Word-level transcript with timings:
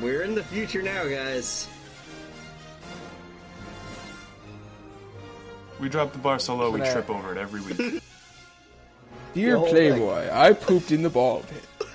We're 0.00 0.22
in 0.22 0.34
the 0.34 0.42
future 0.42 0.82
now, 0.82 1.04
guys. 1.06 1.68
We 5.80 5.88
drop 5.88 6.12
the 6.12 6.18
bar 6.18 6.38
so 6.38 6.56
low, 6.56 6.70
we 6.70 6.80
trip 6.80 7.10
over 7.10 7.32
it 7.32 7.38
every 7.38 7.60
week. 7.60 7.76
Dear 9.34 9.52
The 9.52 9.58
whole 9.58 9.68
Playboy, 9.68 10.28
I 10.32 10.52
pooped 10.52 10.92
in 10.92 11.02
the 11.02 11.10
ball 11.10 11.40
pit. 11.40 11.88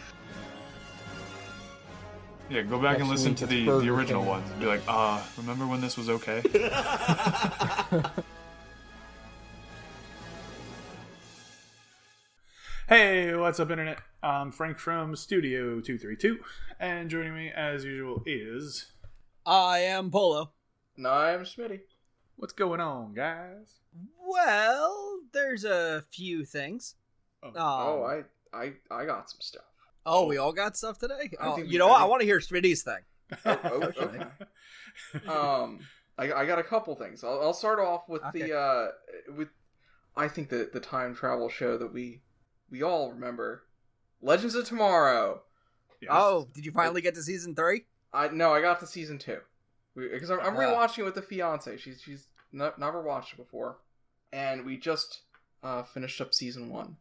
Yeah, 2.49 2.63
go 2.63 2.79
back 2.79 2.99
and 2.99 3.07
listen 3.07 3.35
to 3.35 3.45
the, 3.45 3.65
the 3.65 3.89
original 3.89 4.21
King. 4.23 4.29
ones. 4.29 4.51
Be 4.59 4.65
like, 4.65 4.81
uh, 4.87 5.21
remember 5.37 5.67
when 5.67 5.81
this 5.81 5.97
was 5.97 6.09
okay? 6.09 6.41
what's 13.49 13.59
up, 13.59 13.71
Internet? 13.71 13.97
I'm 14.21 14.51
Frank 14.51 14.77
from 14.77 15.15
Studio 15.15 15.81
232, 15.81 16.37
and 16.79 17.09
joining 17.09 17.33
me, 17.33 17.49
as 17.49 17.83
usual, 17.83 18.21
is. 18.27 18.91
I 19.43 19.79
am 19.79 20.11
Polo. 20.11 20.51
And 20.95 21.07
I'm 21.07 21.39
Smitty. 21.45 21.79
What's 22.35 22.53
going 22.53 22.79
on, 22.79 23.15
guys? 23.15 23.79
Well, 24.23 25.21
there's 25.33 25.63
a 25.63 26.03
few 26.11 26.45
things. 26.45 26.93
Oh. 27.41 27.47
Um, 27.47 27.53
Oh, 27.57 28.03
I, 28.53 28.55
I, 28.55 28.73
I 28.91 29.05
got 29.05 29.31
some 29.31 29.41
stuff. 29.41 29.63
oh, 30.05 30.27
we 30.27 30.37
all 30.37 30.53
got 30.53 30.77
stuff 30.77 30.99
today. 30.99 31.31
Oh, 31.41 31.55
think 31.55 31.67
we- 31.69 31.73
you 31.73 31.79
know 31.79 31.87
I 31.87 31.89
what? 31.89 31.95
I 31.95 31.99
think- 32.01 32.09
want 32.11 32.21
to 32.21 32.25
hear 32.27 32.39
Smitty's 32.39 32.83
thing. 32.83 33.01
Oh, 33.45 33.59
oh, 33.63 33.91
okay. 34.03 35.27
um, 35.27 35.79
I, 36.19 36.31
I 36.33 36.45
got 36.45 36.59
a 36.59 36.63
couple 36.63 36.93
things. 36.95 37.23
I'll, 37.23 37.41
I'll 37.41 37.53
start 37.53 37.79
off 37.79 38.07
with 38.07 38.23
Okay. 38.25 38.43
the 38.43 38.55
uh, 38.55 38.87
with 39.35 39.47
I 40.15 40.27
think 40.27 40.49
the 40.49 40.69
the 40.71 40.79
time 40.79 41.15
travel 41.15 41.49
show 41.49 41.77
that 41.79 41.91
we 41.91 42.21
we 42.69 42.83
all 42.83 43.11
remember, 43.11 43.63
Legends 44.21 44.55
of 44.55 44.65
Tomorrow. 44.65 45.41
Yes. 46.01 46.11
Oh, 46.13 46.47
did 46.53 46.65
you 46.65 46.71
finally 46.71 47.01
get 47.01 47.15
to 47.15 47.21
season 47.23 47.55
three? 47.55 47.83
I 48.13 48.29
no, 48.29 48.53
I 48.53 48.61
got 48.61 48.79
to 48.79 48.87
season 48.87 49.17
two 49.17 49.39
because 49.95 50.29
I'm, 50.31 50.39
I'm 50.39 50.55
Ah. 50.55 50.59
rewatching 50.59 50.99
it 50.99 51.03
with 51.03 51.15
the 51.15 51.21
fiance. 51.21 51.77
She's 51.77 52.01
she's 52.01 52.27
no, 52.51 52.71
never 52.77 53.01
watched 53.01 53.33
it 53.33 53.37
before, 53.37 53.77
and 54.31 54.65
we 54.65 54.77
just 54.77 55.21
uh, 55.61 55.83
finished 55.83 56.19
up 56.21 56.33
season 56.33 56.69
one. 56.69 56.97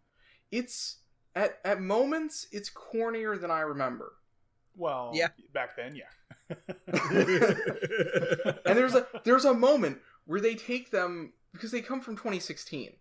It's 0.50 0.98
at 1.36 1.58
at 1.64 1.80
moments 1.80 2.46
it's 2.52 2.70
cornier 2.70 3.40
than 3.40 3.50
I 3.50 3.60
remember. 3.60 4.14
Well, 4.76 5.12
Yeah. 5.14 5.28
back 5.52 5.76
then, 5.76 5.94
yeah. 5.96 6.04
and 6.86 8.76
there's 8.78 8.94
a 8.94 9.06
there's 9.24 9.44
a 9.44 9.54
moment 9.54 9.98
where 10.26 10.40
they 10.40 10.54
take 10.54 10.90
them 10.90 11.32
because 11.52 11.70
they 11.70 11.80
come 11.80 12.00
from 12.00 12.16
2016. 12.16 12.92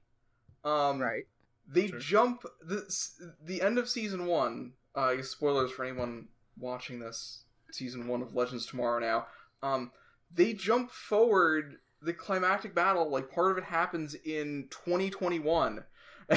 Um, 0.64 1.00
right. 1.02 1.24
They 1.68 1.88
Sure. 1.90 2.00
jump 2.00 2.44
the 2.62 2.86
the 3.42 3.62
end 3.62 3.78
of 3.78 3.90
season 3.90 4.26
one. 4.26 4.74
Uh, 4.96 5.22
spoilers 5.22 5.72
for 5.72 5.84
anyone 5.86 6.30
watching 6.58 7.00
this 7.00 7.44
season 7.72 8.08
one 8.08 8.22
of 8.22 8.34
Legends 8.34 8.66
Tomorrow 8.66 9.00
now. 9.00 9.28
Um, 9.62 9.92
they 10.34 10.54
jump 10.54 10.90
forward 10.92 11.78
the 12.02 12.14
climactic 12.14 12.74
battle. 12.74 13.10
Like 13.10 13.30
part 13.32 13.52
of 13.52 13.58
it 13.58 13.66
happens 13.66 14.16
in 14.16 14.68
2021. 14.70 15.84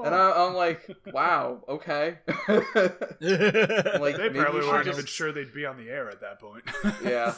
And 0.00 0.14
I, 0.14 0.46
I'm 0.46 0.54
like, 0.54 0.88
wow, 1.12 1.64
okay. 1.68 2.18
like 2.28 4.16
they 4.16 4.30
probably 4.30 4.60
weren't 4.66 4.84
just- 4.86 4.98
even 4.98 5.06
sure 5.06 5.32
they'd 5.32 5.52
be 5.52 5.66
on 5.66 5.76
the 5.76 5.90
air 5.90 6.08
at 6.08 6.20
that 6.20 6.38
point. 6.40 6.64
Yeah. 7.04 7.34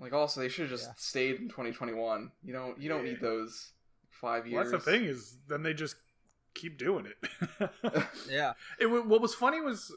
Like 0.00 0.12
also, 0.12 0.40
they 0.40 0.48
should 0.48 0.62
have 0.62 0.70
just 0.70 0.86
Yeah. 0.88 0.94
stayed 0.96 1.36
in 1.40 1.48
2021. 1.48 2.32
You 2.42 2.52
don't 2.52 2.80
you 2.80 2.88
don't 2.88 3.04
Yeah. 3.06 3.12
need 3.12 3.20
those 3.20 3.70
five 4.24 4.44
well, 4.50 4.64
that's 4.64 4.70
the 4.70 4.78
thing 4.78 5.04
is, 5.04 5.36
then 5.48 5.62
they 5.62 5.74
just 5.74 5.96
keep 6.54 6.78
doing 6.78 7.06
it. 7.06 7.70
Yeah. 8.30 8.54
It, 8.80 8.86
what 8.86 9.20
was 9.20 9.34
funny 9.34 9.60
was 9.60 9.92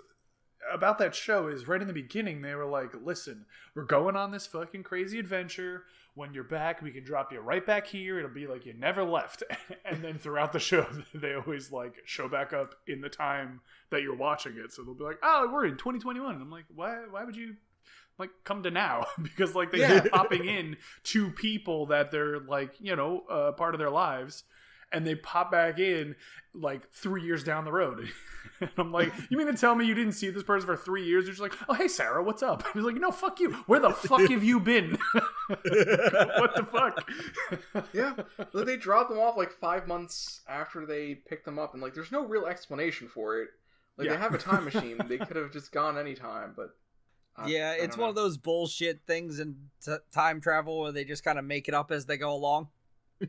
about 0.71 0.97
that 0.97 1.15
show 1.15 1.47
is 1.47 1.67
right 1.67 1.81
in 1.81 1.87
the 1.87 1.93
beginning 1.93 2.41
they 2.41 2.55
were 2.55 2.65
like, 2.65 2.93
"Listen, 3.01 3.45
we're 3.75 3.85
going 3.85 4.15
on 4.15 4.31
this 4.31 4.47
fucking 4.47 4.83
crazy 4.83 5.19
adventure. 5.19 5.83
When 6.15 6.33
you're 6.33 6.43
back, 6.43 6.81
we 6.81 6.91
can 6.91 7.03
drop 7.03 7.31
you 7.31 7.39
right 7.39 7.65
back 7.65 7.85
here. 7.87 8.17
It'll 8.17 8.31
be 8.31 8.47
like 8.47 8.65
you 8.65 8.73
never 8.73 9.03
left." 9.03 9.43
and 9.85 10.03
then 10.03 10.17
throughout 10.17 10.51
the 10.51 10.59
show, 10.59 10.87
they 11.13 11.33
always 11.35 11.71
like 11.71 11.95
show 12.05 12.27
back 12.27 12.53
up 12.53 12.75
in 12.87 13.01
the 13.01 13.09
time 13.09 13.61
that 13.91 14.01
you're 14.01 14.15
watching 14.15 14.57
it. 14.57 14.73
So 14.73 14.83
they'll 14.83 14.93
be 14.93 15.03
like, 15.03 15.19
"Oh, 15.23 15.49
we're 15.51 15.65
in 15.65 15.77
2021." 15.77 16.33
And 16.33 16.41
I'm 16.41 16.51
like, 16.51 16.65
"Why? 16.73 17.03
Why 17.09 17.23
would 17.23 17.35
you?" 17.35 17.55
Like 18.19 18.31
come 18.43 18.63
to 18.63 18.71
now 18.71 19.05
because 19.21 19.53
like 19.55 19.71
they 19.71 19.79
Yeah. 19.79 19.99
keep 20.01 20.11
popping 20.11 20.45
in 20.45 20.77
to 21.05 21.29
people 21.31 21.85
that 21.87 22.11
they're 22.11 22.39
like 22.39 22.73
you 22.79 22.95
know 22.95 23.23
uh, 23.29 23.51
part 23.51 23.75
of 23.75 23.79
their 23.79 23.91
lives, 23.91 24.43
and 24.91 25.05
they 25.05 25.15
pop 25.15 25.51
back 25.51 25.77
in 25.79 26.15
like 26.53 26.91
three 26.91 27.23
years 27.23 27.43
down 27.43 27.63
the 27.65 27.71
road. 27.71 28.09
and 28.61 28.71
I'm 28.79 28.91
like, 28.91 29.13
you 29.29 29.37
mean 29.37 29.45
to 29.45 29.53
tell 29.53 29.75
me 29.75 29.85
you 29.85 29.93
didn't 29.93 30.13
see 30.13 30.31
this 30.31 30.41
person 30.41 30.65
for 30.65 30.75
three 30.75 31.05
years? 31.05 31.25
You're 31.25 31.33
just 31.33 31.41
like, 31.41 31.53
oh, 31.69 31.75
hey, 31.75 31.87
Sarah, 31.87 32.23
what's 32.23 32.41
up? 32.41 32.63
He's 32.73 32.81
like, 32.81 32.95
no, 32.95 33.11
fuck 33.11 33.39
you. 33.39 33.51
Where 33.67 33.79
the 33.79 33.91
fuck 33.91 34.21
have 34.21 34.43
you 34.43 34.59
been? 34.59 34.97
what 35.47 36.55
the 36.55 36.65
fuck? 36.71 37.07
yeah, 37.93 38.13
but 38.51 38.65
they 38.65 38.77
dropped 38.77 39.09
them 39.11 39.19
off 39.19 39.37
like 39.37 39.51
five 39.51 39.87
months 39.87 40.41
after 40.47 40.85
they 40.85 41.13
picked 41.15 41.45
them 41.45 41.59
up, 41.59 41.73
and 41.73 41.83
like 41.83 41.93
there's 41.93 42.11
no 42.11 42.25
real 42.25 42.45
explanation 42.47 43.07
for 43.07 43.41
it. 43.41 43.49
Like 43.97 44.07
Yeah. 44.07 44.13
they 44.13 44.19
have 44.19 44.33
a 44.33 44.37
time 44.39 44.65
machine; 44.65 44.97
they 45.07 45.17
could 45.19 45.35
have 45.37 45.51
just 45.51 45.71
gone 45.71 45.97
anytime. 45.97 46.53
But 46.55 46.69
I- 47.37 47.47
yeah, 47.47 47.71
I 47.79 47.83
it's 47.83 47.97
one 47.97 48.09
of 48.09 48.15
those 48.15 48.37
bullshit 48.37 49.01
things 49.05 49.39
in 49.39 49.55
t- 49.83 49.95
time 50.11 50.41
travel 50.41 50.79
where 50.81 50.91
they 50.91 51.03
just 51.05 51.23
kind 51.23 51.37
of 51.39 51.45
make 51.45 51.67
it 51.67 51.73
up 51.73 51.91
as 51.91 52.05
they 52.05 52.17
go 52.17 52.33
along. 52.33 52.69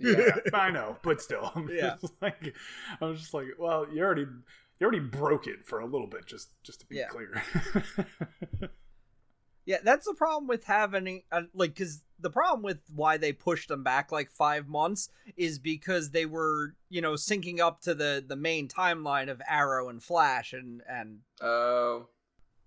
yeah, 0.01 0.37
I 0.55 0.71
know, 0.71 0.97
but 1.03 1.21
still, 1.21 1.51
I'm 1.55 1.69
Yeah. 1.69 1.97
just 2.01 2.15
like, 2.23 2.55
I 3.01 3.05
was 3.05 3.21
just 3.21 3.35
like, 3.35 3.47
well, 3.59 3.87
you 3.93 4.03
already, 4.03 4.23
you 4.23 4.83
already 4.83 5.01
broke 5.01 5.47
it 5.47 5.67
for 5.67 5.81
a 5.81 5.87
little 5.87 6.07
bit, 6.07 6.27
just, 6.27 6.51
just 6.63 6.81
to 6.81 6.87
be 6.87 6.97
Yeah. 6.97 7.09
clear. 7.09 7.43
Yeah, 9.65 9.77
that's 9.85 10.07
the 10.07 10.15
problem 10.15 10.47
with 10.49 10.65
having 10.65 11.25
uh, 11.31 11.43
like 11.53 11.75
because 11.75 12.03
the 12.19 12.31
problem 12.31 12.63
with 12.63 12.79
why 12.95 13.19
they 13.19 13.35
pushed 13.35 13.69
them 13.69 13.83
back 13.85 14.11
like 14.11 14.31
five 14.31 14.67
months 14.67 15.11
is 15.37 15.59
because 15.59 16.09
they 16.13 16.25
were 16.25 16.75
you 16.89 17.03
know 17.03 17.13
syncing 17.17 17.61
up 17.61 17.83
to 17.83 17.95
the 17.95 18.25
the 18.27 18.35
main 18.35 18.67
timeline 18.67 19.29
of 19.31 19.43
Arrow 19.47 19.91
and 19.91 20.03
Flash 20.03 20.55
and 20.55 20.81
and 20.89 21.19
Oh, 21.43 22.09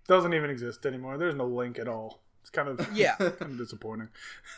Doesn't 0.07 0.34
even 0.34 0.50
exist 0.50 0.85
anymore. 0.85 1.17
There's 1.17 1.35
no 1.35 1.45
link 1.45 1.79
at 1.79 1.88
all. 1.88 2.22
It's 2.41 2.50
kind 2.50 2.67
of, 2.67 2.88
yeah 2.94 3.16
kind 3.16 3.41
of 3.41 3.57
disappointing. 3.57 4.09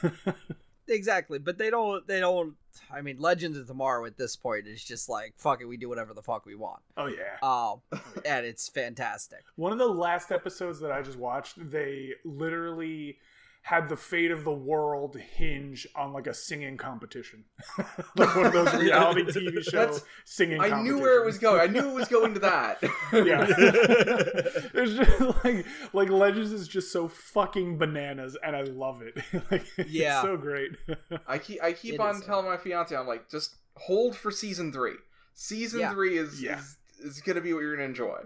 exactly 0.88 1.40
but 1.40 1.58
they 1.58 1.70
don't 1.70 2.06
they 2.08 2.20
don't 2.20 2.56
I 2.92 3.02
mean 3.02 3.18
Legends 3.18 3.58
of 3.58 3.68
Tomorrow 3.68 4.06
at 4.06 4.18
this 4.18 4.36
point 4.36 4.68
is 4.68 4.84
just 4.84 5.08
like 5.08 5.34
fuck 5.38 5.62
it 5.62 5.66
we 5.66 5.78
do 5.78 5.88
whatever 5.88 6.14
the 6.14 6.22
fuck 6.22 6.46
we 6.46 6.56
want 6.56 6.82
oh 6.98 7.08
yeah. 7.08 7.38
um 7.42 7.82
and 8.26 8.46
it's 8.46 8.68
fantastic 8.68 9.44
One 9.56 9.72
of 9.72 9.78
the 9.78 9.88
last 9.88 10.32
episodes 10.32 10.80
that 10.82 10.92
I 10.92 11.02
just 11.02 11.18
watched, 11.18 11.70
they 11.72 12.14
literally 12.26 13.18
had 13.66 13.88
the 13.88 13.96
fate 13.96 14.30
of 14.30 14.44
the 14.44 14.52
world 14.54 15.16
hinge 15.16 15.88
on 15.96 16.12
like 16.12 16.28
a 16.28 16.34
singing 16.34 16.76
competition, 16.76 17.46
like 18.18 18.36
one 18.36 18.46
of 18.48 18.52
those 18.54 18.74
reality 18.76 19.22
TV 19.24 19.64
show 19.64 19.78
That's- 19.78 20.04
singing. 20.26 20.60
I 20.60 20.82
knew 20.82 21.00
where 21.00 21.22
it 21.22 21.26
was 21.26 21.38
going. 21.38 21.62
I 21.62 21.68
knew 21.72 21.90
it 21.90 21.94
was 21.94 22.10
going 22.10 22.34
to 22.34 22.42
that. 22.42 22.80
yeah, 23.14 23.46
it's 24.74 24.94
just 24.94 25.46
like 25.46 25.66
like 25.94 26.10
Legends 26.10 26.52
is 26.52 26.68
just 26.68 26.92
so 26.92 27.08
fucking 27.08 27.78
bananas, 27.78 28.38
and 28.44 28.56
I 28.56 28.64
love 28.64 29.02
it. 29.02 29.18
like, 29.52 29.66
Yeah. 29.88 30.16
it's 30.20 30.24
so 30.24 30.38
great. 30.38 30.72
I 31.28 31.38
keep 31.38 31.64
I 31.64 31.74
keep 31.74 31.96
It 31.96 32.00
on 32.00 32.16
is, 32.18 32.22
uh, 32.24 32.26
telling 32.26 32.46
my 32.46 32.58
fiance, 32.58 32.96
I'm 32.96 33.08
like, 33.08 33.30
just 33.30 33.56
hold 33.78 34.16
for 34.16 34.30
season 34.32 34.72
three. 34.74 34.96
Season 35.36 35.80
Yeah. 35.80 35.94
three 35.94 36.18
is, 36.18 36.42
Yeah. 36.42 36.60
is 36.60 36.78
is 37.04 37.22
gonna 37.22 37.42
be 37.42 37.54
what 37.54 37.60
you're 37.62 37.76
gonna 37.76 37.88
enjoy. 37.88 38.20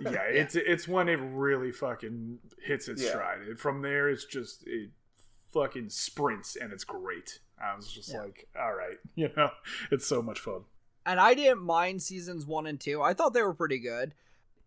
yeah, 0.00 0.22
it's 0.22 0.54
it's 0.56 0.88
when 0.88 1.08
it 1.08 1.20
really 1.22 1.72
fucking 1.72 2.38
hits 2.62 2.88
its 2.88 3.02
Yeah. 3.02 3.10
stride. 3.10 3.40
And 3.42 3.58
from 3.58 3.82
there, 3.82 4.08
it's 4.08 4.24
just 4.24 4.64
it 4.66 4.90
fucking 5.52 5.90
sprints, 5.90 6.56
and 6.56 6.72
it's 6.72 6.84
great. 6.84 7.38
I 7.62 7.76
was 7.76 7.90
just 7.92 8.12
Yeah. 8.12 8.22
like, 8.22 8.48
all 8.58 8.74
right, 8.74 8.96
you 9.14 9.30
know, 9.36 9.50
it's 9.90 10.06
so 10.06 10.20
much 10.22 10.40
fun. 10.40 10.64
and 11.06 11.20
I 11.20 11.34
didn't 11.34 11.60
mind 11.62 12.02
seasons 12.02 12.46
one 12.46 12.66
and 12.66 12.80
two 12.80 13.02
I 13.02 13.12
thought 13.14 13.34
they 13.34 13.42
were 13.42 13.54
pretty 13.54 13.78
good 13.78 14.14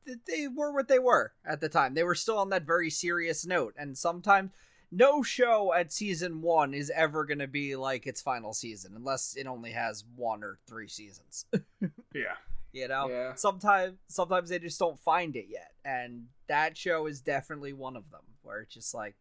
Th- 0.05 0.19
they 0.27 0.47
were 0.47 0.71
what 0.71 0.87
they 0.87 0.99
were 0.99 1.33
at 1.43 1.59
the 1.61 1.67
time 1.69 1.95
they 1.95 2.03
were 2.03 2.13
still 2.15 2.37
on 2.37 2.49
that 2.51 2.63
very 2.63 2.89
serious 2.91 3.43
note 3.45 3.73
and 3.77 3.97
sometimes 3.97 4.51
no 4.91 5.21
show 5.23 5.73
at 5.73 5.91
season 5.91 6.41
one 6.43 6.73
is 6.75 6.91
ever 6.95 7.25
going 7.25 7.39
to 7.39 7.47
be 7.47 7.75
like 7.75 8.05
its 8.07 8.21
final 8.21 8.53
season 8.53 8.93
unless 8.95 9.35
it 9.35 9.47
only 9.47 9.71
has 9.71 10.05
one 10.15 10.43
or 10.43 10.59
three 10.67 10.87
seasons 10.87 11.45
Yeah, 12.13 12.37
you 12.77 12.87
know 12.87 13.09
Yeah. 13.09 13.33
sometimes 13.35 13.97
sometimes 14.07 14.49
they 14.49 14.59
just 14.59 14.79
don't 14.79 14.99
find 14.99 15.35
it 15.35 15.45
yet 15.49 15.71
and 15.83 16.25
that 16.47 16.77
show 16.77 17.07
is 17.07 17.21
definitely 17.21 17.73
one 17.73 17.95
of 17.95 18.09
them 18.11 18.21
where 18.43 18.61
it's 18.61 18.73
just 18.73 18.93
like 18.93 19.15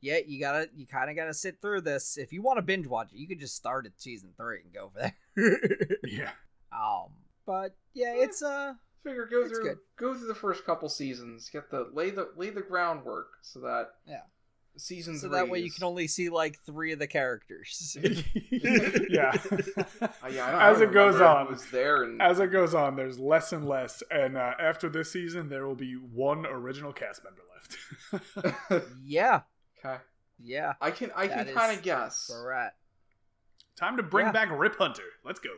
yeah 0.00 0.18
you 0.26 0.38
gotta 0.40 0.68
you 0.74 0.86
kind 0.86 1.10
of 1.10 1.16
gotta 1.16 1.34
sit 1.34 1.60
through 1.60 1.80
this 1.80 2.16
if 2.16 2.32
you 2.32 2.40
want 2.42 2.58
to 2.58 2.62
binge 2.62 2.86
watch 2.86 3.12
it 3.12 3.18
you 3.18 3.26
could 3.28 3.40
just 3.40 3.56
start 3.56 3.86
at 3.86 3.92
season 4.00 4.30
three 4.36 4.60
and 4.64 4.72
go 4.72 4.90
for 4.94 5.00
there 5.36 5.58
yeah. 6.04 6.30
um 6.72 7.08
but 7.46 7.74
yeah 7.94 8.14
it's 8.16 8.42
uh 8.42 8.74
Figure 9.02 9.26
go 9.26 9.42
It's 9.42 9.50
through 9.52 9.64
good. 9.64 9.78
go 9.98 10.14
through 10.14 10.28
the 10.28 10.34
first 10.34 10.64
couple 10.64 10.88
seasons, 10.88 11.50
get 11.52 11.70
the 11.70 11.90
lay 11.92 12.08
the 12.08 12.30
lay 12.36 12.48
the 12.48 12.62
groundwork 12.62 13.26
so 13.42 13.60
that 13.60 13.90
Yeah. 14.06 14.22
Season 14.76 15.18
So 15.18 15.28
three. 15.28 15.36
that 15.38 15.48
way 15.48 15.60
you 15.60 15.70
can 15.70 15.84
only 15.84 16.06
see 16.08 16.28
like 16.28 16.58
three 16.66 16.92
of 16.92 16.98
the 16.98 17.06
characters. 17.06 17.96
yeah. 18.50 19.32
Uh, 20.00 20.06
yeah, 20.30 20.46
I 20.46 20.50
don't, 20.52 20.62
As 20.62 20.80
I 20.80 20.84
it 20.84 20.92
goes 20.92 21.20
on, 21.20 21.46
who 21.46 21.52
was 21.52 21.66
there 21.70 22.02
and 22.04 22.20
as 22.22 22.38
it 22.40 22.48
goes 22.48 22.74
on, 22.74 22.96
there's 22.96 23.18
less 23.18 23.52
and 23.52 23.66
less, 23.68 24.02
and 24.10 24.36
uh, 24.36 24.52
after 24.58 24.88
this 24.88 25.12
season, 25.12 25.48
there 25.48 25.66
will 25.66 25.74
be 25.74 25.94
one 25.94 26.46
original 26.46 26.92
cast 26.92 27.22
member 27.24 27.42
left. 27.52 28.84
yeah, 29.04 29.40
okay. 29.84 29.98
yeah. 30.42 30.74
I 30.80 30.90
can 30.90 31.10
I 31.16 31.26
That 31.28 31.46
can 31.46 31.54
kind 31.54 31.76
of 31.76 31.82
guess. 31.82 32.30
Correct. 32.32 32.76
Time 33.76 33.96
to 33.96 34.04
bring 34.04 34.26
Yeah. 34.26 34.32
back 34.32 34.48
Rip 34.52 34.76
Hunter. 34.78 35.02
Let's 35.24 35.40
go. 35.40 35.50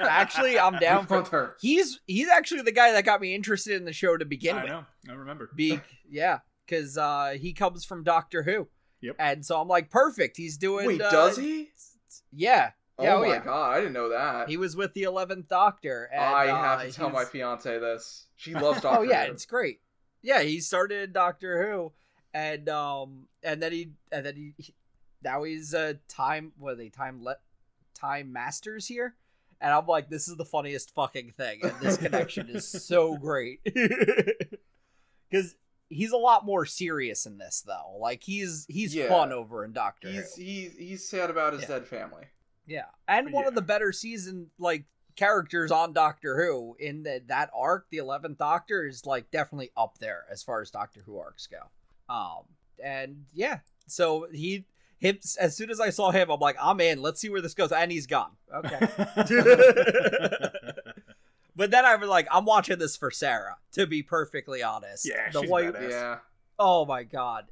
Actually, 0.00 0.58
I'm 0.58 0.78
down 0.78 1.06
for. 1.06 1.14
Hunter. 1.22 1.56
He's 1.60 1.98
he's 2.06 2.28
actually 2.28 2.60
the 2.62 2.72
guy 2.72 2.92
that 2.92 3.04
got 3.06 3.20
me 3.22 3.34
interested 3.34 3.74
in 3.76 3.84
the 3.86 3.92
show 3.94 4.16
to 4.18 4.24
begin 4.26 4.56
I 4.56 4.62
with. 4.64 4.70
know. 4.70 4.84
I 5.08 5.12
remember. 5.12 5.48
Be 5.54 5.80
yeah, 6.10 6.40
because 6.68 6.98
uh, 6.98 7.36
he 7.40 7.52
comes 7.52 7.84
from 7.84 8.04
Doctor 8.04 8.42
Who. 8.42 8.68
Yep. 9.00 9.16
And 9.18 9.44
so 9.46 9.60
I'm 9.60 9.68
like, 9.68 9.90
perfect. 9.90 10.36
He's 10.36 10.56
doing. 10.58 10.86
Wait, 10.86 11.00
uh, 11.00 11.10
does 11.10 11.36
he? 11.36 11.70
Yeah. 12.32 12.70
Oh, 12.98 13.04
Yeah, 13.04 13.14
oh, 13.14 13.20
my 13.20 13.26
yeah. 13.28 13.44
god, 13.44 13.72
I 13.74 13.80
didn't 13.80 13.92
know 13.92 14.08
that. 14.10 14.48
He 14.48 14.56
was 14.56 14.74
with 14.74 14.92
the 14.92 15.04
Eleventh 15.04 15.48
Doctor. 15.48 16.10
And, 16.12 16.20
I 16.20 16.48
uh, 16.48 16.62
have 16.62 16.82
to 16.82 16.92
tell 16.92 17.10
my 17.10 17.24
fiance 17.24 17.78
this. 17.78 18.26
She 18.36 18.54
loves 18.56 18.80
Doctor 18.80 19.00
Oh 19.00 19.02
yeah, 19.02 19.26
Who. 19.26 19.32
it's 19.32 19.46
great. 19.46 19.80
Yeah, 20.20 20.42
he 20.42 20.58
started 20.60 21.04
in 21.04 21.12
Doctor 21.12 21.64
Who, 21.70 21.92
and 22.34 22.68
um, 22.68 23.28
and 23.42 23.62
then 23.62 23.70
he 23.72 23.90
and 24.10 24.26
then 24.26 24.34
he, 24.34 24.54
he- 24.58 24.74
now 25.22 25.44
he's 25.44 25.74
a 25.74 25.94
time 26.08 26.52
what 26.58 26.72
are 26.72 26.76
they 26.76 26.88
time 26.88 27.22
let 27.22 27.38
time 27.94 28.32
masters 28.32 28.88
here, 28.88 29.14
and 29.60 29.72
I'm 29.72 29.86
like, 29.86 30.10
this 30.10 30.26
is 30.26 30.36
the 30.36 30.44
funniest 30.44 30.92
fucking 30.92 31.34
thing, 31.36 31.60
and 31.62 31.72
this 31.80 31.96
connection 32.04 32.48
is 32.48 32.66
so 32.66 33.16
great 33.16 33.60
because 35.30 35.54
he's 35.88 36.12
a 36.12 36.16
lot 36.16 36.44
more 36.44 36.66
serious 36.66 37.26
in 37.26 37.38
this 37.38 37.62
though. 37.66 37.96
Like 37.98 38.22
he's 38.22 38.66
he's 38.68 38.94
Yeah. 38.94 39.08
fun 39.08 39.32
over 39.32 39.64
in 39.64 39.72
Doctor 39.72 40.08
He's 40.08 40.34
Who. 40.34 40.42
he's 40.42 40.76
he's 40.76 41.08
sad 41.08 41.30
about 41.30 41.52
his 41.54 41.62
Yeah. 41.62 41.68
dead 41.68 41.86
family. 41.86 42.24
Yeah, 42.66 42.84
and 43.06 43.32
one 43.32 43.46
of 43.46 43.54
the 43.54 43.62
better 43.62 43.92
season 43.92 44.50
like 44.58 44.84
characters 45.16 45.70
on 45.72 45.92
Doctor 45.94 46.36
Who 46.44 46.76
in 46.78 47.02
the, 47.02 47.22
that 47.26 47.50
arc, 47.56 47.86
the 47.90 47.96
Eleventh 47.96 48.36
Doctor 48.38 48.86
is 48.86 49.06
like 49.06 49.30
definitely 49.30 49.70
up 49.76 49.98
there 49.98 50.26
as 50.30 50.42
far 50.42 50.60
as 50.60 50.70
Doctor 50.70 51.00
Who 51.06 51.18
arcs 51.18 51.46
go. 51.48 51.58
Um, 52.14 52.44
and 52.84 53.24
yeah, 53.32 53.60
so 53.86 54.28
he 54.32 54.66
him 55.00 55.18
as 55.40 55.56
soon 55.56 55.70
as 55.70 55.80
I 55.80 55.90
saw 55.90 56.10
him, 56.10 56.28
I'm 56.30 56.40
like, 56.40 56.56
I'm 56.60 56.80
in. 56.80 57.00
Let's 57.00 57.20
see 57.20 57.30
where 57.30 57.40
this 57.40 57.54
goes, 57.54 57.72
and 57.72 57.90
he's 57.90 58.06
gone. 58.06 58.32
Okay, 58.54 58.78
but 61.58 61.70
then 61.70 61.84
I 61.84 61.96
was 61.96 62.08
like, 62.08 62.26
I'm 62.32 62.46
watching 62.46 62.78
this 62.78 62.96
for 62.96 63.10
Sarah. 63.10 63.56
To 63.72 63.86
be 63.86 64.02
perfectly 64.02 64.62
honest, 64.62 65.06
Yeah, 65.06 65.30
the 65.30 65.42
she's 65.42 65.50
white. 65.50 65.74
badass. 65.74 65.90
Yeah. 65.90 66.18
Oh 66.58 66.86
my 66.86 67.02
god. 67.02 67.46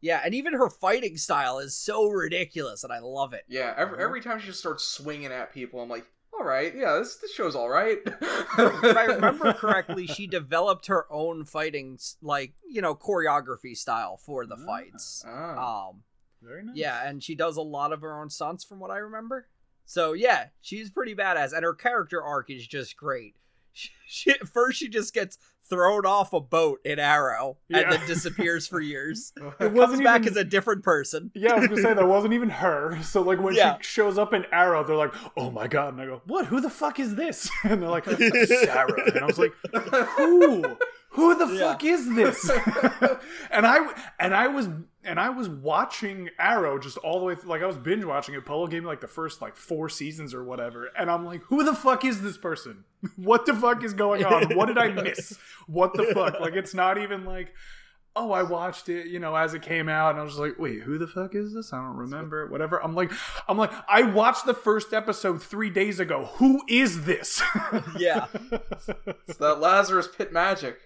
Yeah, 0.00 0.22
and 0.24 0.32
even 0.34 0.52
her 0.54 0.70
fighting 0.70 1.16
style 1.18 1.58
is 1.58 1.76
so 1.76 2.06
ridiculous, 2.08 2.84
and 2.84 2.92
I 2.92 3.00
love 3.00 3.32
it. 3.34 3.42
Yeah, 3.48 3.74
every, 3.76 3.96
Uh-huh. 3.96 4.04
every 4.04 4.20
time 4.22 4.38
she 4.38 4.46
just 4.46 4.60
starts 4.60 4.84
swinging 4.84 5.32
at 5.32 5.52
people, 5.52 5.80
I'm 5.80 5.88
like, 5.90 6.06
all 6.32 6.44
right, 6.44 6.72
yeah, 6.74 6.94
this 6.98 7.16
this 7.16 7.34
show's 7.34 7.56
all 7.56 7.68
right. 7.68 7.98
if 8.06 8.96
I 8.96 9.04
remember 9.06 9.52
correctly, 9.54 10.06
she 10.06 10.26
developed 10.28 10.86
her 10.86 11.06
own 11.12 11.44
fighting, 11.44 11.98
like 12.22 12.52
you 12.68 12.80
know, 12.80 12.94
choreography 12.94 13.76
style 13.76 14.16
for 14.18 14.46
the 14.46 14.56
Ah. 14.60 14.66
fights. 14.66 15.24
Ah. 15.26 15.88
Um, 15.88 16.04
Very 16.40 16.62
nice. 16.64 16.76
yeah, 16.76 17.08
and 17.08 17.20
she 17.22 17.34
does 17.34 17.56
a 17.56 17.62
lot 17.62 17.92
of 17.92 18.00
her 18.02 18.20
own 18.20 18.30
stunts, 18.30 18.62
from 18.62 18.78
what 18.78 18.92
I 18.92 18.98
remember. 18.98 19.48
So 19.84 20.12
yeah, 20.12 20.48
she's 20.60 20.90
pretty 20.90 21.16
badass, 21.16 21.52
and 21.52 21.64
her 21.64 21.74
character 21.74 22.22
arc 22.22 22.50
is 22.50 22.66
just 22.68 22.96
great. 22.96 23.34
She, 23.78 23.90
she, 24.08 24.34
first, 24.52 24.78
she 24.78 24.88
just 24.88 25.14
gets 25.14 25.38
thrown 25.68 26.06
off 26.06 26.32
a 26.32 26.40
boat 26.40 26.80
in 26.82 26.98
Arrow, 26.98 27.58
Yeah. 27.68 27.80
and 27.80 27.92
then 27.92 28.06
disappears 28.06 28.66
for 28.66 28.80
years. 28.80 29.32
It 29.38 29.58
Comes 29.58 29.74
wasn't 29.74 30.04
back 30.04 30.22
even- 30.22 30.32
as 30.32 30.36
a 30.38 30.44
different 30.44 30.82
person. 30.82 31.30
Yeah, 31.34 31.52
I 31.54 31.58
was 31.58 31.68
gonna 31.68 31.82
say 31.82 31.92
that 31.94 32.06
wasn't 32.16 32.32
even 32.32 32.48
her. 32.48 32.98
So 33.02 33.20
like 33.22 33.38
when 33.40 33.54
Yeah. 33.54 33.76
she 33.78 33.84
shows 33.84 34.16
up 34.18 34.32
in 34.32 34.46
Arrow, 34.50 34.82
they're 34.82 34.96
like, 34.96 35.12
"Oh 35.36 35.50
my 35.50 35.66
god!" 35.68 35.92
And 35.92 36.02
I 36.02 36.06
go, 36.06 36.22
"What? 36.26 36.46
Who 36.46 36.60
the 36.60 36.70
fuck 36.70 36.98
is 36.98 37.16
this?" 37.16 37.50
And 37.64 37.82
they're 37.82 37.90
like, 37.90 38.04
"Sarah." 38.06 39.10
And 39.10 39.18
I 39.18 39.26
was 39.26 39.38
like, 39.38 39.52
"Who? 40.16 40.64
Who 41.10 41.34
the 41.36 41.52
Yeah. 41.54 41.72
fuck 41.72 41.84
is 41.84 42.14
this?" 42.14 42.50
and 43.50 43.66
I 43.66 43.92
and 44.18 44.34
I 44.34 44.48
was 44.48 44.68
and 45.04 45.18
I 45.18 45.30
was 45.30 45.48
watching 45.48 46.28
Arrow 46.38 46.78
just 46.78 46.98
all 46.98 47.18
the 47.18 47.24
way 47.24 47.34
through, 47.34 47.48
like 47.50 47.62
I 47.62 47.66
was 47.66 47.78
binge 47.78 48.04
watching 48.04 48.34
it. 48.34 48.44
Polo 48.44 48.66
gave 48.66 48.82
me 48.82 48.88
like 48.88 49.00
the 49.00 49.08
first 49.08 49.40
like 49.40 49.56
four 49.56 49.88
seasons 49.88 50.34
or 50.34 50.44
whatever, 50.44 50.90
and 50.98 51.10
I'm 51.10 51.24
like, 51.24 51.42
"Who 51.44 51.64
the 51.64 51.74
fuck 51.74 52.04
is 52.04 52.22
this 52.22 52.36
person? 52.38 52.84
What 53.16 53.46
the 53.46 53.54
fuck 53.54 53.82
is 53.84 53.94
going 53.94 54.24
on? 54.24 54.54
What 54.56 54.66
did 54.66 54.76
I 54.78 54.88
miss? 54.88 55.38
What 55.66 55.94
the 55.94 56.04
fuck?" 56.14 56.40
Like 56.40 56.54
it's 56.54 56.74
not 56.74 56.98
even 56.98 57.24
like 57.24 57.54
oh, 58.16 58.32
I 58.32 58.42
watched 58.42 58.88
it, 58.88 59.06
you 59.06 59.20
know, 59.20 59.36
as 59.36 59.54
it 59.54 59.62
came 59.62 59.88
out, 59.88 60.10
and 60.10 60.18
I 60.18 60.24
was 60.24 60.38
like, 60.38 60.58
wait, 60.58 60.80
who 60.82 60.98
the 60.98 61.06
fuck 61.06 61.36
is 61.36 61.54
this? 61.54 61.72
I 61.72 61.76
don't 61.76 61.94
remember. 61.98 62.48
Whatever. 62.48 62.82
I'm 62.82 62.92
like, 62.96 63.12
I'm 63.46 63.56
like, 63.56 63.70
I 63.88 64.02
watched 64.02 64.44
the 64.44 64.54
first 64.54 64.92
episode 64.92 65.40
three 65.40 65.70
days 65.70 66.00
ago. 66.00 66.30
Who 66.38 66.62
is 66.68 67.04
this? 67.04 67.40
Yeah, 67.96 68.26
It's 69.28 69.36
that 69.38 69.60
Lazarus 69.60 70.08
Pit 70.08 70.32
magic. 70.32 70.80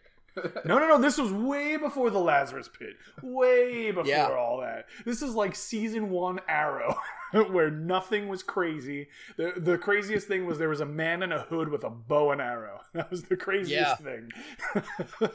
No, 0.65 0.79
no, 0.79 0.89
no. 0.89 0.99
This 1.01 1.19
was 1.19 1.33
way 1.33 1.77
before 1.77 2.11
the 2.11 2.19
Lazarus 2.19 2.69
Pit. 2.69 2.97
Way 3.23 3.91
before 3.91 4.07
Yeah. 4.07 4.29
all 4.31 4.61
that. 4.61 4.87
This 5.05 5.21
is 5.23 5.35
like 5.35 5.55
season 5.55 6.11
one 6.11 6.41
Arrow, 6.49 6.97
where 7.51 7.71
nothing 7.71 8.29
was 8.29 8.43
crazy. 8.43 9.09
The 9.37 9.53
the 9.57 9.79
craziest 9.79 10.27
thing 10.29 10.47
was 10.47 10.59
there 10.59 10.69
was 10.69 10.81
a 10.81 10.87
man 10.87 11.23
in 11.23 11.33
a 11.33 11.41
hood 11.43 11.69
with 11.69 11.85
a 11.85 11.91
bow 11.91 12.31
and 12.33 12.41
arrow. 12.41 12.81
That 12.95 13.11
was 13.11 13.25
the 13.25 13.37
craziest 13.37 14.01
thing. 14.01 14.31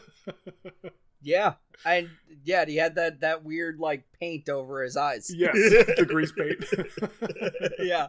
yeah, 1.21 1.53
and 1.85 2.09
yeah, 2.43 2.65
he 2.65 2.75
had 2.77 2.95
that 2.95 3.21
that 3.21 3.43
weird 3.43 3.79
like 3.79 4.05
paint 4.19 4.49
over 4.49 4.83
his 4.83 4.95
eyes. 4.97 5.31
yes, 5.33 5.53
the 5.97 6.05
grease 6.07 6.31
paint. 6.31 6.65
yeah. 7.79 8.07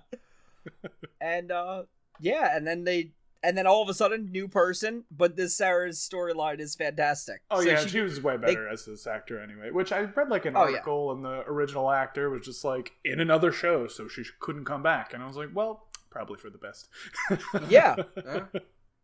And 1.21 1.51
uh 1.51 1.85
yeah, 2.21 2.55
and 2.57 2.67
then 2.67 2.85
they 2.85 3.13
and 3.43 3.57
then 3.57 3.67
all 3.67 3.83
of 3.83 3.89
a 3.89 3.95
sudden 3.95 4.31
new 4.33 4.49
person, 4.49 5.05
but 5.11 5.37
this 5.37 5.57
Sarah's 5.57 5.99
storyline 5.99 6.59
is 6.61 6.75
fantastic. 6.75 7.43
Oh 7.51 7.61
So 7.63 7.69
yeah, 7.69 7.81
she- 7.81 7.89
she, 7.89 8.01
was 8.01 8.21
way 8.23 8.37
better 8.37 8.69
as 8.69 8.85
this 8.85 9.07
actor 9.07 9.41
anyway. 9.41 9.71
Which 9.71 9.93
I 9.93 10.01
read 10.01 10.29
like 10.29 10.45
an 10.47 10.57
Oh, 10.57 10.65
yeah. 10.67 10.73
article, 10.77 11.13
and 11.13 11.25
the 11.25 11.43
original 11.47 11.91
actor 11.91 12.31
was 12.31 12.45
just 12.45 12.65
like 12.65 12.93
in 13.05 13.21
another 13.21 13.53
show, 13.53 13.87
so 13.87 14.09
she 14.09 14.25
couldn't 14.41 14.65
come 14.65 14.83
back. 14.83 15.15
And 15.15 15.23
I 15.23 15.27
was 15.27 15.37
like, 15.37 15.51
well, 15.55 15.87
probably 16.11 16.37
for 16.39 16.51
the 16.51 16.59
best. 16.59 16.89
Yeah, 17.69 17.97
Yeah. 18.17 18.45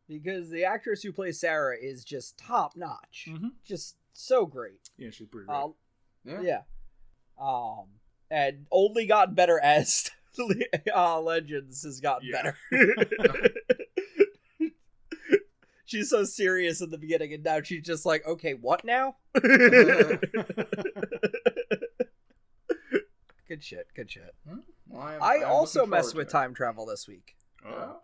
because 0.09 0.51
the 0.51 0.65
actress 0.65 1.03
who 1.03 1.13
plays 1.13 1.39
Sarah 1.41 1.77
is 1.81 2.05
just 2.05 2.37
top 2.39 2.77
notch. 2.77 3.27
Mhm. 3.31 3.51
Just 3.65 3.97
so 4.13 4.47
great. 4.47 4.91
yeah, 4.97 5.11
she's 5.11 5.29
pretty 5.29 5.47
great. 5.47 5.57
Uh, 5.57 5.69
Yeah. 6.25 6.41
yeah. 6.41 6.61
Um 7.41 7.87
and 8.31 8.67
only 8.73 9.07
gotten 9.07 9.35
better 9.35 9.61
as 9.61 10.11
uh, 10.95 11.21
Legends 11.21 11.83
has 11.85 12.01
gotten 12.01 12.29
Yeah. 12.29 12.53
better. 12.73 13.55
She's 15.95 16.11
so 16.11 16.25
serious 16.25 16.81
in 16.81 16.91
the 16.91 16.99
beginning, 16.99 17.33
and 17.33 17.45
now 17.45 17.63
she's 17.63 17.85
just 17.85 18.05
like, 18.05 18.27
okay, 18.27 18.55
what 18.55 18.85
now? 18.85 19.15
good 23.49 23.63
shit, 23.63 23.87
good 23.95 24.11
shit. 24.11 24.35
Well, 24.89 25.03
I, 25.03 25.15
am- 25.15 25.23
I 25.23 25.35
am 25.37 25.51
also 25.51 25.87
messed 25.87 26.17
with 26.17 26.27
it. 26.29 26.31
time 26.31 26.53
travel 26.55 26.87
this 26.87 27.07
week. 27.07 27.37
Oh. 27.67 28.01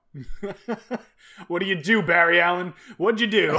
what 1.49 1.59
do 1.61 1.67
you 1.67 1.75
do, 1.75 2.01
Barry 2.01 2.41
Allen? 2.41 2.75
What'd 2.97 3.21
you 3.21 3.27
do? 3.27 3.59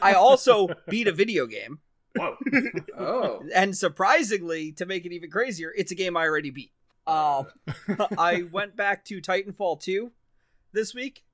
I 0.00 0.14
also 0.16 0.68
beat 0.88 1.08
a 1.08 1.12
video 1.12 1.46
game, 1.46 1.80
Whoa. 2.16 2.36
oh. 2.96 3.42
and 3.54 3.76
surprisingly, 3.76 4.72
to 4.72 4.86
make 4.86 5.04
it 5.04 5.12
even 5.12 5.30
crazier, 5.30 5.72
it's 5.76 5.92
a 5.92 5.94
game 5.94 6.16
I 6.16 6.24
already 6.24 6.50
beat. 6.50 6.72
Um, 7.06 7.46
I 8.18 8.44
went 8.52 8.76
back 8.76 9.04
to 9.06 9.20
Titanfall 9.20 9.80
2 9.80 10.12
this 10.72 10.94
week, 10.94 11.24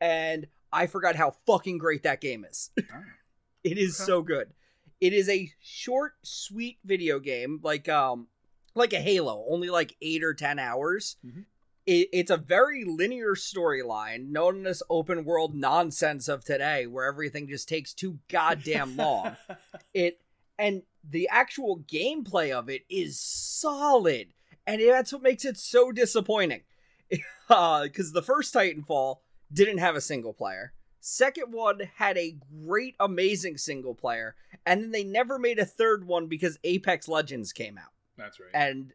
and 0.00 0.46
I 0.72 0.86
forgot 0.86 1.16
how 1.16 1.36
fucking 1.46 1.78
great 1.78 2.02
that 2.04 2.20
game 2.20 2.44
is. 2.44 2.70
it 3.64 3.78
is 3.78 4.00
Okay. 4.00 4.06
so 4.06 4.22
good. 4.22 4.52
It 5.00 5.12
is 5.12 5.28
a 5.28 5.50
short, 5.60 6.14
sweet 6.22 6.78
video 6.84 7.18
game, 7.18 7.60
like 7.62 7.88
um, 7.88 8.28
like 8.74 8.92
a 8.92 9.00
Halo, 9.00 9.44
only 9.50 9.68
like 9.68 9.96
eight 10.00 10.22
or 10.22 10.34
ten 10.34 10.58
hours. 10.58 11.16
Mhm. 11.24 11.44
It, 11.84 12.08
it's 12.12 12.30
a 12.30 12.36
very 12.36 12.84
linear 12.84 13.34
storyline, 13.34 14.30
known 14.30 14.66
as 14.68 14.84
open 14.88 15.24
world 15.24 15.52
nonsense 15.54 16.28
of 16.28 16.44
today, 16.44 16.86
where 16.86 17.04
everything 17.06 17.48
just 17.48 17.68
takes 17.68 17.92
too 17.92 18.20
goddamn 18.28 18.96
long 18.96 19.36
it 19.92 20.20
and 20.58 20.82
the 21.02 21.28
actual 21.28 21.80
gameplay 21.80 22.52
of 22.52 22.68
it 22.68 22.82
is 22.88 23.18
solid 23.18 24.28
and 24.66 24.80
that's 24.80 25.12
what 25.12 25.22
makes 25.22 25.44
it 25.44 25.56
so 25.56 25.90
disappointing 25.90 26.60
because 27.48 28.12
the 28.12 28.22
first 28.22 28.54
titanfall 28.54 29.16
didn't 29.52 29.78
have 29.78 29.96
a 29.96 30.00
single 30.00 30.32
player 30.32 30.72
second 31.00 31.52
one 31.52 31.80
had 31.96 32.16
a 32.16 32.36
great 32.64 32.94
amazing 33.00 33.58
single 33.58 33.94
player 33.94 34.34
and 34.64 34.82
then 34.82 34.90
they 34.92 35.04
never 35.04 35.38
made 35.38 35.58
a 35.58 35.64
third 35.64 36.06
one 36.06 36.26
because 36.26 36.58
apex 36.64 37.08
legends 37.08 37.52
came 37.52 37.76
out 37.76 37.90
That's 38.16 38.38
right. 38.38 38.50
and 38.54 38.92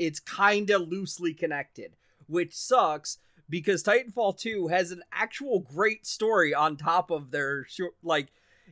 it's 0.00 0.18
kind 0.18 0.70
of 0.70 0.88
loosely 0.88 1.34
connected, 1.34 1.94
which 2.26 2.56
sucks 2.56 3.18
because 3.50 3.84
Titanfall 3.84 4.38
2 4.38 4.68
has 4.68 4.92
an 4.92 5.02
actual 5.12 5.60
great 5.60 6.06
story 6.06 6.54
on 6.54 6.76
top 6.76 7.10
of 7.10 7.30
their 7.30 7.66
short 7.66 7.92
like 8.02 8.28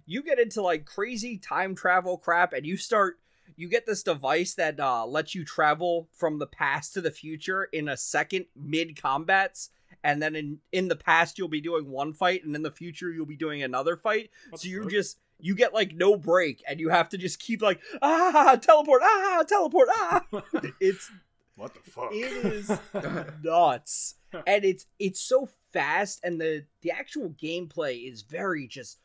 you 0.06 0.22
get 0.22 0.38
into 0.38 0.62
like 0.62 0.86
crazy 0.86 1.36
time 1.36 1.74
travel 1.74 2.16
crap 2.16 2.54
and 2.54 2.64
you 2.64 2.78
start 2.78 3.18
you 3.56 3.68
get 3.68 3.84
this 3.84 4.02
device 4.02 4.54
that 4.54 4.80
uh, 4.80 5.04
lets 5.04 5.34
you 5.34 5.44
travel 5.44 6.08
from 6.12 6.38
the 6.38 6.46
past 6.46 6.94
to 6.94 7.00
the 7.02 7.10
future 7.10 7.64
in 7.64 7.88
a 7.88 7.96
second 7.96 8.46
mid 8.56 9.00
combats 9.00 9.68
and 10.04 10.22
then 10.22 10.36
in 10.36 10.58
in 10.72 10.88
the 10.88 10.96
past 10.96 11.38
you'll 11.38 11.48
be 11.48 11.60
doing 11.60 11.90
one 11.90 12.12
fight 12.12 12.44
and 12.44 12.54
in 12.54 12.62
the 12.62 12.70
future 12.70 13.10
you'll 13.10 13.26
be 13.26 13.36
doing 13.36 13.62
another 13.62 13.96
fight. 13.96 14.30
So 14.56 14.68
you're 14.68 14.88
just 14.88 15.18
you 15.40 15.54
get 15.54 15.74
like 15.74 15.94
no 15.94 16.16
break 16.16 16.62
and 16.68 16.80
you 16.80 16.88
have 16.88 17.08
to 17.10 17.18
just 17.18 17.38
keep 17.38 17.62
like 17.62 17.80
ah 18.02 18.58
teleport 18.60 19.02
ah 19.04 19.44
teleport 19.48 19.88
ah. 19.92 20.24
It's 20.80 21.10
what 21.56 21.74
the 21.74 21.90
fuck? 21.90 22.10
it 22.12 22.46
is 22.46 22.70
nuts. 23.42 24.14
And 24.46 24.64
it's 24.64 24.86
it's 24.98 25.20
so 25.20 25.48
fast 25.72 26.20
and 26.22 26.40
the 26.40 26.64
the 26.82 26.90
actual 26.90 27.30
gameplay 27.30 28.10
is 28.10 28.22
very 28.22 28.66
just 28.66 28.98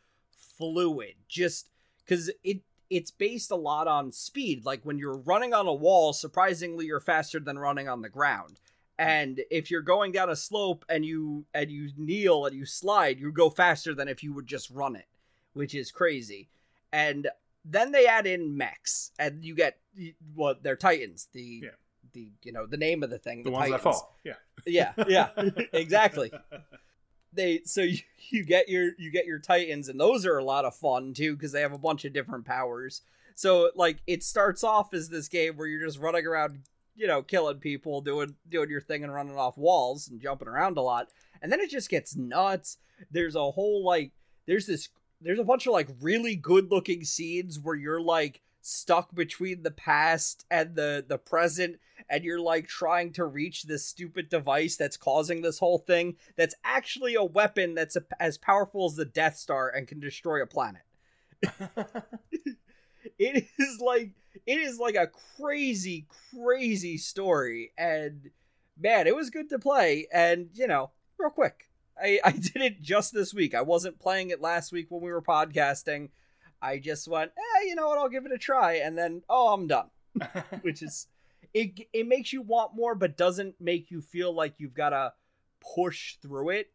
fluid 0.57 1.15
just 1.27 1.69
because 2.05 2.29
it 2.43 2.61
it's 2.89 3.09
based 3.09 3.49
a 3.49 3.55
lot 3.55 3.87
on 3.87 4.11
speed. 4.11 4.65
Like 4.65 4.81
when 4.83 4.99
you're 4.99 5.17
running 5.17 5.53
on 5.53 5.67
a 5.67 5.73
wall 5.73 6.13
surprisingly 6.13 6.85
you're 6.85 6.99
faster 6.99 7.39
than 7.39 7.57
running 7.57 7.87
on 7.87 8.01
the 8.01 8.09
ground 8.09 8.59
and 8.99 9.41
if 9.49 9.71
you're 9.71 9.81
going 9.81 10.11
down 10.11 10.29
a 10.29 10.35
slope 10.35 10.85
and 10.89 11.03
you 11.05 11.45
and 11.53 11.71
you 11.71 11.89
kneel 11.97 12.45
and 12.45 12.55
you 12.55 12.65
slide 12.65 13.19
you 13.19 13.31
go 13.31 13.49
faster 13.49 13.93
than 13.95 14.07
if 14.07 14.23
you 14.23 14.33
would 14.33 14.45
just 14.47 14.69
run 14.69 14.95
it 14.95 15.07
which 15.53 15.73
is 15.73 15.91
crazy 15.91 16.49
and 16.91 17.27
then 17.65 17.91
they 17.91 18.05
add 18.07 18.27
in 18.27 18.55
mechs 18.55 19.11
and 19.17 19.43
you 19.43 19.55
get 19.55 19.77
well 20.35 20.55
they're 20.61 20.75
titans 20.75 21.27
the 21.33 21.61
Yeah. 21.63 21.69
the 22.13 22.31
you 22.43 22.51
know 22.51 22.65
the 22.67 22.77
name 22.77 23.01
of 23.03 23.09
the 23.09 23.17
thing 23.19 23.39
the 23.43 23.49
the 23.49 23.51
ones 23.51 23.71
that 23.71 23.81
fall. 23.81 24.17
Yeah. 24.23 24.33
yeah 24.65 24.91
yeah 25.07 25.29
exactly 25.73 26.31
they 27.33 27.61
so 27.65 27.81
you, 27.81 27.97
you 28.29 28.43
get 28.43 28.69
your 28.69 28.91
you 28.97 29.11
get 29.11 29.25
your 29.25 29.39
titans 29.39 29.89
and 29.89 29.99
those 29.99 30.25
are 30.25 30.37
a 30.37 30.43
lot 30.43 30.65
of 30.65 30.75
fun 30.75 31.13
too 31.13 31.35
because 31.35 31.51
they 31.51 31.61
have 31.61 31.73
a 31.73 31.77
bunch 31.79 32.05
of 32.05 32.13
different 32.13 32.45
powers 32.45 33.01
so 33.35 33.71
like 33.75 33.97
it 34.05 34.23
starts 34.23 34.63
off 34.63 34.93
as 34.93 35.09
this 35.09 35.27
game 35.27 35.55
where 35.57 35.65
you're 35.67 35.83
just 35.85 35.97
running 35.99 36.25
around 36.27 36.59
you 36.95 37.07
know 37.07 37.21
killing 37.21 37.57
people 37.57 38.01
doing 38.01 38.35
doing 38.49 38.69
your 38.69 38.81
thing 38.81 39.03
and 39.03 39.13
running 39.13 39.37
off 39.37 39.57
walls 39.57 40.07
and 40.07 40.21
jumping 40.21 40.47
around 40.47 40.77
a 40.77 40.81
lot 40.81 41.09
and 41.41 41.51
then 41.51 41.59
it 41.59 41.69
just 41.69 41.89
gets 41.89 42.15
nuts 42.15 42.77
there's 43.11 43.35
a 43.35 43.51
whole 43.51 43.83
like 43.83 44.11
there's 44.45 44.67
this 44.67 44.89
there's 45.21 45.39
a 45.39 45.43
bunch 45.43 45.65
of 45.65 45.73
like 45.73 45.89
really 46.01 46.35
good 46.35 46.69
looking 46.69 47.03
scenes 47.03 47.59
where 47.59 47.75
you're 47.75 48.01
like 48.01 48.41
stuck 48.61 49.13
between 49.13 49.63
the 49.63 49.71
past 49.71 50.45
and 50.49 50.75
the 50.75 51.03
the 51.07 51.17
present 51.17 51.77
and 52.09 52.23
you're 52.23 52.39
like 52.39 52.67
trying 52.67 53.11
to 53.11 53.25
reach 53.25 53.63
this 53.63 53.85
stupid 53.85 54.29
device 54.29 54.77
that's 54.77 54.97
causing 54.97 55.41
this 55.41 55.59
whole 55.59 55.79
thing 55.79 56.15
that's 56.37 56.55
actually 56.63 57.15
a 57.15 57.23
weapon 57.23 57.75
that's 57.75 57.95
a, 57.95 58.03
as 58.19 58.37
powerful 58.37 58.85
as 58.85 58.95
the 58.95 59.05
Death 59.05 59.37
Star 59.37 59.69
and 59.69 59.87
can 59.87 59.99
destroy 59.99 60.41
a 60.41 60.47
planet. 60.47 60.83
it 63.19 63.47
is 63.59 63.79
like 63.81 64.11
it 64.45 64.59
is 64.59 64.79
like 64.79 64.95
a 64.95 65.09
crazy 65.37 66.07
crazy 66.33 66.97
story 66.97 67.71
and 67.77 68.29
man, 68.79 69.07
it 69.07 69.15
was 69.15 69.29
good 69.29 69.49
to 69.49 69.59
play 69.59 70.07
and 70.11 70.49
you 70.53 70.67
know, 70.67 70.91
real 71.17 71.29
quick. 71.29 71.69
I 72.01 72.19
I 72.25 72.31
did 72.31 72.57
it 72.57 72.81
just 72.81 73.13
this 73.13 73.33
week. 73.33 73.53
I 73.53 73.61
wasn't 73.61 73.99
playing 73.99 74.29
it 74.29 74.41
last 74.41 74.71
week 74.71 74.87
when 74.89 75.01
we 75.01 75.11
were 75.11 75.21
podcasting. 75.21 76.09
I 76.61 76.79
just 76.79 77.07
went, 77.07 77.31
"Eh, 77.37 77.67
you 77.67 77.75
know 77.75 77.87
what? 77.87 77.97
I'll 77.97 78.09
give 78.09 78.25
it 78.25 78.31
a 78.31 78.37
try." 78.37 78.75
And 78.75 78.97
then, 78.97 79.23
"Oh, 79.29 79.53
I'm 79.53 79.67
done." 79.67 79.89
Which 80.61 80.81
is 80.81 81.07
it 81.53 81.87
it 81.91 82.07
makes 82.07 82.33
you 82.33 82.41
want 82.41 82.75
more 82.75 82.95
but 82.95 83.17
doesn't 83.17 83.55
make 83.59 83.91
you 83.91 84.01
feel 84.01 84.33
like 84.33 84.55
you've 84.57 84.73
got 84.73 84.89
to 84.89 85.13
push 85.75 86.17
through 86.21 86.49
it 86.49 86.71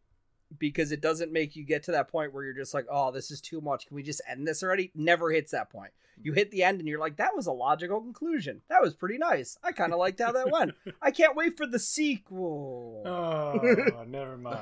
because 0.59 0.93
it 0.93 1.01
doesn't 1.03 1.33
make 1.33 1.55
you 1.57 1.65
get 1.65 1.83
to 1.83 1.93
that 1.93 2.09
point 2.09 2.33
where 2.33 2.43
you're 2.45 2.55
just 2.55 2.73
like 2.75 2.87
oh 2.91 3.11
this 3.11 3.31
is 3.31 3.41
too 3.41 3.61
much 3.61 3.87
can 3.87 3.95
we 3.95 4.03
just 4.03 4.23
end 4.29 4.47
this 4.47 4.63
already 4.63 4.91
never 4.95 5.31
hits 5.31 5.53
that 5.53 5.69
point 5.71 5.91
you 6.23 6.33
hit 6.33 6.51
the 6.51 6.63
end 6.65 6.79
and 6.81 6.89
you're 6.89 6.99
like 6.99 7.17
that 7.17 7.37
was 7.37 7.47
a 7.47 7.53
logical 7.53 8.01
conclusion 8.01 8.63
that 8.69 8.81
was 8.81 8.95
pretty 8.95 9.19
nice 9.19 9.59
i 9.63 9.71
kind 9.73 9.93
of 9.93 9.99
liked 9.99 10.21
how 10.21 10.33
that 10.33 10.51
went 10.53 10.73
i 11.03 11.11
can't 11.11 11.37
wait 11.37 11.57
for 11.57 11.67
the 11.67 11.79
sequel 11.79 13.03
oh, 13.07 14.05
never 14.07 14.37
mind. 14.39 14.59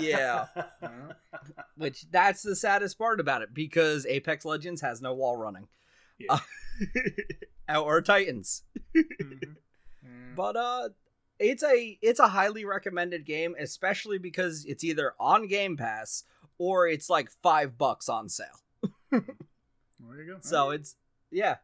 Yeah. 0.00 0.46
which 1.76 2.06
that's 2.10 2.42
the 2.42 2.56
saddest 2.56 2.96
part 2.98 3.20
about 3.20 3.42
it 3.42 3.52
because 3.52 4.06
apex 4.06 4.44
legends 4.44 4.80
has 4.80 5.02
no 5.02 5.12
wall 5.12 5.36
running 5.36 5.68
Yeah. 6.18 6.38
Uh, 7.68 7.80
or 7.82 8.00
titans 8.00 8.62
Mhm. 8.96 9.56
Mm. 10.06 10.34
but 10.36 10.56
uh 10.56 10.88
it's 11.38 11.62
a 11.62 11.98
it's 12.02 12.20
a 12.20 12.28
highly 12.28 12.64
recommended 12.64 13.24
game 13.24 13.54
especially 13.58 14.18
because 14.18 14.64
it's 14.66 14.84
either 14.84 15.14
on 15.18 15.46
game 15.48 15.76
pass 15.76 16.24
or 16.58 16.86
it's 16.86 17.10
like 17.10 17.30
five 17.42 17.76
bucks 17.78 18.08
on 18.08 18.28
sale 18.28 18.60
There 19.10 19.22
you 20.18 20.26
go. 20.26 20.36
so 20.40 20.70
it's 20.70 20.96
yeah 21.30 21.56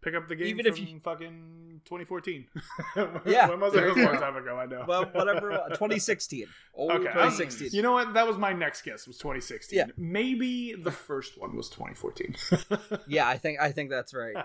Pick 0.00 0.14
up 0.14 0.28
the 0.28 0.36
game 0.36 0.46
Even 0.46 0.64
from 0.64 0.72
if 0.74 0.78
you- 0.78 1.00
fucking 1.00 1.80
2014. 1.84 2.46
Yeah. 3.26 3.48
when 3.48 3.58
was 3.58 3.74
it? 3.74 3.82
It 3.82 3.88
was 3.88 3.96
a 3.96 4.02
long 4.06 4.18
time 4.20 4.36
ago. 4.36 4.56
I 4.56 4.64
know. 4.66 4.84
well 4.86 5.04
whatever 5.12 5.50
uh, 5.52 5.68
2016 5.70 6.46
Old 6.74 6.90
um, 6.92 6.96
Okay, 6.98 7.06
times. 7.06 7.34
2016. 7.36 7.76
You 7.76 7.82
know 7.82 7.92
what? 7.92 8.14
That 8.14 8.24
was 8.26 8.38
my 8.38 8.52
next 8.52 8.82
guess. 8.82 9.08
Was 9.08 9.18
2016. 9.18 9.76
Yeah. 9.76 9.86
Maybe 9.96 10.74
the 10.74 10.92
first 10.92 11.36
one 11.36 11.56
was 11.56 11.68
2014. 11.70 12.36
yeah 13.08 13.26
i 13.26 13.36
think 13.38 13.58
i 13.60 13.72
think 13.72 13.90
that's 13.90 14.14
right 14.14 14.36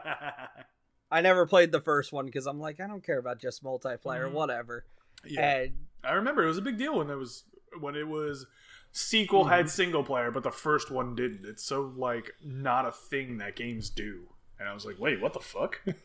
i 1.14 1.22
never 1.22 1.46
played 1.46 1.72
the 1.72 1.80
first 1.80 2.12
one 2.12 2.26
because 2.26 2.46
i'm 2.48 2.60
like 2.60 2.80
i 2.82 2.88
don't 2.88 3.06
care 3.06 3.20
about 3.20 3.40
just 3.40 3.64
multiplayer 3.64 4.28
Mhm. 4.28 4.32
whatever 4.34 4.86
yeah. 5.26 5.60
and 5.62 5.74
I 6.04 6.14
remember 6.16 6.44
it 6.44 6.48
was 6.48 6.58
a 6.58 6.62
big 6.62 6.78
deal 6.78 6.98
when 6.98 7.08
there 7.08 7.18
was 7.18 7.46
when 7.80 7.96
it 7.96 8.08
was 8.10 8.46
sequel 8.92 9.46
had 9.46 9.70
single 9.70 10.04
player, 10.04 10.32
but 10.32 10.44
the 10.44 10.52
first 10.52 10.92
one 10.92 11.16
didn't. 11.16 11.46
It's 11.46 11.64
so 11.64 11.94
like 11.96 12.34
not 12.44 12.86
a 12.86 12.92
thing 12.92 13.38
that 13.38 13.56
games 13.56 13.90
do. 13.90 14.28
And 14.60 14.68
I 14.68 14.74
was 14.74 14.86
like, 14.86 15.00
wait, 15.00 15.22
what 15.22 15.32
the 15.34 15.40
fuck? 15.40 15.80
and 15.86 15.96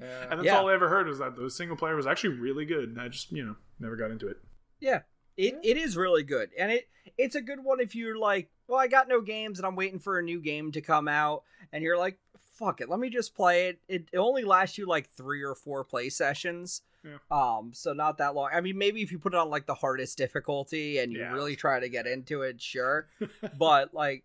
Yeah. 0.00 0.22
and 0.30 0.32
that's 0.32 0.44
Yeah. 0.44 0.58
all 0.58 0.68
I 0.68 0.74
ever 0.74 0.90
heard 0.90 1.06
was 1.06 1.18
that 1.18 1.34
the 1.34 1.48
single 1.50 1.78
player 1.78 1.96
was 1.96 2.06
actually 2.06 2.36
really 2.38 2.66
good. 2.66 2.90
And 2.90 3.00
I 3.00 3.08
just 3.08 3.32
you 3.32 3.42
know 3.44 3.56
never 3.80 3.96
got 3.96 4.10
into 4.10 4.28
it. 4.28 4.36
Yeah, 4.80 5.00
it, 5.38 5.58
it 5.64 5.78
is 5.78 5.96
really 5.96 6.22
good, 6.24 6.50
and 6.58 6.70
it 6.70 6.88
it's 7.16 7.34
a 7.36 7.40
good 7.40 7.64
one 7.64 7.80
if 7.80 7.94
you're 7.94 8.18
like, 8.18 8.50
well, 8.68 8.78
I 8.78 8.86
got 8.86 9.08
no 9.08 9.22
games 9.22 9.58
and 9.58 9.66
I'm 9.66 9.76
waiting 9.76 9.98
for 9.98 10.18
a 10.18 10.22
new 10.22 10.42
game 10.42 10.72
to 10.72 10.82
come 10.82 11.08
out, 11.08 11.42
and 11.72 11.82
you're 11.82 11.96
like, 11.96 12.18
fuck 12.58 12.80
it, 12.80 12.88
let 12.88 12.98
me 12.98 13.08
just 13.10 13.34
play 13.34 13.68
it. 13.68 13.78
It, 13.88 14.08
it 14.12 14.18
only 14.18 14.42
lasts 14.44 14.76
you 14.78 14.86
like 14.86 15.08
three 15.08 15.42
or 15.42 15.54
four 15.54 15.84
play 15.84 16.08
sessions, 16.08 16.82
Yeah. 17.04 17.18
um, 17.30 17.70
so 17.72 17.92
not 17.92 18.18
that 18.18 18.34
long. 18.34 18.50
I 18.52 18.60
mean, 18.60 18.76
maybe 18.76 19.00
if 19.02 19.12
you 19.12 19.18
put 19.18 19.32
it 19.34 19.38
on 19.38 19.48
like 19.50 19.66
the 19.66 19.74
hardest 19.74 20.18
difficulty 20.18 20.98
and 20.98 21.12
you 21.12 21.20
Yeah. 21.20 21.32
really 21.32 21.56
try 21.56 21.78
to 21.80 21.88
get 21.88 22.06
into 22.06 22.42
it, 22.42 22.60
sure, 22.60 23.08
but 23.58 23.94
like. 23.94 24.24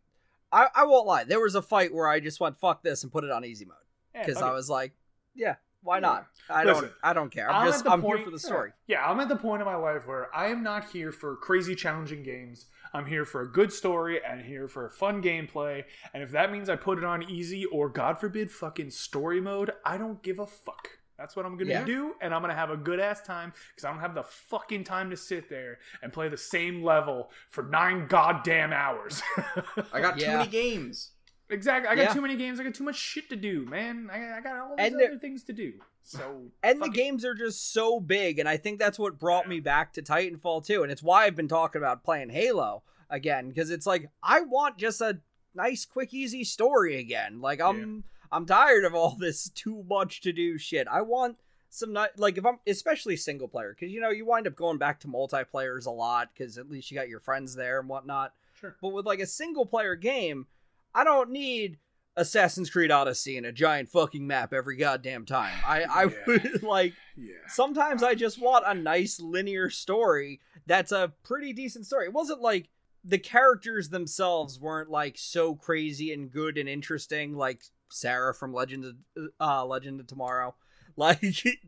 I, 0.55 0.67
I 0.75 0.85
won't 0.85 1.07
lie. 1.07 1.23
There 1.23 1.39
was 1.39 1.55
a 1.55 1.63
fight 1.63 1.91
where 1.91 2.07
I 2.07 2.19
just 2.19 2.39
went 2.39 2.57
fuck 2.59 2.83
this 2.83 3.01
and 3.01 3.11
put 3.11 3.23
it 3.23 3.31
on 3.31 3.43
easy 3.43 3.65
mode 3.65 3.77
because 4.13 4.39
I 4.39 4.51
was 4.51 4.69
like, 4.69 4.91
yeah, 5.33 5.55
why 5.81 5.99
not? 5.99 6.27
I 6.47 6.63
Listen, 6.63 6.83
don't 6.83 6.93
I 7.01 7.13
don't 7.13 7.31
care. 7.31 7.49
I'm, 7.49 7.63
I'm 7.65 7.71
just 7.71 7.87
I'm 7.87 8.01
point- 8.03 8.17
here 8.19 8.25
for 8.25 8.29
the 8.29 8.37
story. 8.37 8.71
Yeah, 8.85 9.03
I'm 9.03 9.19
at 9.19 9.29
the 9.29 9.35
point 9.35 9.63
in 9.63 9.65
my 9.65 9.73
life 9.77 10.05
where 10.05 10.29
I 10.35 10.49
am 10.49 10.61
not 10.61 10.91
here 10.91 11.11
for 11.11 11.35
crazy 11.37 11.73
challenging 11.73 12.21
games. 12.21 12.67
I'm 12.93 13.05
here 13.07 13.25
for 13.25 13.41
a 13.41 13.47
good 13.47 13.73
story 13.73 14.19
and 14.23 14.41
here 14.41 14.67
for 14.67 14.88
fun 14.89 15.21
gameplay. 15.21 15.83
And 16.13 16.21
if 16.21 16.31
that 16.31 16.51
means 16.51 16.69
I 16.69 16.75
put 16.75 16.97
it 17.00 17.03
on 17.03 17.23
easy 17.23 17.65
or 17.65 17.89
God 17.89 18.19
forbid 18.19 18.51
fucking 18.51 18.91
story 18.91 19.41
mode, 19.41 19.71
I 19.83 19.97
don't 19.97 20.21
give 20.21 20.39
a 20.39 20.45
fuck. 20.45 20.89
That's 21.17 21.35
what 21.35 21.45
I'm 21.45 21.57
gonna 21.57 21.71
Yeah. 21.71 21.85
do, 21.85 22.15
and 22.21 22.33
I'm 22.33 22.41
gonna 22.41 22.55
have 22.55 22.69
a 22.71 22.77
good 22.77 23.00
ass 23.00 23.21
time 23.21 23.53
because 23.69 23.85
I 23.85 23.91
don't 23.91 24.00
have 24.01 24.15
the 24.15 24.23
fucking 24.23 24.83
time 24.83 25.09
to 25.12 25.17
sit 25.17 25.47
there 25.50 25.79
and 26.01 26.12
play 26.12 26.27
the 26.27 26.38
same 26.38 26.83
level 26.83 27.31
for 27.50 27.63
nine 27.63 28.07
goddamn 28.07 28.73
hours. 28.73 29.21
I 29.93 30.01
got 30.01 30.15
too 30.17 30.25
Yeah. 30.25 30.38
many 30.39 30.50
games. 30.50 31.12
Exactly. 31.53 31.89
I 31.89 31.95
got 31.95 32.01
Yeah. 32.03 32.13
too 32.13 32.22
many 32.22 32.36
games. 32.36 32.60
I 32.60 32.63
got 32.63 32.74
too 32.74 32.83
much 32.83 32.98
shit 32.98 33.29
to 33.29 33.36
do, 33.36 33.65
man. 33.65 34.10
I, 34.12 34.38
I 34.38 34.41
got 34.41 34.57
all 34.57 34.75
these 34.75 34.86
And 34.88 34.95
other 34.95 35.17
things 35.17 35.43
to 35.45 35.53
do. 35.53 35.74
So 36.05 36.43
and 36.62 36.81
the 36.81 36.86
it. 36.88 36.93
games 36.93 37.24
are 37.24 37.33
just 37.33 37.72
so 37.72 38.01
big 38.01 38.38
and 38.38 38.50
i 38.50 38.57
think 38.57 38.77
that's 38.77 39.00
what 39.00 39.17
brought 39.19 39.45
Yeah. 39.45 39.51
me 39.51 39.60
back 39.62 39.93
to 39.93 40.01
titanfall 40.01 40.65
2 40.65 40.83
and 40.83 40.91
it's 40.91 41.01
why 41.01 41.24
i've 41.24 41.36
been 41.38 41.48
talking 41.48 41.79
about 41.79 42.03
playing 42.03 42.29
halo 42.29 42.83
again 43.10 43.48
because 43.48 43.69
it's 43.69 43.86
like 43.86 44.10
i 44.22 44.41
want 44.41 44.77
just 44.77 45.00
a 45.00 45.19
nice 45.55 45.86
quick 45.86 46.13
easy 46.13 46.43
story 46.43 47.00
again 47.00 47.39
like 47.39 47.62
i'm 47.62 48.03
i'm 48.33 48.45
tired 48.45 48.83
of 48.83 48.93
all 48.93 49.15
this 49.19 49.48
too 49.48 49.81
much 49.88 50.19
to 50.22 50.33
do 50.33 50.57
shit 50.57 50.89
i 50.89 51.00
want 51.00 51.38
some 51.69 51.93
like 52.17 52.38
if 52.38 52.45
i'm 52.45 52.60
especially 52.67 53.15
single 53.15 53.48
player 53.48 53.74
because 53.74 53.93
you 53.93 54.01
know 54.01 54.10
you 54.10 54.25
wind 54.25 54.45
up 54.45 54.57
going 54.57 54.77
back 54.77 55.00
to 55.00 55.07
multiplayers 55.07 55.86
a 55.86 55.89
lot 55.91 56.27
because 56.33 56.57
at 56.57 56.69
least 56.69 56.91
you 56.91 56.98
got 56.98 57.07
your 57.07 57.22
friends 57.22 57.55
there 57.55 57.79
and 57.79 57.88
whatnot 57.88 58.33
Sure. 58.60 58.75
but 58.81 58.89
with 58.89 59.05
like 59.05 59.19
a 59.22 59.25
single 59.25 59.65
player 59.65 59.95
game 59.95 60.48
i 60.95 61.03
don't 61.03 61.29
need 61.29 61.77
Assassin's 62.15 62.69
Creed 62.69 62.91
Odyssey 62.91 63.38
and 63.38 63.45
a 63.47 63.51
giant 63.51 63.89
fucking 63.89 64.27
map 64.27 64.53
every 64.53 64.75
goddamn 64.77 65.25
time. 65.25 65.55
I 65.65 65.81
I 65.81 66.03
Yeah. 66.03 66.09
would 66.27 66.62
like 66.63 66.93
Yeah. 67.17 67.33
sometimes 67.47 68.03
I 68.03 68.13
just 68.13 68.39
want 68.39 68.65
a 68.67 68.75
nice 68.75 69.19
linear 69.19 69.71
story 69.71 70.39
that's 70.67 70.91
a 70.91 71.12
pretty 71.23 71.53
decent 71.53 71.88
story. 71.88 72.05
It 72.05 72.13
wasn't 72.13 72.39
like 72.39 72.69
the 73.03 73.17
characters 73.17 73.89
themselves 73.89 74.59
weren't 74.59 74.91
like 74.91 75.17
so 75.17 75.55
crazy 75.55 76.13
and 76.13 76.31
good 76.31 76.59
and 76.59 76.69
interesting 76.69 77.35
like 77.35 77.63
Sarah 77.89 78.35
from 78.35 78.53
Legend 78.53 78.85
of 78.85 79.27
uh, 79.41 79.65
Legend 79.65 80.00
of 80.00 80.05
Tomorrow. 80.05 80.53
Like 80.95 81.19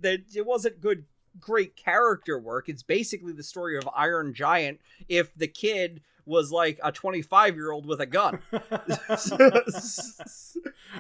that 0.01 0.25
it 0.35 0.45
wasn't 0.45 0.79
good 0.79 1.05
great 1.39 1.75
character 1.75 2.37
work. 2.37 2.69
It's 2.69 2.83
basically 2.83 3.33
the 3.33 3.41
story 3.41 3.75
of 3.79 3.89
Iron 3.95 4.35
Giant 4.35 4.79
if 5.09 5.33
the 5.33 5.47
kid 5.47 6.01
was 6.25 6.51
like 6.51 6.79
a 6.83 6.91
25 6.91 7.55
year 7.55 7.71
old 7.71 7.85
with 7.85 8.01
a 8.01 8.05
gun. 8.05 8.39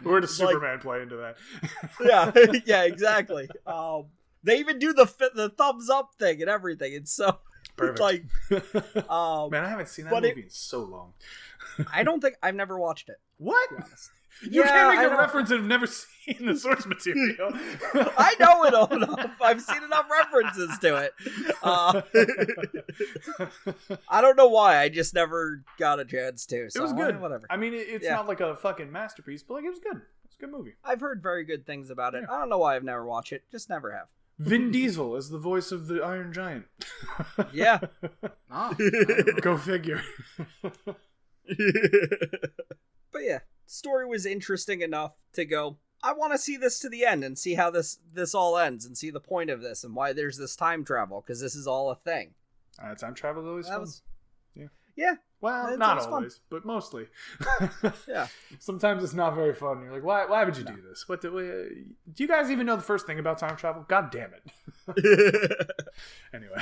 Where 0.03 0.21
does 0.21 0.39
Like- 0.39 0.49
Superman 0.49 0.79
play 0.79 1.01
into 1.01 1.15
that? 1.17 1.35
yeah, 2.03 2.31
yeah, 2.65 2.83
exactly. 2.83 3.49
Um, 3.65 4.05
they 4.43 4.59
even 4.59 4.77
do 4.79 4.93
the 4.93 5.05
the 5.33 5.49
thumbs 5.49 5.89
up 5.89 6.11
thing 6.19 6.41
and 6.41 6.49
everything. 6.49 6.93
It's 6.93 7.11
so 7.11 7.39
Perfect. 7.77 7.99
like, 7.99 8.23
um, 9.09 9.49
Man, 9.49 9.63
I 9.63 9.69
haven't 9.69 9.89
seen 9.89 10.05
that 10.05 10.11
but 10.11 10.23
it- 10.25 10.29
movie 10.35 10.43
in 10.43 10.49
so 10.49 10.81
long. 10.83 11.13
I 11.91 12.03
don't 12.03 12.21
think 12.21 12.35
I've 12.43 12.55
never 12.55 12.77
watched 12.79 13.09
it. 13.09 13.17
What? 13.37 13.69
To 14.43 14.49
be 14.49 14.55
honest. 14.55 14.55
You 14.55 14.61
Yeah, 14.61 14.67
can't 14.67 14.95
make 14.95 15.05
a 15.05 15.09
don't- 15.09 15.19
reference 15.19 15.51
and 15.51 15.59
have 15.59 15.67
never 15.67 15.87
seen 16.25 16.45
the 16.45 16.55
source 16.57 16.85
material. 16.85 17.51
I 18.17 18.35
know 18.39 18.63
it 18.65 18.73
all 18.73 18.93
enough. 18.93 19.31
I've 19.41 19.61
seen 19.61 19.83
enough 19.83 20.05
references 20.11 20.77
to 20.79 20.95
it. 20.97 21.13
Uh, 21.63 22.01
I 24.09 24.21
don't 24.21 24.35
know 24.37 24.47
why. 24.47 24.79
I 24.79 24.89
just 24.89 25.13
never 25.13 25.63
got 25.77 25.99
a 25.99 26.05
chance 26.05 26.45
to. 26.47 26.55
it 26.73 26.79
was 26.79 26.93
good. 26.93 27.19
Whatever. 27.21 27.45
I 27.49 27.57
mean, 27.57 27.73
it's 27.75 28.03
Yeah. 28.05 28.15
not 28.15 28.27
like 28.27 28.39
a 28.39 28.55
fucking 28.55 28.91
masterpiece, 28.91 29.43
but 29.43 29.55
like 29.55 29.63
it 29.65 29.69
was 29.69 29.79
good. 29.79 30.01
It's 30.25 30.35
a 30.35 30.39
good 30.39 30.51
movie. 30.51 30.73
I've 30.83 31.01
heard 31.01 31.21
very 31.21 31.43
good 31.45 31.65
things 31.65 31.89
about 31.89 32.15
it. 32.15 32.23
I 32.29 32.39
don't 32.39 32.49
know 32.49 32.57
why 32.57 32.75
I've 32.75 32.83
never 32.83 33.05
watched 33.05 33.31
it. 33.31 33.43
Just 33.51 33.69
never 33.69 33.91
have. 33.91 34.07
Vin 34.37 34.69
Diesel 34.71 35.15
is 35.15 35.29
the 35.29 35.37
voice 35.37 35.71
of 35.71 35.87
the 35.87 36.01
Iron 36.03 36.33
Giant. 36.33 36.65
Yeah. 37.53 37.79
Ah, 38.51 38.73
Go 39.41 39.57
figure. 39.57 40.01
but 43.11 43.21
yeah, 43.21 43.39
story 43.65 44.05
was 44.05 44.25
interesting 44.25 44.81
enough 44.81 45.13
to 45.33 45.45
go. 45.45 45.77
I 46.03 46.13
want 46.13 46.33
to 46.33 46.37
see 46.37 46.55
this 46.57 46.79
to 46.79 46.89
the 46.89 47.03
end 47.05 47.23
and 47.23 47.37
see 47.37 47.55
how 47.55 47.71
this 47.71 47.97
this 48.13 48.35
all 48.35 48.57
ends 48.57 48.85
and 48.85 48.97
see 48.97 49.09
the 49.09 49.19
point 49.19 49.49
of 49.49 49.61
this 49.61 49.83
and 49.83 49.95
why 49.95 50.13
there's 50.13 50.37
this 50.37 50.55
time 50.55 50.83
travel 50.85 51.21
because 51.21 51.39
this 51.41 51.55
is 51.55 51.65
all 51.67 51.89
a 51.89 51.95
thing. 51.95 52.33
Uh, 52.81 52.93
time 52.95 53.13
travel 53.15 53.41
is 53.43 53.47
always 53.47 53.65
That 53.65 53.71
fun. 53.73 53.81
was 53.81 54.01
Yeah. 54.53 54.67
yeah, 54.95 55.15
Well, 55.41 55.77
not 55.77 55.99
always 55.99 56.33
fun. 56.35 56.41
but 56.49 56.65
mostly. 56.65 57.07
yeah. 58.07 58.27
Sometimes 58.59 59.03
it's 59.03 59.13
not 59.13 59.33
very 59.33 59.53
fun. 59.55 59.81
You're 59.81 59.93
like, 59.93 60.03
why? 60.03 60.25
Why 60.25 60.43
would 60.43 60.57
you 60.57 60.63
do 60.63 60.79
this? 60.87 61.07
What? 61.09 61.21
Do, 61.21 61.39
uh, 61.39 61.41
do 62.13 62.23
you 62.23 62.27
guys 62.27 62.51
even 62.51 62.65
know 62.67 62.75
the 62.75 62.81
first 62.83 63.07
thing 63.07 63.17
about 63.17 63.37
time 63.39 63.55
travel? 63.55 63.83
God 63.87 64.11
damn 64.11 64.31
it. 64.33 64.43
anyway, 66.33 66.61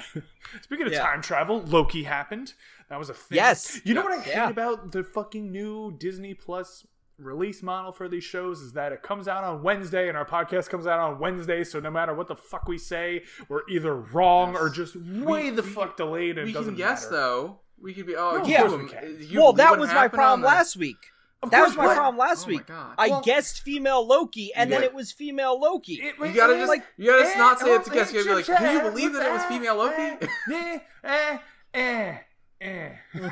speaking 0.62 0.86
of 0.88 0.94
Yeah. 0.94 1.02
time 1.02 1.22
travel, 1.22 1.62
Loki 1.64 2.04
happened. 2.04 2.54
That 2.90 3.00
was 3.00 3.10
a 3.10 3.14
thing. 3.14 3.36
Yes. 3.36 3.82
You 3.84 3.94
know 3.94 4.04
what 4.04 4.14
I 4.14 4.22
hate 4.22 4.32
Yeah. 4.36 4.50
about 4.50 4.92
the 4.92 5.04
fucking 5.04 5.52
new 5.52 5.92
Disney 5.98 6.34
Plus 6.34 6.86
release 7.20 7.62
model 7.64 7.92
for 7.92 8.08
these 8.10 8.24
shows 8.24 8.60
is 8.62 8.74
that 8.74 8.92
it 8.92 9.02
comes 9.04 9.28
out 9.28 9.44
on 9.44 9.62
Wednesday 9.64 10.08
and 10.10 10.18
our 10.18 10.26
podcast 10.26 10.70
comes 10.70 10.88
out 10.88 11.00
on 11.00 11.20
Wednesday. 11.20 11.64
So 11.64 11.80
no 11.80 11.92
matter 11.92 12.14
what 12.14 12.28
the 12.28 12.36
fuck 12.36 12.68
we 12.68 12.78
say, 12.78 13.24
we're 13.48 13.62
either 13.70 13.96
wrong 13.96 14.56
or 14.56 14.70
just 14.70 14.96
way 14.96 15.50
the 15.50 15.62
we- 15.62 15.68
fuck 15.70 15.96
delayed. 15.98 16.38
And 16.38 16.46
we 16.46 16.52
it 16.52 16.54
doesn't 16.54 16.74
can 16.76 16.78
guess 16.78 17.04
matter. 17.06 17.16
though. 17.16 17.60
We 17.82 17.94
could 17.94 18.08
be. 18.08 18.16
Oh, 18.16 18.32
No, 18.38 18.42
of 18.42 18.48
you- 18.48 18.58
course 18.58 18.74
we 18.74 18.88
can. 18.90 19.18
you- 19.20 19.40
well, 19.42 19.54
that 19.54 19.78
was 19.78 19.90
my 19.94 20.08
problem 20.08 20.42
the- 20.42 20.48
last 20.48 20.76
week. 20.78 20.98
Of 21.42 21.52
That 21.52 21.58
course 21.58 21.70
was 21.72 21.78
my 21.78 21.86
not. 21.88 21.96
problem 21.96 22.18
last 22.18 22.46
Oh 22.46 22.48
week. 22.52 22.62
I 22.98 23.10
Well- 23.10 23.22
guessed 23.22 23.62
female 23.64 24.08
Loki, 24.08 24.54
and 24.56 24.72
then 24.72 24.82
it 24.82 24.94
was 24.94 25.12
female 25.12 25.60
Loki. 25.60 25.96
It- 25.96 26.16
You 26.18 26.34
gotta 26.34 26.56
just 26.56 26.70
like, 26.70 26.86
you 26.98 27.08
gotta 27.12 27.28
eh, 27.28 27.38
not 27.38 27.60
say 27.60 27.76
it's 27.76 27.88
a 27.90 27.92
oh, 27.92 27.94
guess. 27.94 28.14
You 28.14 28.20
gotta 28.24 28.30
be 28.30 28.36
like, 28.36 28.50
eh, 28.50 28.58
can 28.58 28.74
you 28.74 28.80
eh, 28.80 28.90
believe 28.90 29.12
that 29.14 29.26
it 29.28 29.32
was 29.34 29.42
eh, 29.42 29.50
female 29.50 29.76
Loki? 29.76 30.02
eh, 30.02 30.18
eh, 31.04 31.38
eh, 31.74 32.18
eh, 32.62 32.92
eh. 33.14 33.30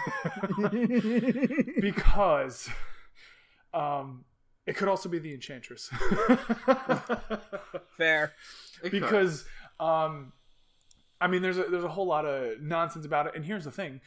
because 1.79 2.69
um 3.73 4.25
it 4.67 4.77
could 4.77 4.87
also 4.87 5.09
be 5.09 5.17
the 5.17 5.33
enchantress. 5.33 5.87
Fair. 7.97 8.33
It 8.83 8.91
because 8.91 9.45
um 9.79 10.33
i 11.19 11.27
mean 11.27 11.41
there's 11.41 11.57
a 11.57 11.63
there's 11.63 11.83
a 11.83 11.89
whole 11.89 12.07
lot 12.07 12.25
of 12.25 12.61
nonsense 12.61 13.05
about 13.05 13.27
it. 13.27 13.35
And 13.35 13.45
here's 13.45 13.65
the 13.65 13.71
thing. 13.71 14.01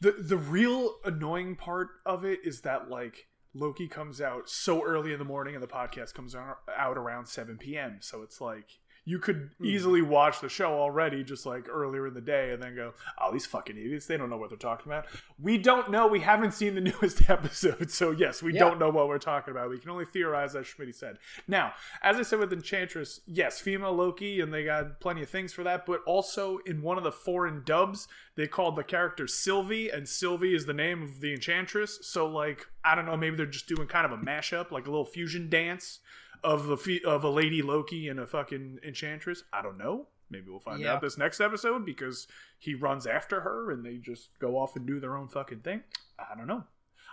The 0.00 0.12
the 0.12 0.36
real 0.36 0.94
annoying 1.04 1.56
part 1.56 1.88
of 2.06 2.24
it 2.24 2.40
is 2.44 2.62
that 2.62 2.88
like 2.88 3.26
loki 3.54 3.88
comes 3.88 4.20
out 4.20 4.48
so 4.48 4.84
early 4.84 5.12
in 5.12 5.18
the 5.18 5.24
morning 5.24 5.54
and 5.54 5.62
the 5.62 5.68
podcast 5.68 6.14
comes 6.14 6.34
out 6.34 6.58
out 6.76 6.98
around 6.98 7.26
7 7.26 7.56
p.m 7.56 7.96
so 8.00 8.22
it's 8.22 8.42
like 8.42 8.78
you 9.08 9.18
could 9.18 9.48
hmm. 9.56 9.64
easily 9.64 10.02
watch 10.02 10.42
the 10.42 10.50
show 10.50 10.78
already 10.78 11.24
just 11.24 11.46
like 11.46 11.66
earlier 11.66 12.06
in 12.06 12.12
the 12.12 12.20
day 12.20 12.50
and 12.50 12.62
then 12.62 12.76
go 12.76 12.92
oh 13.18 13.32
these 13.32 13.46
fucking 13.46 13.76
idiots 13.76 14.06
they 14.06 14.18
don't 14.18 14.28
know 14.28 14.36
what 14.36 14.50
they're 14.50 14.58
talking 14.58 14.92
about. 14.92 15.06
We 15.40 15.56
don't 15.56 15.90
know 15.90 16.06
we 16.06 16.20
haven't 16.20 16.52
seen 16.52 16.74
the 16.74 16.80
newest 16.92 17.30
episode 17.30 17.90
so 17.90 18.10
yes 18.10 18.42
we 18.42 18.52
Yeah. 18.52 18.60
don't 18.60 18.78
know 18.78 18.90
what 18.90 19.08
we're 19.08 19.18
talking 19.18 19.52
about. 19.52 19.70
We 19.70 19.78
can 19.78 19.88
only 19.88 20.04
theorize 20.04 20.54
as 20.54 20.66
schmidt 20.66 20.94
said. 20.94 21.18
Now 21.46 21.72
as 22.02 22.16
i 22.18 22.22
said 22.22 22.38
with 22.38 22.52
enchantress 22.52 23.20
yes 23.26 23.60
female 23.60 23.94
loki 23.94 24.42
and 24.42 24.52
they 24.52 24.64
got 24.64 25.00
plenty 25.00 25.22
of 25.22 25.30
things 25.30 25.54
for 25.54 25.62
that 25.64 25.86
but 25.86 26.02
also 26.04 26.58
in 26.66 26.82
one 26.82 26.98
of 26.98 27.04
the 27.04 27.12
foreign 27.12 27.62
dubs 27.64 28.08
they 28.36 28.46
called 28.46 28.76
the 28.76 28.84
character 28.84 29.26
sylvie 29.26 29.88
and 29.88 30.06
sylvie 30.06 30.54
is 30.54 30.66
the 30.66 30.74
name 30.74 31.02
of 31.02 31.20
the 31.20 31.32
enchantress. 31.32 31.98
So 32.02 32.26
like 32.26 32.66
i 32.84 32.94
don't 32.94 33.06
know 33.06 33.16
maybe 33.16 33.36
they're 33.36 33.46
just 33.46 33.68
doing 33.68 33.88
kind 33.88 34.04
of 34.04 34.12
a 34.12 34.22
mashup 34.22 34.70
like 34.70 34.86
a 34.86 34.90
little 34.90 35.06
fusion 35.06 35.48
dance 35.48 36.00
of 36.44 36.80
fe- 36.80 37.02
of 37.04 37.24
a 37.24 37.30
lady 37.30 37.62
Loki 37.62 38.08
and 38.08 38.18
a 38.20 38.26
fucking 38.26 38.78
enchantress. 38.82 39.44
I 39.52 39.62
don't 39.62 39.78
know. 39.78 40.06
Maybe 40.30 40.50
we'll 40.50 40.60
find 40.60 40.80
Yeah. 40.80 40.92
out 40.94 41.00
this 41.00 41.16
next 41.16 41.40
episode 41.40 41.86
because 41.86 42.26
he 42.58 42.74
runs 42.74 43.06
after 43.06 43.40
her 43.40 43.70
and 43.70 43.84
they 43.84 43.96
just 43.96 44.30
go 44.38 44.58
off 44.58 44.76
and 44.76 44.86
do 44.86 45.00
their 45.00 45.16
own 45.16 45.28
fucking 45.28 45.60
thing. 45.60 45.82
I 46.18 46.36
don't 46.36 46.46
know. 46.46 46.64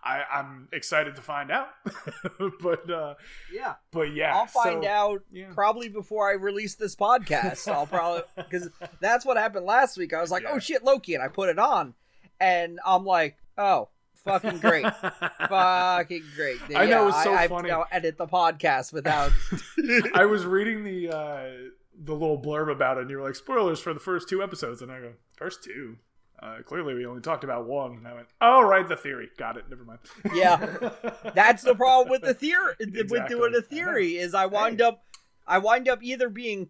I, 0.03 0.23
I'm 0.31 0.67
excited 0.71 1.15
to 1.15 1.21
find 1.23 1.49
out, 1.49 1.69
but 2.61 2.89
uh, 2.91 3.15
Yeah. 3.51 3.75
but 3.91 4.13
yeah, 4.13 4.35
I'll 4.35 4.45
find 4.45 4.83
so- 4.83 4.89
out 4.89 5.23
yeah. 5.31 5.47
probably 5.53 5.89
before 5.89 6.29
I 6.29 6.33
release 6.33 6.75
this 6.75 6.95
podcast. 6.95 7.67
I'll 7.71 7.88
probably 7.88 8.21
because 8.35 8.69
that's 8.99 9.25
what 9.25 9.38
happened 9.38 9.65
last 9.65 9.97
week. 9.97 10.13
I 10.13 10.21
was 10.21 10.29
like, 10.29 10.43
Yeah. 10.43 10.51
"Oh 10.53 10.59
shit, 10.59 10.83
Loki," 10.83 11.15
and 11.15 11.23
I 11.23 11.27
put 11.27 11.49
it 11.49 11.57
on, 11.57 11.95
and 12.39 12.79
I'm 12.85 13.03
like, 13.05 13.38
"Oh, 13.57 13.89
fucking 14.25 14.59
great, 14.59 14.85
fucking 15.49 16.23
great." 16.35 16.59
I 16.75 16.85
know, 16.85 17.03
it 17.03 17.05
was 17.05 17.23
so 17.23 17.33
I, 17.33 17.47
funny. 17.47 17.71
I, 17.71 17.77
will 17.77 17.85
edit 17.91 18.17
the 18.17 18.27
podcast 18.27 18.91
without. 18.91 19.31
I 20.13 20.25
was 20.25 20.45
reading 20.45 20.83
the 20.83 21.09
uh, 21.09 21.49
the 21.97 22.13
little 22.13 22.41
blurb 22.41 22.71
about 22.71 22.97
it, 22.97 23.01
and 23.01 23.09
you 23.09 23.17
were 23.17 23.23
like, 23.23 23.35
spoilers 23.35 23.79
for 23.79 23.93
the 23.93 23.99
first 23.99 24.27
two 24.27 24.43
episodes, 24.43 24.81
and 24.81 24.91
I 24.91 24.99
go, 24.99 25.13
first 25.38 25.63
two. 25.63 25.97
Uh, 26.41 26.57
clearly, 26.65 26.93
we 26.93 27.05
only 27.05 27.21
talked 27.21 27.45
about 27.45 27.65
one, 27.65 27.93
and 27.93 28.07
I 28.07 28.13
went, 28.13 28.27
"Oh, 28.41 28.61
right, 28.61 28.88
the 28.88 28.97
theory. 28.97 29.29
Got 29.38 29.57
it. 29.57 29.69
Never 29.69 29.85
mind." 29.85 29.99
yeah, 30.33 30.57
that's 31.33 31.63
the 31.63 31.75
problem 31.75 32.09
with 32.09 32.23
the 32.23 32.33
theory. 32.33 32.73
With 32.79 33.27
doing 33.29 33.55
a 33.55 33.61
theory 33.61 34.15
know. 34.15 34.19
is 34.21 34.33
I 34.33 34.45
wind 34.45 34.81
up. 34.81 35.03
I 35.47 35.59
wind 35.59 35.88
up 35.88 35.99
either 36.01 36.27
being, 36.27 36.69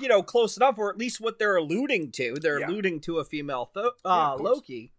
you 0.00 0.08
know, 0.08 0.22
close 0.22 0.56
enough, 0.56 0.78
or 0.78 0.90
at 0.90 0.98
least 0.98 1.20
what 1.20 1.38
they're 1.38 1.56
alluding 1.56 2.10
to. 2.12 2.34
They're 2.34 2.58
Yeah. 2.58 2.66
alluding 2.66 3.00
to 3.02 3.18
a 3.18 3.24
female 3.24 3.70
th- 3.72 3.86
uh, 4.04 4.36
course. 4.36 4.40
Loki. 4.42 4.92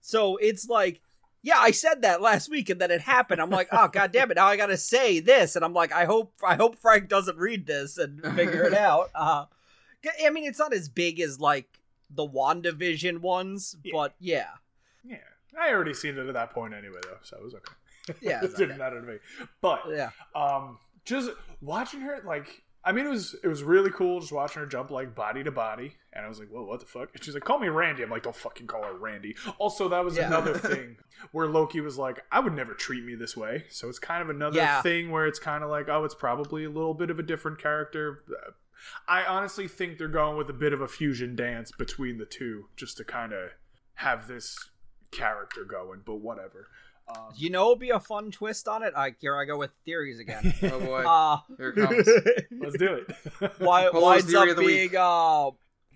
So 0.00 0.36
it's 0.38 0.66
like, 0.66 1.02
yeah, 1.42 1.58
I 1.58 1.70
said 1.70 2.02
that 2.02 2.20
last 2.20 2.50
week, 2.50 2.68
and 2.70 2.80
then 2.80 2.90
it 2.90 3.00
happened. 3.00 3.40
I'm 3.40 3.50
like, 3.50 3.68
oh 3.72 3.88
god 3.92 4.12
damn 4.12 4.30
it! 4.30 4.34
Now 4.34 4.46
I 4.46 4.56
gotta 4.56 4.76
say 4.76 5.20
this, 5.20 5.56
and 5.56 5.64
I'm 5.64 5.72
like, 5.74 5.92
I 5.92 6.04
hope, 6.04 6.32
I 6.46 6.54
hope 6.56 6.76
Frank 6.78 7.08
doesn't 7.08 7.38
read 7.38 7.66
this 7.66 7.98
and 7.98 8.22
figure 8.36 8.64
it 8.64 8.74
out. 8.74 9.10
Uh, 9.14 9.44
I 10.24 10.30
mean, 10.30 10.44
it's 10.44 10.58
not 10.58 10.72
as 10.72 10.88
big 10.88 11.20
as 11.20 11.40
like 11.40 11.78
the 12.10 12.26
WandaVision 12.26 13.18
ones, 13.20 13.76
Yeah. 13.84 13.92
but 13.92 14.14
yeah, 14.18 14.48
Yeah, 15.04 15.16
I 15.58 15.70
already 15.70 15.94
seen 15.94 16.18
it 16.18 16.26
at 16.26 16.34
that 16.34 16.50
point 16.50 16.74
anyway, 16.74 16.98
though, 17.02 17.18
so 17.22 17.36
it 17.36 17.44
was 17.44 17.54
okay. 17.54 18.18
Yeah, 18.20 18.42
it 18.42 18.56
didn't 18.56 18.78
matter 18.78 19.00
to 19.00 19.06
me. 19.06 19.18
But 19.60 19.82
yeah, 19.90 20.10
um, 20.34 20.78
just 21.04 21.30
watching 21.60 22.00
her, 22.00 22.20
like, 22.24 22.62
I 22.84 22.92
mean, 22.92 23.06
it 23.06 23.10
was 23.10 23.36
it 23.44 23.48
was 23.48 23.62
really 23.62 23.90
cool 23.90 24.20
just 24.20 24.32
watching 24.32 24.60
her 24.60 24.66
jump 24.66 24.90
like 24.90 25.14
body 25.14 25.44
to 25.44 25.50
body, 25.50 25.94
and 26.12 26.24
I 26.24 26.28
was 26.28 26.38
like, 26.38 26.48
"Whoa, 26.48 26.64
what 26.64 26.80
the 26.80 26.86
fuck?" 26.86 27.10
And 27.14 27.22
she's 27.22 27.34
like, 27.34 27.44
"Call 27.44 27.58
me 27.58 27.68
Randy." 27.68 28.02
I'm 28.02 28.10
like, 28.10 28.22
"Don't 28.22 28.34
fucking 28.36 28.66
call 28.66 28.82
her 28.84 28.94
Randy." 28.96 29.36
Also, 29.58 29.88
that 29.88 30.04
was 30.04 30.16
Yeah. 30.16 30.26
another 30.26 30.54
thing 30.58 30.96
where 31.32 31.46
Loki 31.46 31.80
was 31.80 31.98
like, 31.98 32.24
"I 32.32 32.40
would 32.40 32.54
never 32.54 32.74
treat 32.74 33.04
me 33.04 33.14
this 33.14 33.36
way," 33.36 33.64
so 33.70 33.88
it's 33.88 33.98
kind 33.98 34.22
of 34.22 34.28
another 34.30 34.56
Yeah. 34.56 34.82
thing 34.82 35.10
where 35.10 35.26
it's 35.26 35.38
kind 35.38 35.62
of 35.64 35.70
like, 35.70 35.88
"Oh, 35.88 36.04
it's 36.04 36.14
probably 36.14 36.64
a 36.64 36.70
little 36.70 36.94
bit 36.94 37.10
of 37.10 37.18
a 37.18 37.22
different 37.22 37.58
character." 37.58 38.24
I 39.06 39.24
honestly 39.24 39.68
think 39.68 39.98
they're 39.98 40.08
going 40.08 40.36
with 40.38 40.48
a 40.48 40.54
bit 40.54 40.72
of 40.72 40.80
a 40.80 40.88
fusion 40.88 41.36
dance 41.36 41.70
between 41.70 42.16
the 42.18 42.24
two, 42.24 42.66
just 42.76 42.96
to 42.96 43.04
kind 43.04 43.32
of 43.34 43.50
have 43.96 44.26
this 44.26 44.70
character 45.10 45.64
going. 45.64 46.00
But 46.04 46.16
whatever. 46.16 46.68
Um, 47.08 47.32
you 47.34 47.50
know, 47.50 47.68
it'd 47.70 47.80
be 47.80 47.90
a 47.90 47.98
fun 48.00 48.30
twist 48.30 48.68
on 48.68 48.82
it. 48.84 48.94
I 48.96 49.14
here 49.20 49.36
I 49.36 49.44
go 49.44 49.58
with 49.58 49.72
theories 49.84 50.18
again. 50.20 50.54
Oh 50.62 50.78
boy, 50.80 51.02
Uh, 51.04 51.38
here 51.58 51.70
it 51.70 51.74
comes. 51.76 52.08
let's 52.60 52.76
do 52.78 52.94
it. 52.94 53.52
why 53.58 53.88
Polo's 53.90 54.22
winds 54.22 54.34
up 54.34 54.48
of 54.48 54.56
the 54.56 54.62
week. 54.62 54.92
being 54.92 54.96
uh 55.02 55.50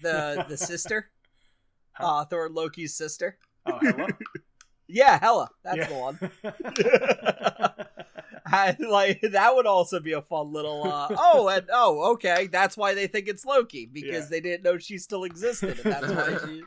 the 0.05 0.45
the 0.49 0.57
sister, 0.57 1.11
Huh? 1.93 2.21
uh 2.21 2.25
Thor 2.27 2.49
Loki's 2.49 2.95
sister. 2.95 3.39
oh, 3.67 3.79
hello. 3.81 4.07
Yeah, 4.87 5.19
Hela, 5.19 5.49
that's 5.65 5.79
Yeah. 5.79 5.87
the 5.89 5.95
one. 5.95 6.19
I, 8.47 8.77
like 8.79 9.21
that 9.23 9.55
would 9.55 9.67
also 9.67 9.99
be 10.01 10.13
a 10.13 10.21
fun 10.21 10.53
little. 10.53 10.85
uh 10.85 11.09
Oh, 11.19 11.49
and 11.49 11.67
oh, 11.73 12.13
okay, 12.13 12.49
that's 12.49 12.77
why 12.77 12.93
they 12.95 13.07
think 13.07 13.27
it's 13.27 13.45
Loki 13.47 13.87
because 13.87 14.25
Yeah. 14.25 14.31
they 14.31 14.41
didn't 14.41 14.63
know 14.63 14.77
she 14.79 14.99
still 14.99 15.25
existed, 15.25 15.81
and 15.83 15.93
that's 15.93 16.13
why 16.13 16.39
she. 16.45 16.63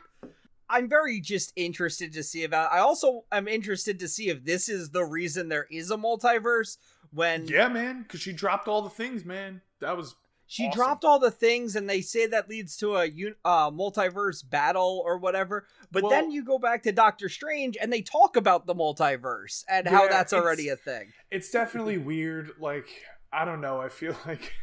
I'm 0.68 0.88
very 0.88 1.20
just 1.20 1.52
interested 1.56 2.12
to 2.14 2.22
see 2.24 2.42
about. 2.44 2.72
I 2.72 2.80
also 2.80 3.24
am 3.32 3.46
interested 3.48 4.00
to 4.00 4.08
see 4.08 4.28
if 4.28 4.44
this 4.44 4.68
is 4.68 4.90
the 4.90 5.04
reason 5.04 5.48
there 5.48 5.66
is 5.70 5.90
a 5.90 5.96
multiverse. 5.96 6.76
When 7.12 7.46
yeah, 7.46 7.68
man, 7.68 8.02
because 8.02 8.20
she 8.20 8.32
dropped 8.32 8.66
all 8.68 8.82
the 8.82 8.90
things, 8.90 9.24
man. 9.24 9.62
That 9.80 9.96
was 9.96 10.16
she 10.50 10.66
awesome. 10.66 10.76
dropped 10.80 11.04
all 11.04 11.18
the 11.18 11.30
things, 11.30 11.76
and 11.76 11.88
they 11.88 12.00
say 12.00 12.26
that 12.26 12.48
leads 12.48 12.76
to 12.78 12.96
a 12.96 13.04
uh, 13.44 13.70
multiverse 13.70 14.42
battle 14.48 15.02
or 15.04 15.18
whatever. 15.18 15.66
But 15.92 16.02
Well- 16.04 16.10
then 16.10 16.30
you 16.30 16.42
go 16.42 16.58
back 16.58 16.82
to 16.84 16.92
Doctor 16.92 17.28
Strange, 17.28 17.76
and 17.80 17.92
they 17.92 18.00
talk 18.02 18.34
about 18.34 18.66
the 18.66 18.74
multiverse 18.74 19.64
and 19.68 19.86
how 19.86 20.08
that's 20.08 20.32
already 20.32 20.68
a 20.70 20.76
thing. 20.76 21.12
it's 21.30 21.50
definitely 21.50 21.98
weird. 21.98 22.52
Like 22.58 22.88
I 23.32 23.44
don't 23.44 23.60
know. 23.60 23.80
I 23.80 23.90
feel 23.90 24.16
like 24.26 24.54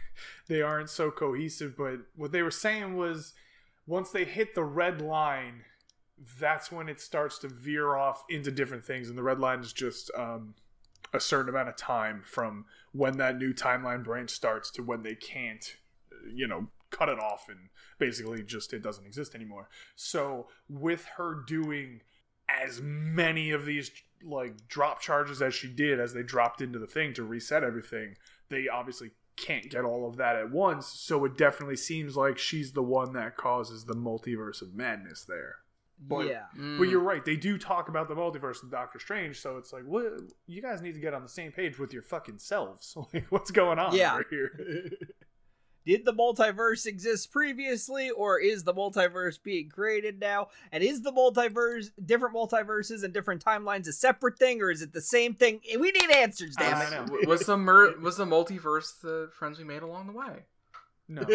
they 0.48 0.62
aren't 0.62 0.90
so 0.90 1.12
cohesive. 1.12 1.78
But 1.78 2.00
what 2.16 2.32
they 2.32 2.42
were 2.42 2.52
saying 2.52 2.98
was, 2.98 3.34
once 3.86 4.10
they 4.10 4.26
hit 4.26 4.56
the 4.56 4.64
red 4.64 5.02
line, 5.02 5.66
that's 6.40 6.72
when 6.72 6.90
it 6.90 7.00
starts 7.00 7.38
to 7.40 7.48
veer 7.48 7.96
off 7.96 8.24
into 8.30 8.50
different 8.50 8.86
things. 8.86 9.08
And 9.10 9.18
the 9.18 9.24
red 9.24 9.40
line 9.40 9.60
is 9.60 9.72
just 9.74 10.10
um, 10.18 10.56
a 11.14 11.20
certain 11.20 11.50
amount 11.50 11.70
of 11.70 11.76
time 11.76 12.24
from 12.26 12.66
when 12.92 13.18
that 13.18 13.38
new 13.38 13.54
timeline 13.54 14.04
branch 14.04 14.30
starts 14.30 14.72
to 14.72 14.84
when 14.84 15.04
they 15.04 15.16
can't, 15.16 15.78
uh, 16.12 16.30
you 16.34 16.48
know, 16.48 16.68
cut 16.90 17.10
it 17.10 17.20
off 17.20 17.48
and 17.50 17.70
basically 18.00 18.44
just 18.44 18.74
it 18.74 18.82
doesn't 18.82 19.06
exist 19.06 19.36
anymore. 19.36 19.70
So 19.96 20.48
with 20.70 21.06
her 21.18 21.36
doing 21.46 22.02
as 22.50 22.82
many 22.82 23.52
of 23.52 23.66
these 23.66 23.92
like 24.24 24.68
drop 24.68 25.02
charges 25.02 25.42
as 25.42 25.54
she 25.54 25.68
did 25.68 26.00
as 26.00 26.14
they 26.14 26.24
dropped 26.24 26.62
into 26.62 26.80
the 26.80 26.88
thing 26.88 27.14
to 27.14 27.24
reset 27.24 27.64
everything, 27.64 28.16
they 28.50 28.68
obviously 28.68 29.12
can't 29.36 29.70
get 29.70 29.84
all 29.84 30.08
of 30.08 30.18
that 30.18 30.36
at 30.36 30.52
once. 30.52 30.88
So 30.88 31.26
it 31.26 31.38
definitely 31.38 31.76
seems 31.76 32.16
like 32.16 32.38
she's 32.38 32.72
the 32.72 32.84
one 32.84 33.14
that 33.14 33.36
causes 33.36 33.86
the 33.86 33.96
multiverse 33.96 34.62
of 34.62 34.74
madness 34.74 35.26
there. 35.28 35.58
But, 35.98 36.28
yeah. 36.28 36.44
Mm. 36.58 36.78
but 36.78 36.90
you're 36.90 37.00
right. 37.00 37.24
They 37.24 37.36
do 37.38 37.58
talk 37.58 37.88
about 37.90 38.08
the 38.10 38.16
multiverse 38.16 38.62
in 38.64 38.70
Doctor 38.70 39.00
Strange, 39.00 39.40
so 39.40 39.58
it's 39.58 39.72
like, 39.72 39.84
what? 39.86 40.04
You 40.46 40.62
guys 40.62 40.82
need 40.82 40.94
to 40.94 41.00
get 41.00 41.14
on 41.14 41.24
the 41.24 41.30
same 41.30 41.52
page 41.52 41.80
with 41.80 41.94
your 41.94 42.04
fucking 42.04 42.40
selves. 42.40 42.96
Like, 43.14 43.26
what's 43.32 43.52
going 43.52 43.80
on 43.80 43.96
Yeah. 43.96 44.14
over 44.14 44.26
here? 44.30 44.90
Did 45.86 46.04
the 46.04 46.14
multiverse 46.14 46.88
exist 46.88 47.32
previously, 47.32 48.10
or 48.10 48.40
is 48.40 48.64
the 48.64 48.74
multiverse 48.74 49.42
being 49.42 49.70
created 49.70 50.20
now? 50.20 50.48
And 50.72 50.84
is 50.84 51.04
the 51.04 51.12
multiverse, 51.12 51.92
different 52.04 52.36
multiverses 52.36 53.04
and 53.04 53.14
different 53.14 53.46
timelines, 53.46 53.88
a 53.88 53.94
separate 53.94 54.40
thing, 54.40 54.64
or 54.64 54.72
is 54.72 54.82
it 54.82 54.94
the 54.94 55.02
same 55.02 55.36
thing? 55.36 55.60
We 55.80 55.92
need 55.92 56.10
answers, 56.10 56.56
damn 56.56 56.76
I 56.78 56.86
it. 56.86 56.92
know. 57.08 57.18
Was 57.30 57.42
the 57.42 57.56
mer- 57.58 57.96
was 58.00 58.18
the 58.18 58.26
multiverse 58.26 59.00
the 59.00 59.30
friends 59.32 59.60
we 59.60 59.64
made 59.64 59.84
along 59.84 60.08
the 60.08 60.14
way? 60.14 60.46
No. 61.08 61.22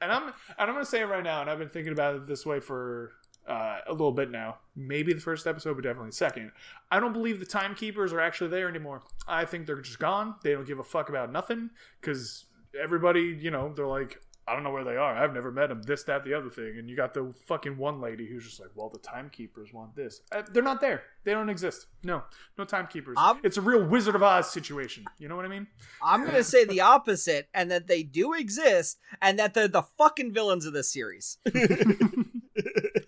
and 0.00 0.12
I'm 0.12 0.22
and 0.28 0.32
I'm 0.58 0.72
gonna 0.72 0.84
say 0.84 1.00
it 1.00 1.06
right 1.06 1.24
now, 1.24 1.40
and 1.40 1.50
I've 1.50 1.58
been 1.58 1.68
thinking 1.68 1.92
about 1.92 2.14
it 2.14 2.26
this 2.26 2.46
way 2.46 2.60
for 2.60 3.12
uh, 3.48 3.78
a 3.86 3.92
little 3.92 4.12
bit 4.12 4.30
now. 4.30 4.58
Maybe 4.76 5.12
the 5.12 5.20
first 5.20 5.46
episode, 5.46 5.74
but 5.74 5.82
definitely 5.82 6.10
the 6.10 6.16
second. 6.16 6.52
I 6.90 7.00
don't 7.00 7.12
believe 7.12 7.40
the 7.40 7.46
timekeepers 7.46 8.12
are 8.12 8.20
actually 8.20 8.50
there 8.50 8.68
anymore. 8.68 9.02
I 9.26 9.44
think 9.44 9.66
they're 9.66 9.80
just 9.80 9.98
gone. 9.98 10.36
They 10.42 10.52
don't 10.52 10.66
give 10.66 10.78
a 10.78 10.84
fuck 10.84 11.08
about 11.08 11.32
nothing 11.32 11.70
because 12.00 12.44
everybody, 12.80 13.36
you 13.40 13.50
know, 13.50 13.72
they're 13.74 13.86
like, 13.86 14.20
I 14.46 14.54
don't 14.54 14.64
know 14.64 14.70
where 14.72 14.82
they 14.84 14.96
are. 14.96 15.14
I've 15.16 15.32
never 15.32 15.52
met 15.52 15.68
them. 15.68 15.82
This, 15.82 16.02
that, 16.04 16.24
the 16.24 16.34
other 16.34 16.50
thing. 16.50 16.76
And 16.78 16.90
you 16.90 16.96
got 16.96 17.14
the 17.14 17.32
fucking 17.46 17.76
one 17.78 18.00
lady 18.00 18.26
who's 18.26 18.44
just 18.44 18.58
like, 18.60 18.70
well, 18.74 18.88
the 18.88 18.98
timekeepers 18.98 19.72
want 19.72 19.94
this. 19.94 20.20
Uh, 20.32 20.42
they're 20.50 20.64
not 20.64 20.80
there. 20.80 21.02
They 21.24 21.30
don't 21.32 21.48
exist. 21.48 21.86
No, 22.02 22.24
no 22.58 22.64
timekeepers. 22.64 23.16
I'm- 23.18 23.38
It's 23.44 23.56
a 23.56 23.60
real 23.60 23.84
Wizard 23.84 24.16
of 24.16 24.22
Oz 24.24 24.50
situation. 24.50 25.04
You 25.18 25.28
know 25.28 25.36
what 25.36 25.44
I 25.44 25.48
mean? 25.48 25.68
I'm 26.02 26.24
gonna 26.24 26.42
say 26.54 26.64
the 26.64 26.80
opposite, 26.80 27.48
and 27.54 27.70
that 27.70 27.86
they 27.86 28.02
do 28.02 28.32
exist, 28.34 28.98
and 29.20 29.38
that 29.38 29.54
they're 29.54 29.68
the 29.68 29.82
fucking 29.82 30.32
villains 30.32 30.66
of 30.66 30.72
this 30.72 30.92
series. 30.92 31.38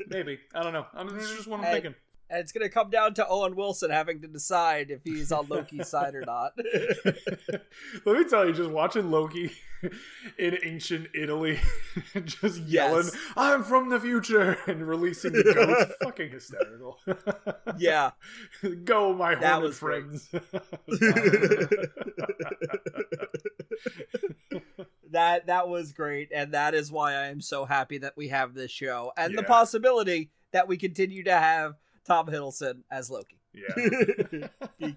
Maybe. 0.09 0.39
I 0.55 0.63
don't 0.63 0.73
know. 0.73 0.87
I 0.95 1.03
mean, 1.05 1.17
this 1.17 1.25
is 1.31 1.37
just 1.37 1.49
what 1.49 1.61
I'm 1.61 1.67
thinking. 1.67 1.95
And 2.31 2.41
it's 2.41 2.53
gonna 2.53 2.69
come 2.71 2.91
down 2.91 3.15
to 3.15 3.29
Owen 3.29 3.55
Wilson 3.55 3.91
having 3.91 4.21
to 4.23 4.29
decide 4.29 4.91
if 4.91 5.03
he's 5.05 5.31
on 5.31 5.47
Loki's 5.49 5.89
side 5.89 6.15
or 6.15 6.23
not. 6.23 6.53
Let 8.07 8.17
me 8.19 8.25
tell 8.25 8.47
you, 8.47 8.53
just 8.55 8.71
watching 8.71 9.11
Loki 9.11 9.53
in 10.39 10.57
ancient 10.65 11.09
Italy, 11.15 11.59
just 12.25 12.61
yelling, 12.63 13.05
Yes. 13.05 13.17
"I'm 13.37 13.63
from 13.63 13.91
the 13.91 14.01
future" 14.01 14.57
and 14.67 14.87
releasing 14.89 15.33
the 15.33 15.45
goats, 15.55 15.93
fucking 16.03 16.31
hysterical. 16.31 16.99
yeah. 17.77 18.13
go 18.85 19.13
my 19.15 19.35
That 19.35 19.61
horned 19.61 19.75
friends. 19.75 20.31
that 25.11 25.47
that 25.47 25.69
was 25.69 25.93
great 25.93 26.31
and 26.35 26.53
that 26.55 26.75
is 26.75 26.91
why 26.91 27.13
i 27.15 27.27
am 27.29 27.41
so 27.41 27.65
happy 27.65 27.99
that 27.99 28.17
we 28.17 28.29
have 28.29 28.55
this 28.55 28.71
show 28.71 29.13
and 29.17 29.37
the 29.37 29.43
possibility 29.43 30.31
that 30.53 30.67
we 30.69 30.77
continue 30.77 31.23
to 31.23 31.33
have 31.33 31.75
tom 32.07 32.27
hiddleston 32.27 32.79
as 32.91 33.11
loki 33.11 33.39
yeah. 33.53 34.49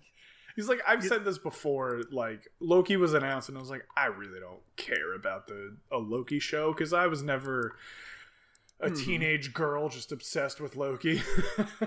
He's 0.55 0.67
like, 0.67 0.81
I've 0.87 1.03
said 1.03 1.23
this 1.23 1.37
before. 1.37 2.01
Like 2.11 2.47
Loki 2.59 2.97
was 2.97 3.13
announced, 3.13 3.47
and 3.49 3.55
I 3.55 3.61
was 3.61 3.69
like, 3.69 3.85
I 3.95 4.07
really 4.07 4.39
don't 4.39 4.61
care 4.75 5.13
about 5.13 5.45
the 5.47 5.77
a 5.91 5.99
Loki 5.99 6.39
show 6.39 6.73
because 6.73 6.93
I 6.93 7.05
was 7.05 7.21
never 7.21 7.75
a 8.79 8.89
Mhm. 8.89 9.05
teenage 9.05 9.53
girl 9.53 9.87
just 9.89 10.11
obsessed 10.11 10.59
with 10.59 10.75
Loki. 10.75 11.21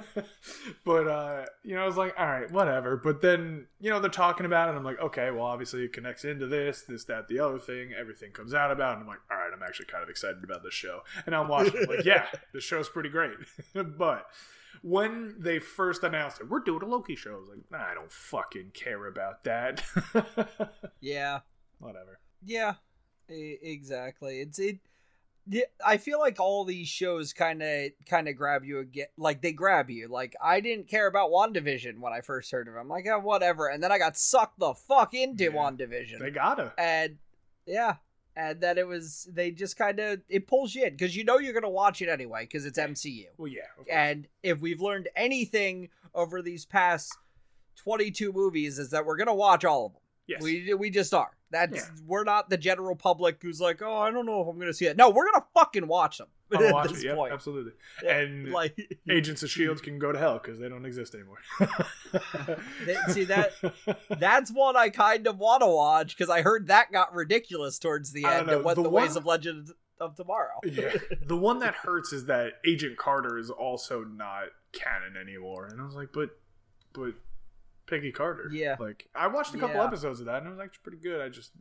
but 0.85 1.09
uh, 1.09 1.47
you 1.65 1.75
know, 1.75 1.83
I 1.83 1.87
was 1.87 1.97
like, 1.97 2.15
all 2.17 2.27
right, 2.27 2.49
whatever. 2.51 2.97
But 2.97 3.23
then 3.23 3.67
you 3.81 3.91
know 3.91 3.99
they're 3.99 4.09
talking 4.11 4.47
about 4.47 4.69
it, 4.69 4.71
and 4.71 4.79
I'm 4.79 4.85
like, 4.85 5.01
okay, 5.01 5.33
well, 5.33 5.47
obviously 5.47 5.83
it 5.85 5.93
connects 5.93 6.25
into 6.25 6.47
this, 6.47 6.83
this, 6.83 7.05
that, 7.07 7.27
the 7.27 7.41
other 7.41 7.59
thing. 7.59 7.93
Everything 7.99 8.31
comes 8.31 8.55
out 8.55 8.71
about, 8.71 8.91
it, 8.91 9.01
and 9.01 9.03
I'm 9.03 9.09
like, 9.09 9.19
all 9.31 9.37
right, 9.37 9.51
I'm 9.53 9.63
actually 9.65 9.87
kind 9.87 10.05
of 10.05 10.09
excited 10.09 10.45
about 10.45 10.63
this 10.63 10.75
show. 10.75 11.01
And 11.27 11.35
I'm 11.35 11.49
watching, 11.49 11.75
it, 11.83 11.89
like, 11.89 12.05
yeah, 12.05 12.27
the 12.53 12.61
show's 12.61 12.89
pretty 12.89 13.09
great. 13.09 13.35
but 13.75 14.27
when 14.83 15.37
they 15.39 15.59
first 15.59 16.03
announced 16.05 16.41
it, 16.41 16.49
we're 16.49 16.61
doing 16.61 16.83
a 16.83 16.87
Loki 16.87 17.17
show. 17.17 17.35
I 17.35 17.39
was 17.39 17.49
like, 17.49 17.71
nah, 17.71 17.85
I 17.91 17.95
don't 17.95 18.13
fucking 18.13 18.71
care 18.75 19.07
about 19.07 19.45
that. 19.45 19.83
yeah 21.01 21.41
Whatever. 21.79 22.21
yeah 22.45 22.75
e- 23.31 23.57
exactly 23.63 24.41
it's 24.41 24.59
it 24.59 24.79
yeah, 25.49 25.63
I 25.85 25.97
feel 25.97 26.21
like 26.21 26.39
all 26.39 26.65
these 26.65 26.87
shows 26.87 27.33
kind 27.33 27.63
of 27.63 27.91
kind 28.09 28.29
of 28.29 28.37
grab 28.37 28.63
you 28.63 28.79
again. 28.81 29.07
Like 29.17 29.41
they 29.43 29.53
grab 29.53 29.91
you. 29.91 30.07
Like 30.07 30.37
I 30.41 30.61
didn't 30.61 30.87
care 30.89 31.09
about 31.09 31.31
WandaVision 31.31 31.99
when 31.99 32.13
I 32.13 32.21
first 32.21 32.53
heard 32.53 32.69
of 32.69 32.75
them. 32.75 32.83
I'm 32.83 32.89
like, 32.89 33.07
oh, 33.11 33.19
whatever. 33.19 33.67
And 33.67 33.83
then 33.83 33.91
I 33.91 33.99
got 33.99 34.17
sucked 34.19 34.61
the 34.61 34.75
fuck 34.75 35.13
into 35.15 35.45
Yeah. 35.45 35.51
WandaVision. 35.51 36.21
They 36.21 36.31
gotta. 36.31 36.73
and 36.79 37.17
yeah 37.67 37.97
and 38.37 38.61
then 38.61 38.79
it 38.79 38.87
was 38.87 39.29
they 39.33 39.51
just 39.51 39.77
kind 39.77 39.99
of 39.99 40.21
it 40.29 40.47
pulls 40.47 40.75
you 40.75 40.85
in 40.85 40.91
because 40.91 41.17
you 41.17 41.25
know 41.25 41.39
you're 41.39 41.53
gonna 41.53 41.69
watch 41.69 42.01
it 42.03 42.09
anyway 42.09 42.43
because 42.45 42.65
it's 42.65 42.79
mcu 42.79 43.27
Well, 43.37 43.49
yeah. 43.49 43.61
and 43.91 44.29
if 44.43 44.61
we've 44.61 44.81
learned 44.81 45.09
anything 45.17 45.89
over 46.15 46.41
these 46.43 46.65
past 46.65 47.17
22 47.77 48.33
movies 48.33 48.79
is 48.79 48.91
that 48.91 49.05
we're 49.07 49.17
gonna 49.17 49.35
watch 49.35 49.65
all 49.65 49.87
of 49.87 49.93
them 49.93 50.03
yes. 50.27 50.43
we 50.43 50.73
we 50.75 50.91
just 50.91 51.13
are 51.15 51.31
that's 51.51 51.77
Yeah. 51.77 51.89
we're 52.07 52.25
not 52.25 52.51
the 52.51 52.57
general 52.59 52.95
public 52.95 53.39
who's 53.43 53.61
like 53.61 53.83
oh 53.83 53.97
i 53.99 54.11
don't 54.11 54.27
know 54.27 54.41
if 54.43 54.49
i'm 54.49 54.59
gonna 54.59 54.73
see 54.75 54.87
it 54.87 54.97
no 54.97 55.11
we're 55.11 55.31
gonna 55.31 55.45
fucking 55.55 55.87
watch 55.87 56.19
them 56.19 56.29
I'll 56.59 56.65
at 56.67 56.73
watch 56.73 56.91
this 56.91 57.03
it. 57.03 57.07
Yeah, 57.07 57.15
point 57.15 57.33
absolutely. 57.33 57.73
Yeah, 58.03 58.19
And 58.19 58.51
like 58.53 58.99
Agents 59.11 59.43
of 59.43 59.51
Shield 59.51 59.83
can 59.83 59.99
go 59.99 60.13
to 60.13 60.19
hell 60.19 60.39
because 60.43 60.59
they 60.59 60.69
don't 60.69 60.85
exist 60.85 61.15
anymore. 61.15 61.39
See, 63.09 63.25
that- 63.25 63.53
that's 64.19 64.51
one 64.51 64.77
i 64.77 64.89
kind 64.89 65.27
of 65.27 65.39
want 65.39 65.63
to 65.63 65.67
watch 65.67 66.17
because 66.17 66.29
i 66.31 66.43
heard 66.43 66.67
that 66.69 66.91
got 66.93 67.15
ridiculous 67.15 67.79
towards 67.79 68.13
the 68.13 68.25
end 68.25 68.47
know, 68.49 68.57
and 68.57 68.65
went 68.65 68.77
the 68.77 68.83
the, 68.83 68.89
ways 68.91 69.11
one- 69.11 69.19
of 69.19 69.27
legend 69.27 69.69
of 70.01 70.15
tomorrow 70.17 70.59
yeah. 70.65 70.95
The 71.27 71.37
one 71.37 71.59
that 71.61 71.75
hurts 71.75 72.13
is 72.13 72.25
that 72.27 72.55
Agent 72.65 72.97
Carter 72.97 73.37
is 73.39 73.51
also 73.51 74.03
not 74.03 74.45
canon 74.73 75.15
anymore, 75.21 75.67
and 75.67 75.79
I 75.81 75.85
was 75.85 75.95
like, 75.95 76.09
but, 76.15 76.31
but 76.95 77.13
Peggy 77.87 78.11
Carter. 78.11 78.49
Yeah. 78.51 78.77
Like 78.81 79.09
I 79.15 79.27
watched 79.27 79.55
a 79.55 79.59
couple 79.59 79.77
Yeah. 79.77 79.85
episodes 79.85 80.21
of 80.21 80.27
that, 80.27 80.39
and 80.39 80.47
it 80.47 80.51
was 80.51 80.59
actually 80.59 80.81
pretty 80.85 80.99
good. 81.03 81.21
I 81.21 81.29
just 81.29 81.53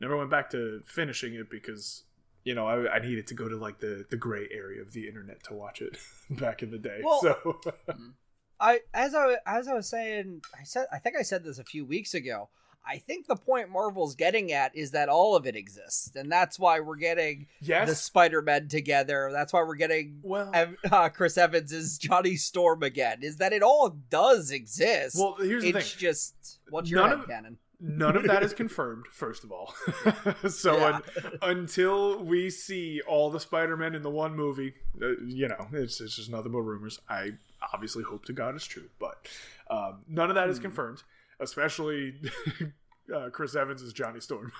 never 0.00 0.16
went 0.16 0.30
back 0.30 0.48
to 0.50 0.80
finishing 0.86 1.34
it 1.34 1.50
because. 1.50 2.04
You 2.44 2.54
know, 2.54 2.66
I, 2.66 2.96
I 2.96 2.98
needed 2.98 3.26
to 3.28 3.34
go 3.34 3.48
to 3.48 3.56
like 3.56 3.78
the, 3.80 4.04
the 4.10 4.16
gray 4.18 4.46
area 4.52 4.82
of 4.82 4.92
the 4.92 5.08
internet 5.08 5.42
to 5.44 5.54
watch 5.54 5.80
it 5.80 5.96
back 6.30 6.62
in 6.62 6.70
the 6.70 6.78
day. 6.78 7.00
Well- 7.02 7.20
so 7.22 7.60
I 8.60 8.80
as 8.94 9.14
I 9.14 9.36
as 9.46 9.66
I 9.66 9.74
was 9.74 9.88
saying, 9.88 10.42
I 10.58 10.62
said 10.64 10.86
I 10.92 10.98
think 10.98 11.16
I 11.18 11.22
said 11.22 11.42
this 11.44 11.58
a 11.58 11.64
few 11.64 11.84
weeks 11.84 12.14
ago. 12.14 12.50
I 12.86 12.98
think 12.98 13.26
the 13.26 13.34
point 13.36 13.70
Marvel's 13.70 14.14
getting 14.14 14.52
at 14.52 14.76
is 14.76 14.90
that 14.90 15.08
all 15.08 15.34
of 15.36 15.46
it 15.46 15.56
exists, 15.56 16.14
and 16.14 16.30
that's 16.30 16.58
why 16.58 16.80
we're 16.80 16.96
getting 16.96 17.46
yes, 17.62 17.88
the 17.88 17.94
Spider 17.94 18.42
Men 18.42 18.68
together. 18.68 19.30
That's 19.32 19.54
why 19.54 19.62
we're 19.62 19.74
getting 19.76 20.20
well, 20.22 20.50
Ev- 20.52 20.76
uh, 20.92 21.08
Chris 21.08 21.38
Evans 21.38 21.72
as 21.72 21.96
Johnny 21.96 22.36
Storm 22.36 22.82
again. 22.82 23.20
Is 23.22 23.38
that 23.38 23.54
it 23.54 23.62
all 23.62 23.88
does 24.10 24.50
exist? 24.50 25.16
well, 25.18 25.34
here's 25.40 25.62
the 25.62 25.70
it's 25.70 25.92
thing. 25.92 25.98
just 26.00 26.58
what's 26.68 26.90
your 26.90 27.00
None 27.00 27.10
head 27.10 27.18
of- 27.20 27.26
canon? 27.26 27.58
None 27.86 28.16
of 28.16 28.22
that 28.24 28.42
is 28.42 28.54
confirmed, 28.62 29.06
first 29.10 29.44
of 29.44 29.52
all. 29.52 29.74
so 30.48 30.76
Yeah. 30.78 30.84
un- 30.96 31.02
until 31.42 32.24
we 32.24 32.48
see 32.48 33.02
all 33.06 33.30
the 33.30 33.40
Spider-Men 33.40 33.94
in 33.94 34.02
the 34.02 34.10
one 34.10 34.34
movie, 34.34 34.72
uh, 35.02 35.16
you 35.26 35.48
know, 35.48 35.66
it's, 35.72 36.00
it's 36.00 36.16
just 36.16 36.30
nothing 36.30 36.52
but 36.52 36.60
rumors. 36.62 36.98
I 37.08 37.32
obviously 37.74 38.02
hope 38.04 38.24
to 38.26 38.32
God 38.32 38.54
it's 38.54 38.64
true, 38.64 38.88
but 38.98 39.28
um, 39.68 39.98
none 40.08 40.30
of 40.30 40.34
that 40.36 40.48
is 40.48 40.56
Hmm. 40.58 40.62
confirmed, 40.62 41.02
especially 41.40 42.14
uh, 43.14 43.28
Chris 43.30 43.54
Evans 43.54 43.82
is 43.82 43.92
Johnny 43.92 44.20
Storm. 44.20 44.52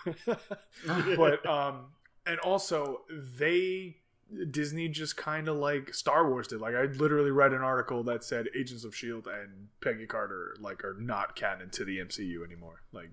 but 1.16 1.44
um, 1.46 1.86
and 2.26 2.38
also 2.40 3.00
they 3.38 3.96
Disney 4.50 4.88
just 4.88 5.16
kind 5.16 5.48
of 5.48 5.56
like 5.56 5.94
Star 5.94 6.28
Wars 6.28 6.48
did. 6.48 6.60
Like 6.60 6.74
I 6.74 6.84
literally 6.84 7.30
read 7.30 7.52
an 7.52 7.62
article 7.62 8.02
that 8.04 8.24
said 8.24 8.48
Agents 8.56 8.84
of 8.84 8.94
Shield 8.94 9.26
and 9.26 9.68
Peggy 9.80 10.06
Carter 10.06 10.56
like 10.60 10.84
are 10.84 10.96
not 10.98 11.36
canon 11.36 11.70
to 11.70 11.84
the 11.84 11.98
MCU 11.98 12.44
anymore. 12.44 12.82
Like 12.92 13.10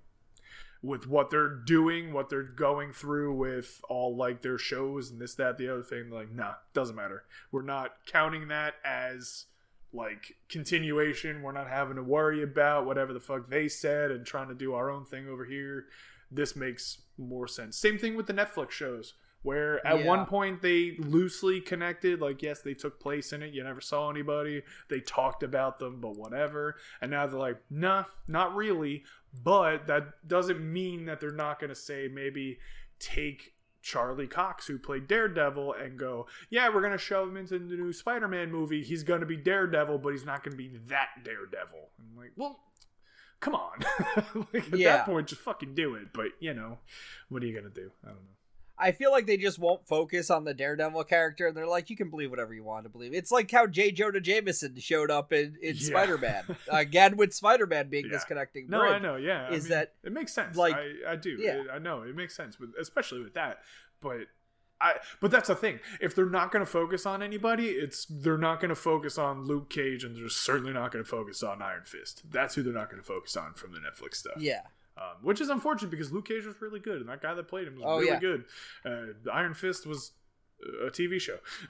with 0.83 1.07
what 1.07 1.29
they're 1.29 1.55
doing, 1.55 2.11
what 2.11 2.29
they're 2.29 2.41
going 2.41 2.91
through 2.91 3.33
with 3.33 3.81
all 3.87 4.15
like 4.15 4.41
their 4.41 4.57
shows 4.57 5.11
and 5.11 5.21
this, 5.21 5.35
that, 5.35 5.57
the 5.57 5.69
other 5.69 5.83
thing. 5.83 6.09
Like, 6.09 6.31
nah, 6.31 6.53
doesn't 6.73 6.95
matter. 6.95 7.23
We're 7.51 7.61
not 7.61 7.91
counting 8.07 8.47
that 8.47 8.75
as 8.83 9.45
like 9.93 10.37
continuation. 10.49 11.43
We're 11.43 11.51
not 11.51 11.67
having 11.67 11.97
to 11.97 12.03
worry 12.03 12.41
about 12.41 12.85
whatever 12.85 13.13
the 13.13 13.19
fuck 13.19 13.49
they 13.49 13.67
said 13.67 14.09
and 14.09 14.25
trying 14.25 14.47
to 14.47 14.55
do 14.55 14.73
our 14.73 14.89
own 14.89 15.05
thing 15.05 15.27
over 15.27 15.45
here. 15.45 15.85
This 16.31 16.55
makes 16.55 16.99
more 17.17 17.47
sense. 17.47 17.77
Same 17.77 17.99
thing 17.99 18.15
with 18.15 18.25
the 18.25 18.33
Netflix 18.33 18.71
shows, 18.71 19.13
where 19.43 19.85
at 19.85 19.99
Yeah. 19.99 20.05
one 20.05 20.25
point 20.25 20.61
they 20.61 20.95
loosely 20.99 21.61
connected. 21.61 22.21
Like, 22.21 22.41
yes, 22.41 22.61
they 22.61 22.73
took 22.73 22.99
place 22.99 23.33
in 23.33 23.41
it. 23.41 23.53
You 23.53 23.63
never 23.63 23.81
saw 23.81 24.09
anybody. 24.09 24.63
They 24.89 24.99
talked 24.99 25.41
about 25.43 25.79
them, 25.79 25.99
but 25.99 26.15
whatever. 26.15 26.75
And 27.01 27.11
now 27.11 27.25
they're 27.27 27.39
like, 27.39 27.57
nah, 27.69 28.05
not 28.27 28.55
really. 28.55 29.03
But 29.43 29.87
that 29.87 30.27
doesn't 30.27 30.59
mean 30.61 31.05
that 31.05 31.19
they're 31.19 31.31
not 31.31 31.59
going 31.59 31.69
to 31.69 31.75
say 31.75 32.07
maybe 32.07 32.59
take 32.99 33.53
Charlie 33.81 34.27
Cox, 34.27 34.67
who 34.67 34.77
played 34.77 35.07
Daredevil, 35.07 35.73
and 35.73 35.97
go, 35.97 36.27
yeah, 36.51 36.69
we're 36.69 36.81
going 36.81 36.91
to 36.91 36.97
shove 36.99 37.29
him 37.29 37.37
into 37.37 37.57
the 37.57 37.75
new 37.75 37.93
Spider 37.93 38.27
Man 38.27 38.51
movie. 38.51 38.83
He's 38.83 39.01
going 39.03 39.21
to 39.21 39.25
be 39.25 39.37
Daredevil, 39.37 39.97
but 39.99 40.09
he's 40.09 40.25
not 40.25 40.43
going 40.43 40.51
to 40.51 40.57
be 40.57 40.77
that 40.87 41.07
Daredevil. 41.23 41.89
I'm 41.99 42.15
like, 42.15 42.33
well, 42.35 42.59
come 43.39 43.55
on. 43.55 43.79
like, 44.53 44.71
at 44.71 44.77
Yeah. 44.77 44.97
that 44.97 45.05
point, 45.07 45.29
just 45.29 45.41
fucking 45.41 45.73
do 45.73 45.95
it. 45.95 46.09
But, 46.13 46.27
you 46.39 46.53
know, 46.53 46.77
what 47.29 47.41
are 47.41 47.47
you 47.47 47.53
going 47.59 47.73
to 47.73 47.81
do? 47.81 47.89
I 48.03 48.09
don't 48.09 48.17
know. 48.17 48.35
I 48.81 48.91
feel 48.91 49.11
like 49.11 49.27
they 49.27 49.37
just 49.37 49.59
won't 49.59 49.87
focus 49.87 50.29
on 50.31 50.43
the 50.43 50.53
Daredevil 50.53 51.03
character, 51.05 51.47
and 51.47 51.55
they're 51.55 51.67
like, 51.67 51.89
you 51.89 51.95
can 51.95 52.09
believe 52.09 52.31
whatever 52.31 52.53
you 52.53 52.63
want 52.63 52.83
to 52.85 52.89
believe. 52.89 53.13
It's 53.13 53.31
like 53.31 53.51
how 53.51 53.67
J. 53.67 53.91
Jonah 53.91 54.19
Jameson 54.19 54.77
showed 54.79 55.11
up 55.11 55.31
in, 55.31 55.55
in 55.61 55.75
Yeah. 55.75 55.81
Spider 55.87 56.17
Man. 56.17 56.43
Again, 56.69 57.15
with 57.17 57.33
Spider 57.33 57.67
Man 57.67 57.89
being 57.89 58.09
this 58.09 58.23
Yeah. 58.23 58.27
connecting 58.27 58.67
No. 58.69 58.81
I 58.81 58.97
know. 58.99 59.15
Yeah, 59.17 59.47
I 59.49 59.53
Is 59.53 59.65
mean, 59.65 59.69
that, 59.71 59.93
it 60.03 60.11
makes 60.11 60.33
sense? 60.33 60.57
like- 60.57 60.75
I, 60.75 61.11
I 61.11 61.15
do. 61.15 61.37
Yeah. 61.39 61.61
It- 61.61 61.67
I 61.73 61.77
know 61.77 62.01
it 62.01 62.15
makes 62.15 62.35
sense, 62.35 62.59
with, 62.59 62.71
especially 62.79 63.21
with 63.21 63.35
that. 63.35 63.59
But 64.01 64.27
I, 64.83 64.95
but 65.19 65.29
that's 65.29 65.47
the 65.47 65.53
thing. 65.55 65.79
If 65.99 66.15
they're 66.15 66.25
not 66.25 66.51
going 66.51 66.65
to 66.65 66.71
focus 66.71 67.05
on 67.05 67.21
anybody, 67.21 67.67
it's 67.67 68.05
they're 68.09 68.35
not 68.35 68.59
going 68.59 68.69
to 68.69 68.75
focus 68.75 69.15
on 69.19 69.45
Luke 69.45 69.69
Cage, 69.69 70.03
and 70.03 70.15
they're 70.15 70.27
certainly 70.27 70.73
not 70.73 70.91
going 70.91 71.05
to 71.05 71.07
focus 71.09 71.43
on 71.43 71.61
Iron 71.61 71.83
Fist. 71.85 72.23
That's 72.31 72.55
who 72.55 72.63
they're 72.63 72.73
not 72.73 72.89
going 72.89 72.99
to 72.99 73.07
focus 73.07 73.37
on 73.37 73.53
from 73.53 73.73
the 73.73 73.77
Netflix 73.77 74.15
stuff. 74.15 74.33
Yeah. 74.39 74.61
Um, 75.01 75.17
which 75.23 75.41
is 75.41 75.49
unfortunate 75.49 75.89
because 75.89 76.11
Luke 76.11 76.27
Cage 76.27 76.45
was 76.45 76.55
really 76.61 76.79
good, 76.79 77.01
and 77.01 77.09
that 77.09 77.21
guy 77.21 77.33
that 77.33 77.47
played 77.47 77.67
him 77.67 77.75
was 77.75 77.83
Oh, 77.85 77.95
really 77.97 78.07
yeah. 78.11 78.19
good. 78.19 78.45
Uh, 78.85 79.13
the 79.23 79.31
Iron 79.33 79.53
Fist 79.53 79.85
was 79.87 80.11
a 80.85 80.89
TV 80.91 81.19
show. 81.19 81.37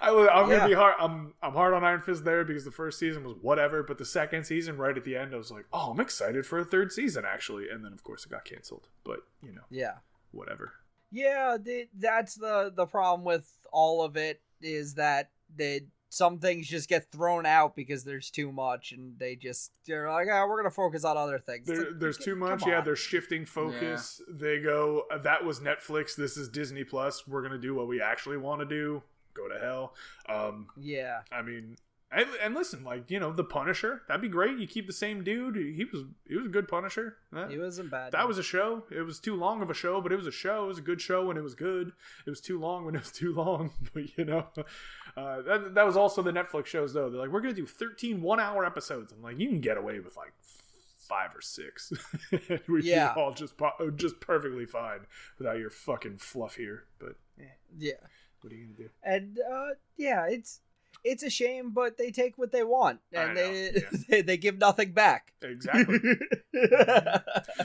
I, 0.00 0.08
am 0.10 0.50
Yeah. 0.50 0.56
gonna 0.58 0.68
be 0.68 0.74
hard. 0.74 0.94
I'm 0.98 1.34
I'm 1.42 1.52
hard 1.54 1.74
on 1.74 1.84
Iron 1.84 2.02
Fist 2.02 2.24
there 2.24 2.44
because 2.44 2.64
the 2.64 2.70
first 2.70 2.98
season 2.98 3.24
was 3.24 3.34
whatever, 3.40 3.82
but 3.82 3.98
the 3.98 4.04
second 4.04 4.44
season, 4.44 4.76
right 4.76 4.96
at 4.96 5.04
the 5.04 5.16
end, 5.16 5.34
I 5.34 5.38
was 5.38 5.50
like, 5.50 5.66
oh, 5.72 5.90
I'm 5.90 6.00
excited 6.00 6.46
for 6.46 6.58
a 6.58 6.64
third 6.64 6.92
season 6.92 7.24
actually, 7.26 7.68
and 7.70 7.84
then 7.84 7.92
of 7.92 8.02
course 8.04 8.24
it 8.26 8.30
got 8.30 8.44
canceled. 8.44 8.88
But 9.04 9.20
you 9.42 9.52
know, 9.52 9.62
yeah. 9.70 9.94
whatever. 10.32 10.72
Yeah, 11.10 11.56
the, 11.62 11.88
that's 11.98 12.34
the 12.36 12.72
the 12.74 12.86
problem 12.86 13.24
with 13.24 13.50
all 13.72 14.02
of 14.02 14.16
it 14.16 14.40
is 14.60 14.94
that 14.94 15.30
they 15.54 15.82
some 16.12 16.38
things 16.38 16.68
just 16.68 16.90
get 16.90 17.10
thrown 17.10 17.46
out 17.46 17.74
because 17.74 18.04
there's 18.04 18.30
too 18.30 18.52
much, 18.52 18.92
and 18.92 19.18
they 19.18 19.34
just 19.34 19.72
they're 19.86 20.10
like, 20.10 20.28
oh, 20.30 20.46
we're 20.46 20.58
gonna 20.58 20.70
focus 20.70 21.04
on 21.06 21.16
other 21.16 21.38
things. 21.38 21.66
There, 21.66 21.78
like, 21.78 21.98
there's 22.00 22.18
too 22.18 22.36
much. 22.36 22.66
Yeah, 22.66 22.82
they're 22.82 22.96
shifting 22.96 23.46
focus. 23.46 24.20
They 24.28 24.60
go, 24.60 25.04
"Uh, 25.10 25.16
that 25.18 25.42
was 25.42 25.60
Netflix. 25.60 26.14
This 26.14 26.36
is 26.36 26.50
Disney 26.50 26.84
Plus. 26.84 27.26
We're 27.26 27.40
gonna 27.40 27.56
do 27.56 27.74
what 27.74 27.88
we 27.88 28.02
actually 28.02 28.36
want 28.36 28.60
to 28.60 28.66
do. 28.66 29.02
Go 29.32 29.48
to 29.48 29.58
hell. 29.58 29.94
Um, 30.28 30.66
yeah, 30.76 31.22
I 31.32 31.40
mean, 31.40 31.78
and, 32.14 32.28
and 32.42 32.54
listen, 32.54 32.84
like 32.84 33.10
you 33.10 33.18
know, 33.20 33.32
the 33.32 33.44
Punisher. 33.44 34.02
That'd 34.08 34.22
be 34.22 34.28
great. 34.28 34.58
You 34.58 34.66
keep 34.66 34.86
the 34.86 34.92
same 34.92 35.24
dude. 35.24 35.56
He 35.56 35.84
was 35.90 36.04
he 36.28 36.36
was 36.36 36.46
a 36.46 36.48
good 36.50 36.68
Punisher. 36.68 37.16
That, 37.32 37.50
it 37.50 37.58
wasn't 37.58 37.90
bad. 37.90 38.12
that 38.12 38.28
was 38.28 38.38
a 38.38 38.42
show. 38.42 38.84
It 38.90 39.02
was 39.02 39.18
too 39.18 39.34
long 39.34 39.62
of 39.62 39.70
a 39.70 39.74
show, 39.74 40.00
but 40.00 40.12
it 40.12 40.16
was 40.16 40.26
a 40.26 40.32
show. 40.32 40.64
It 40.64 40.68
was 40.68 40.78
a 40.78 40.82
good 40.82 41.00
show 41.00 41.26
when 41.26 41.36
it 41.36 41.42
was 41.42 41.54
good. 41.54 41.92
It 42.26 42.30
was 42.30 42.40
too 42.40 42.58
long 42.60 42.84
when 42.84 42.94
it 42.94 43.00
was 43.02 43.12
too 43.12 43.32
long. 43.34 43.70
But 43.94 44.16
you 44.18 44.24
know, 44.24 44.46
uh, 45.16 45.42
that 45.42 45.74
that 45.74 45.86
was 45.86 45.96
also 45.96 46.22
the 46.22 46.32
Netflix 46.32 46.66
shows 46.66 46.92
though. 46.92 47.10
They're 47.10 47.20
like, 47.20 47.30
we're 47.30 47.40
gonna 47.40 47.54
do 47.54 47.66
13 47.66 48.22
one 48.22 48.40
hour 48.40 48.64
episodes. 48.64 49.12
I'm 49.12 49.22
like, 49.22 49.38
you 49.38 49.48
can 49.48 49.60
get 49.60 49.76
away 49.76 49.98
with 50.00 50.16
like 50.16 50.32
five 50.98 51.30
or 51.34 51.40
six. 51.40 51.92
We'd 52.68 52.84
Yeah. 52.84 53.12
all 53.16 53.32
just 53.32 53.54
just 53.96 54.20
perfectly 54.20 54.66
fine 54.66 55.00
without 55.38 55.58
your 55.58 55.70
fucking 55.70 56.18
fluff 56.18 56.54
here. 56.56 56.84
But 56.98 57.16
eh, 57.40 57.44
yeah, 57.78 57.92
what 58.40 58.52
are 58.52 58.56
you 58.56 58.66
gonna 58.66 58.76
do? 58.76 58.90
and 59.02 59.38
uh, 59.52 59.74
yeah, 59.96 60.26
it's 60.28 60.60
it's 61.04 61.22
a 61.22 61.30
shame, 61.30 61.70
but 61.70 61.98
they 61.98 62.10
take 62.10 62.38
what 62.38 62.52
they 62.52 62.62
want, 62.62 63.00
and 63.12 63.36
they, 63.36 63.72
yeah. 63.74 63.80
they 64.08 64.22
they 64.22 64.36
give 64.36 64.58
nothing 64.58 64.92
back. 64.92 65.32
Exactly. 65.42 65.98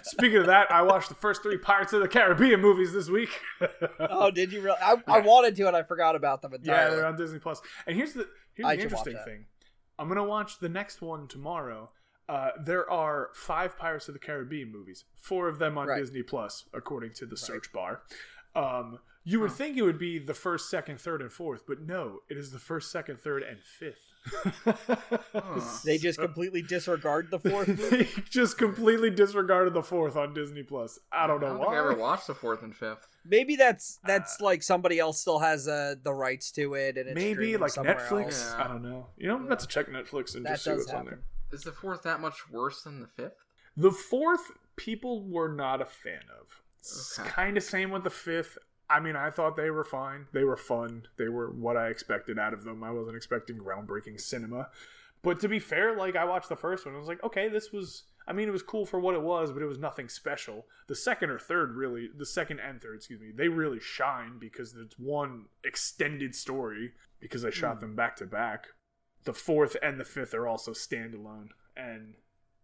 Speaking 0.03 0.37
of 0.37 0.45
that, 0.47 0.71
I 0.71 0.81
watched 0.81 1.09
the 1.09 1.15
first 1.15 1.43
three 1.43 1.57
Pirates 1.57 1.93
of 1.93 2.01
the 2.01 2.07
Caribbean 2.07 2.61
movies 2.61 2.93
this 2.93 3.09
week. 3.09 3.29
oh, 3.99 4.31
did 4.31 4.51
you 4.51 4.61
really? 4.61 4.77
I, 4.81 4.95
I 5.07 5.19
wanted 5.19 5.55
to, 5.57 5.67
and 5.67 5.75
I 5.75 5.83
forgot 5.83 6.15
about 6.15 6.41
them 6.41 6.53
yeah, 6.63 6.89
they're 6.89 7.05
on 7.05 7.15
Disney 7.15 7.39
Plus. 7.39 7.61
And 7.85 7.95
here's 7.95 8.13
the 8.13 8.27
here's 8.53 8.67
I 8.67 8.75
the 8.75 8.83
interesting 8.83 9.17
thing. 9.25 9.45
I'm 9.99 10.07
gonna 10.07 10.23
watch 10.23 10.59
the 10.59 10.69
next 10.69 11.01
one 11.01 11.27
tomorrow. 11.27 11.91
Uh, 12.29 12.49
there 12.61 12.89
are 12.89 13.29
five 13.33 13.77
Pirates 13.77 14.09
of 14.09 14.13
the 14.13 14.19
Caribbean 14.19 14.69
movies, 14.71 15.05
four 15.15 15.47
of 15.47 15.59
them 15.59 15.77
on 15.77 15.87
Right. 15.87 15.99
Disney 15.99 16.23
Plus, 16.23 16.65
according 16.73 17.13
to 17.13 17.25
the 17.25 17.37
search 17.37 17.71
bar. 17.71 18.01
Um, 18.53 18.99
you 19.29 19.41
would 19.41 19.51
think 19.51 19.75
it 19.75 19.81
would 19.81 19.99
be 19.99 20.19
the 20.19 20.33
first, 20.33 20.69
second, 20.69 21.01
third, 21.01 21.21
and 21.21 21.29
fourth, 21.29 21.63
but 21.67 21.81
no, 21.81 22.19
it 22.29 22.37
is 22.37 22.51
the 22.51 22.59
first, 22.59 22.89
second, 22.89 23.19
third, 23.19 23.43
and 23.43 23.59
fifth. 23.61 24.13
They 25.83 25.97
just 25.97 26.17
completely 26.17 26.61
disregard 26.61 27.29
the 27.29 27.39
fourth 27.49 27.89
they 27.89 28.07
just 28.29 28.57
completely 28.57 29.09
disregarded 29.09 29.73
the 29.73 29.83
fourth 29.83 30.15
on 30.15 30.33
Disney 30.33 30.63
Plus. 30.63 30.97
I 31.11 31.27
don't 31.27 31.43
I 31.43 31.47
know 31.47 31.53
don't 31.53 31.57
think 31.57 31.69
I 31.69 31.71
why. 31.73 31.77
ever 31.77 31.95
watched 31.95 32.27
the 32.27 32.35
fourth 32.35 32.63
and 32.63 32.75
fifth. 32.75 33.07
Maybe 33.25 33.57
that's 33.57 33.99
that's 34.05 34.39
like 34.39 34.63
somebody 34.63 34.97
else 34.97 35.19
still 35.19 35.39
has 35.39 35.67
uh, 35.67 35.95
the 36.01 36.13
rights 36.13 36.51
to 36.53 36.73
it, 36.75 36.97
and 36.97 37.09
it's 37.09 37.15
Maybe 37.15 37.57
like 37.57 37.73
Netflix. 37.73 38.53
Yeah. 38.57 38.63
I 38.63 38.67
don't 38.69 38.81
know. 38.83 39.07
You 39.17 39.27
know, 39.27 39.45
let's 39.47 39.65
check 39.67 39.87
Netflix 39.87 40.35
and 40.35 40.45
That 40.45 40.51
just 40.51 40.63
see 40.63 40.69
does 40.71 40.79
what's 40.85 40.93
on 40.93 41.05
there. 41.05 41.19
Is 41.51 41.63
the 41.63 41.71
fourth 41.73 42.03
that 42.03 42.21
much 42.21 42.49
worse 42.49 42.83
than 42.83 43.01
the 43.01 43.07
fifth? 43.07 43.35
The 43.75 43.91
fourth, 43.91 44.51
people 44.77 45.23
were 45.23 45.49
not 45.49 45.81
a 45.81 45.85
fan 45.85 46.23
of. 46.39 46.61
Okay. 47.19 47.29
Kind 47.29 47.57
of 47.57 47.63
same 47.63 47.91
with 47.91 48.03
the 48.03 48.09
fifth. 48.09 48.57
I 48.89 48.99
mean, 48.99 49.15
I 49.15 49.29
thought 49.29 49.57
they 49.57 49.69
were 49.69 49.83
fine. 49.83 50.27
They 50.33 50.43
were 50.43 50.57
fun. 50.57 51.07
They 51.17 51.27
were 51.27 51.49
what 51.49 51.75
I 51.75 51.87
expected 51.87 52.39
out 52.39 52.53
of 52.53 52.63
them. 52.63 52.83
I 52.83 52.91
wasn't 52.91 53.17
expecting 53.17 53.57
groundbreaking 53.57 54.19
cinema. 54.19 54.69
But 55.21 55.39
to 55.41 55.49
be 55.49 55.59
fair, 55.59 55.95
like 55.95 56.15
I 56.15 56.25
watched 56.25 56.49
the 56.49 56.55
first 56.55 56.85
one, 56.85 56.95
I 56.95 56.97
was 56.97 57.07
like, 57.07 57.23
okay, 57.23 57.49
this 57.49 57.71
was. 57.71 58.03
I 58.29 58.33
mean, 58.33 58.49
it 58.49 58.51
was 58.51 58.63
cool 58.63 58.85
for 58.85 58.99
what 58.99 59.15
it 59.15 59.21
was, 59.21 59.53
but 59.53 59.61
it 59.61 59.67
was 59.67 59.77
nothing 59.77 60.09
special. 60.09 60.65
The 60.87 60.95
second 60.95 61.29
or 61.29 61.39
third, 61.39 61.77
really, 61.77 62.09
the 62.15 62.25
second 62.25 62.59
and 62.59 62.81
third, 62.81 62.95
excuse 62.95 63.21
me, 63.21 63.31
they 63.33 63.47
really 63.47 63.79
shine 63.79 64.37
because 64.37 64.75
it's 64.75 64.99
one 64.99 65.45
extended 65.63 66.35
story 66.35 66.91
because 67.21 67.45
I 67.45 67.51
shot 67.51 67.75
hmm. 67.75 67.81
them 67.81 67.95
back 67.95 68.17
to 68.17 68.25
back. 68.25 68.67
The 69.23 69.33
fourth 69.33 69.77
and 69.81 69.99
the 69.99 70.05
fifth 70.05 70.33
are 70.33 70.47
also 70.47 70.71
standalone, 70.71 71.49
and 71.75 72.15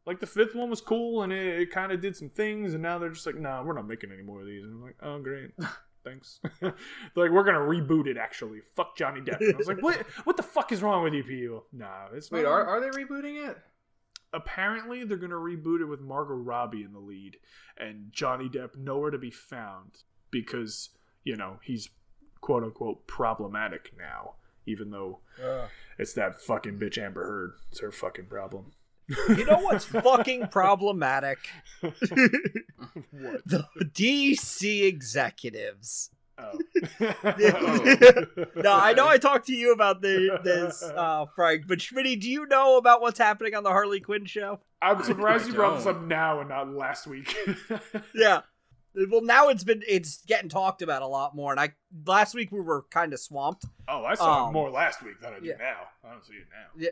like 0.06 0.20
the 0.20 0.28
fifth 0.28 0.54
one 0.54 0.70
was 0.70 0.82
cool 0.82 1.24
and 1.24 1.32
it, 1.32 1.62
it 1.62 1.72
kind 1.72 1.92
of 1.92 2.02
did 2.02 2.16
some 2.16 2.30
things, 2.30 2.74
and 2.74 2.84
now 2.84 3.00
they're 3.00 3.10
just 3.10 3.26
like, 3.26 3.38
nah, 3.38 3.64
we're 3.64 3.74
not 3.74 3.88
making 3.88 4.12
any 4.12 4.24
more 4.24 4.42
of 4.42 4.48
these. 4.48 4.64
And 4.64 4.74
I'm 4.74 4.82
like, 4.82 4.98
oh 5.02 5.20
great. 5.20 5.52
Thanks. 6.04 6.40
They're 6.62 6.74
like 7.16 7.32
we're 7.32 7.44
gonna 7.44 7.60
reboot 7.60 8.08
it. 8.08 8.18
Actually, 8.18 8.60
fuck 8.76 8.98
Johnny 8.98 9.22
Depp. 9.22 9.40
And 9.40 9.54
I 9.54 9.58
was 9.58 9.68
like, 9.68 9.82
what? 9.82 9.98
What 10.26 10.38
the 10.38 10.44
fuck 10.44 10.72
is 10.72 10.82
wrong 10.82 11.04
with 11.04 11.14
you 11.14 11.24
people? 11.24 11.66
Nah, 11.72 12.08
it's 12.14 12.30
Wait, 12.32 12.44
not- 12.44 12.52
are, 12.52 12.66
are 12.68 12.80
they 12.82 12.90
rebooting 12.90 13.50
it? 13.50 13.58
apparently 14.36 15.04
they're 15.04 15.18
gonna 15.18 15.36
reboot 15.36 15.80
it 15.80 15.86
with 15.86 16.02
Margot 16.02 16.34
Robbie 16.34 16.82
in 16.84 16.92
the 16.92 17.00
lead 17.00 17.38
and 17.78 18.12
Johnny 18.12 18.50
Depp 18.50 18.76
nowhere 18.76 19.12
to 19.12 19.20
be 19.20 19.30
found 19.30 19.92
because 20.32 20.90
you 21.24 21.36
know 21.36 21.60
he's 21.62 21.90
quote 22.42 22.64
unquote 22.64 23.06
problematic 23.06 23.92
now, 23.98 24.34
even 24.66 24.90
though 24.90 25.20
it's 26.00 26.14
that 26.14 26.42
fucking 26.42 26.80
bitch 26.80 26.98
Amber 26.98 27.24
Heard. 27.24 27.54
It's 27.72 27.80
her 27.82 27.92
fucking 27.92 28.26
problem. 28.26 28.72
You 29.10 29.46
know 29.46 29.60
what's 29.60 29.86
fucking 29.86 30.48
problematic? 30.48 31.38
What? 31.82 31.94
The 33.46 33.66
DC 33.94 34.84
executives. 34.86 36.10
Oh. 36.38 36.58
No, 38.56 38.74
I 38.74 38.94
know 38.94 39.08
I 39.08 39.18
talked 39.18 39.48
to 39.48 39.54
you 39.54 39.74
about 39.74 40.02
the, 40.02 40.40
this, 40.44 40.82
uh, 40.84 41.26
Frank, 41.36 41.68
but 41.68 41.80
Schmitty, 41.80 42.20
do 42.20 42.30
you 42.30 42.46
know 42.48 42.78
about 42.78 43.02
what's 43.02 43.20
happening 43.20 43.54
on 43.56 43.64
the 43.64 43.70
Harley 43.70 44.00
Quinn 44.00 44.26
show? 44.26 44.60
I'm 44.82 45.04
surprised 45.04 45.46
I 45.46 45.48
you 45.50 45.54
brought 45.54 45.78
this 45.78 45.86
up 45.86 46.02
now 46.02 46.40
and 46.40 46.50
not 46.50 46.70
last 46.74 47.08
week. 47.08 47.36
Yeah. 48.16 48.42
Well, 49.10 49.22
now 49.24 49.50
it's 49.50 49.64
been 49.64 49.82
it's 49.88 50.24
getting 50.26 50.50
talked 50.50 50.84
about 50.84 51.02
a 51.02 51.08
lot 51.08 51.36
more, 51.36 51.52
and 51.52 51.60
I 51.60 51.74
last 52.06 52.36
week 52.36 52.52
we 52.52 52.62
were 52.62 52.84
kind 52.92 53.12
of 53.12 53.20
swamped. 53.20 53.66
oh, 53.88 54.06
I 54.06 54.14
saw 54.14 54.44
it 54.44 54.48
Um, 54.50 54.54
more 54.54 54.70
last 54.70 55.02
week 55.02 55.20
than 55.20 55.34
I 55.34 55.40
do 55.40 55.48
yeah. 55.48 55.56
now. 55.58 55.78
I 56.08 56.12
don't 56.12 56.24
see 56.24 56.34
it 56.36 56.46
now. 56.52 56.88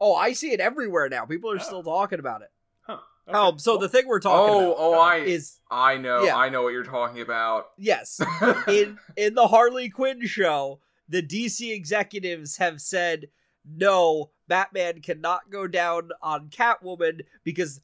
Oh, 0.00 0.14
I 0.14 0.32
see 0.32 0.52
it 0.52 0.60
everywhere 0.60 1.08
now. 1.08 1.24
People 1.26 1.50
are 1.52 1.56
Oh. 1.56 1.58
still 1.58 1.82
talking 1.82 2.18
about 2.20 2.42
it. 2.42 2.50
Huh. 2.82 2.98
Oh, 3.28 3.48
Okay. 3.48 3.58
so 3.58 3.76
the 3.76 3.88
thing 3.88 4.06
we're 4.06 4.20
talking 4.20 4.54
Oh, 4.54 4.72
about 4.72 4.76
oh, 4.78 4.94
I, 5.00 5.16
is 5.16 5.58
I 5.70 5.96
know, 5.98 6.22
Yeah. 6.22 6.36
I 6.36 6.48
know 6.48 6.62
what 6.62 6.72
you're 6.72 6.84
talking 6.84 7.20
about. 7.20 7.70
yes, 7.76 8.20
in 8.68 8.98
in 9.16 9.34
the 9.34 9.48
Harley 9.48 9.88
Quinn 9.90 10.24
show, 10.26 10.80
the 11.08 11.22
DC 11.22 11.72
executives 11.72 12.56
have 12.58 12.80
said 12.80 13.28
no. 13.64 14.30
Batman 14.46 15.02
cannot 15.02 15.50
go 15.50 15.66
down 15.66 16.10
on 16.22 16.48
Catwoman 16.48 17.20
because, 17.44 17.82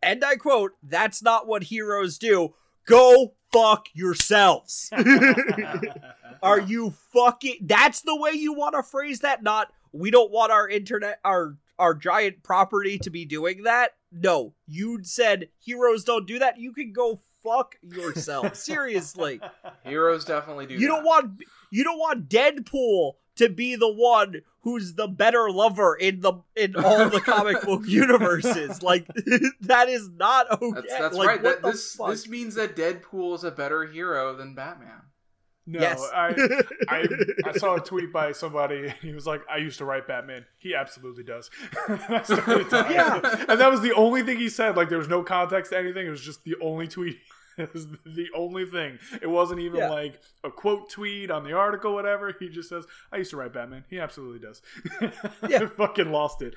and 0.00 0.24
I 0.24 0.36
quote, 0.36 0.72
that's 0.82 1.22
not 1.24 1.48
what 1.48 1.64
heroes 1.64 2.18
do. 2.18 2.54
Go 2.86 3.34
fuck 3.52 3.86
yourselves. 3.94 4.90
Are 6.42 6.60
you 6.60 6.94
fucking. 7.12 7.58
That's 7.62 8.02
the 8.02 8.14
way 8.14 8.32
you 8.32 8.52
want 8.52 8.74
to 8.74 8.82
phrase 8.82 9.20
that? 9.20 9.42
Not, 9.42 9.72
we 9.94 10.10
don't 10.10 10.30
want 10.30 10.52
our 10.52 10.68
internet, 10.68 11.20
our 11.24 11.56
our 11.78 11.94
giant 11.94 12.42
property 12.42 12.98
to 12.98 13.10
be 13.10 13.24
doing 13.24 13.62
that. 13.64 13.92
No, 14.12 14.54
you 14.66 15.02
said 15.02 15.48
heroes 15.58 16.04
don't 16.04 16.26
do 16.26 16.38
that. 16.38 16.58
You 16.58 16.72
can 16.72 16.92
go 16.92 17.20
fuck 17.42 17.76
yourself. 17.82 18.54
Seriously. 18.70 19.40
Heroes 19.84 20.24
definitely 20.24 20.66
do. 20.66 20.74
You 20.74 20.86
don't 20.86 21.02
that. 21.02 21.08
want 21.08 21.42
you 21.70 21.84
don't 21.84 21.98
want 21.98 22.28
Deadpool 22.28 23.14
to 23.36 23.48
be 23.48 23.74
the 23.74 23.92
one 23.92 24.42
who's 24.60 24.94
the 24.94 25.08
better 25.08 25.50
lover 25.50 25.94
in 25.96 26.20
the 26.20 26.34
in 26.56 26.76
all 26.76 27.08
the 27.08 27.20
comic 27.20 27.62
book 27.62 27.82
universes. 27.86 28.82
Like 28.82 29.06
that 29.62 29.88
is 29.88 30.08
not 30.10 30.50
okay. 30.50 30.70
That's, 30.74 30.98
that's 30.98 31.16
Like, 31.16 31.28
right. 31.28 31.42
That, 31.42 31.62
this 31.62 31.94
fuck? 31.96 32.10
this 32.10 32.28
means 32.28 32.54
that 32.54 32.76
Deadpool 32.76 33.34
is 33.36 33.44
a 33.44 33.50
better 33.50 33.84
hero 33.84 34.34
than 34.34 34.54
Batman. 34.54 35.02
No, 35.66 35.80
yes. 35.80 36.02
I, 36.14 36.34
I 36.88 37.06
I 37.46 37.52
saw 37.52 37.76
a 37.76 37.80
tweet 37.80 38.12
by 38.12 38.32
somebody. 38.32 38.92
He 39.00 39.12
was 39.14 39.26
like, 39.26 39.42
"I 39.50 39.56
used 39.56 39.78
to 39.78 39.84
write 39.84 40.06
Batman. 40.06 40.44
He 40.58 40.74
absolutely 40.74 41.24
does." 41.24 41.50
I. 41.88 42.86
Yeah. 42.90 43.20
and 43.48 43.60
that 43.60 43.70
was 43.70 43.80
the 43.80 43.92
only 43.94 44.22
thing 44.22 44.38
he 44.38 44.48
said. 44.50 44.76
Like 44.76 44.88
there 44.90 44.98
was 44.98 45.08
no 45.08 45.22
context 45.22 45.72
to 45.72 45.78
anything. 45.78 46.06
It 46.06 46.10
was 46.10 46.20
just 46.20 46.44
the 46.44 46.56
only 46.62 46.86
tweet. 46.86 47.16
It 47.56 47.72
was 47.72 47.86
the 48.04 48.26
only 48.34 48.66
thing. 48.66 48.98
It 49.22 49.28
wasn't 49.28 49.60
even 49.60 49.78
Yeah. 49.78 49.88
like 49.90 50.20
a 50.42 50.50
quote 50.50 50.90
tweet 50.90 51.30
on 51.30 51.44
the 51.44 51.52
article, 51.52 51.94
whatever. 51.94 52.34
He 52.38 52.48
just 52.48 52.68
says, 52.68 52.84
"I 53.12 53.18
used 53.18 53.30
to 53.30 53.36
write 53.36 53.52
Batman. 53.52 53.84
He 53.88 53.98
absolutely 54.00 54.40
does." 54.40 54.60
Yeah. 55.48 55.62
I 55.62 55.66
fucking 55.66 56.10
lost 56.10 56.42
it. 56.42 56.54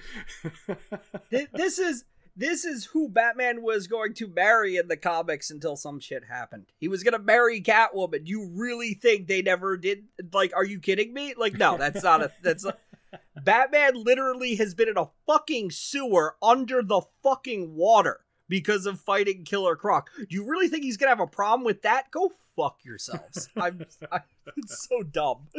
This 1.53 1.77
is 1.79 2.03
this 2.37 2.63
is 2.63 2.85
who 2.85 3.09
Batman 3.09 3.63
was 3.63 3.87
going 3.87 4.13
to 4.15 4.27
marry 4.27 4.77
in 4.77 4.87
the 4.87 4.95
comics 4.95 5.49
until 5.49 5.75
some 5.75 5.99
shit 5.99 6.23
happened. 6.25 6.67
He 6.77 6.87
was 6.87 7.03
gonna 7.03 7.19
marry 7.19 7.59
Catwoman. 7.59 8.27
You 8.27 8.49
really 8.53 8.93
think 8.93 9.27
they 9.27 9.41
never 9.41 9.75
did? 9.75 10.05
Like, 10.31 10.55
are 10.55 10.63
you 10.63 10.79
kidding 10.79 11.13
me? 11.13 11.33
Like, 11.35 11.53
no, 11.57 11.77
that's 11.77 12.03
not 12.03 12.21
a 12.21 12.31
that's. 12.43 12.63
A, 12.63 12.77
Batman 13.43 14.03
literally 14.03 14.55
has 14.55 14.75
been 14.75 14.89
in 14.89 14.97
a 14.97 15.09
fucking 15.25 15.71
sewer 15.71 16.35
under 16.41 16.83
the 16.83 17.01
fucking 17.23 17.75
water 17.75 18.21
because 18.47 18.85
of 18.85 18.99
fighting 18.99 19.43
Killer 19.43 19.75
Croc. 19.75 20.09
Do 20.17 20.27
you 20.29 20.45
really 20.47 20.67
think 20.67 20.83
he's 20.83 20.97
gonna 20.97 21.09
have 21.09 21.19
a 21.19 21.27
problem 21.27 21.65
with 21.65 21.81
that? 21.81 22.11
Go 22.11 22.31
fuck 22.55 22.79
yourselves. 22.83 23.49
I'm, 23.57 23.85
I'm 24.11 24.21
it's 24.57 24.87
so 24.87 25.03
dumb. 25.03 25.47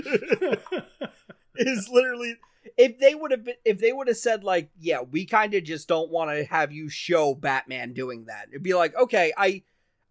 it's 1.55 1.89
literally 1.89 2.37
if 2.79 2.99
they 2.99 3.15
would 3.15 3.33
have 3.33 3.45
been 3.45 3.57
if 3.65 3.79
they 3.79 3.93
would 3.93 4.09
have 4.09 4.17
said 4.17 4.45
like 4.45 4.71
yeah 4.79 5.01
we 5.03 5.27
kind 5.27 5.53
of 5.53 5.65
just 5.65 5.89
don't 5.89 6.11
want 6.11 6.31
to 6.31 6.45
have 6.45 6.73
you 6.73 6.89
show 6.89 7.35
batman 7.35 7.93
doing 7.93 8.25
that 8.27 8.47
it'd 8.51 8.63
be 8.63 8.73
like 8.73 8.97
okay 8.97 9.33
i 9.37 9.63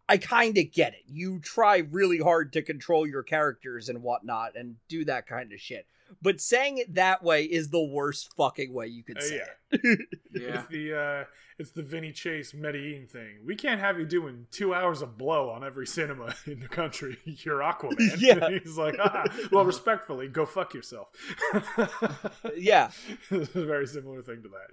i 0.09 0.17
kind 0.17 0.57
of 0.57 0.71
get 0.71 0.93
it. 0.93 1.03
You 1.07 1.39
try 1.39 1.77
really 1.77 2.19
hard 2.19 2.53
to 2.53 2.61
control 2.61 3.07
your 3.07 3.23
characters 3.23 3.89
and 3.89 4.03
whatnot 4.03 4.55
and 4.55 4.75
do 4.87 5.05
that 5.05 5.27
kind 5.27 5.51
of 5.51 5.59
shit 5.59 5.87
but 6.21 6.39
saying 6.41 6.77
it 6.77 6.93
that 6.95 7.23
way 7.23 7.43
is 7.43 7.69
the 7.69 7.83
worst 7.83 8.33
fucking 8.35 8.73
way 8.73 8.87
you 8.87 9.03
could 9.03 9.17
Uh, 9.17 9.21
say 9.21 9.35
yeah. 9.37 9.77
it 9.81 9.99
Yeah. 10.33 10.59
It's 10.59 10.67
the 10.69 10.93
uh, 10.93 11.23
it's 11.59 11.71
the 11.71 11.81
Vinny 11.81 12.11
Chase 12.11 12.53
Medellin 12.53 13.07
thing. 13.07 13.39
We 13.45 13.55
can't 13.55 13.79
have 13.79 13.97
you 13.99 14.05
doing 14.05 14.45
two 14.51 14.73
hours 14.75 15.01
of 15.01 15.17
blow 15.17 15.49
on 15.49 15.63
every 15.63 15.87
cinema 15.87 16.35
in 16.45 16.59
the 16.59 16.67
country. 16.67 17.17
You're 17.25 17.59
Aquaman. 17.61 18.15
Yeah. 18.19 18.49
He's 18.49 18.77
like, 18.77 18.95
ah, 18.99 19.23
well, 19.51 19.65
respectfully, 19.65 20.27
go 20.27 20.45
fuck 20.45 20.73
yourself. 20.75 21.07
yeah 22.55 22.91
it's 23.31 23.55
a 23.55 23.65
very 23.65 23.87
similar 23.87 24.21
thing 24.21 24.43
to 24.43 24.49
that. 24.49 24.67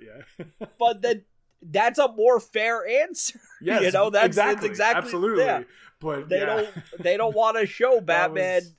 Yeah. 0.49 0.57
but 0.79 1.03
then 1.03 1.25
that's 1.63 1.99
a 1.99 2.09
more 2.13 2.41
fair 2.41 2.87
answer 2.87 3.41
Yes. 3.63 3.83
you 3.83 3.91
know 3.93 4.11
that's 4.11 4.27
exactly. 4.27 4.69
it's 4.69 4.73
exactly 4.79 5.03
absolutely. 5.05 5.45
yeah. 5.45 5.63
But 6.01 6.29
they 6.29 6.41
yeah, 6.41 6.47
don't 6.47 6.69
they 7.01 7.17
don't 7.17 7.35
want 7.35 7.57
to 7.59 7.67
show 7.67 8.01
batman 8.01 8.57
was- 8.63 8.75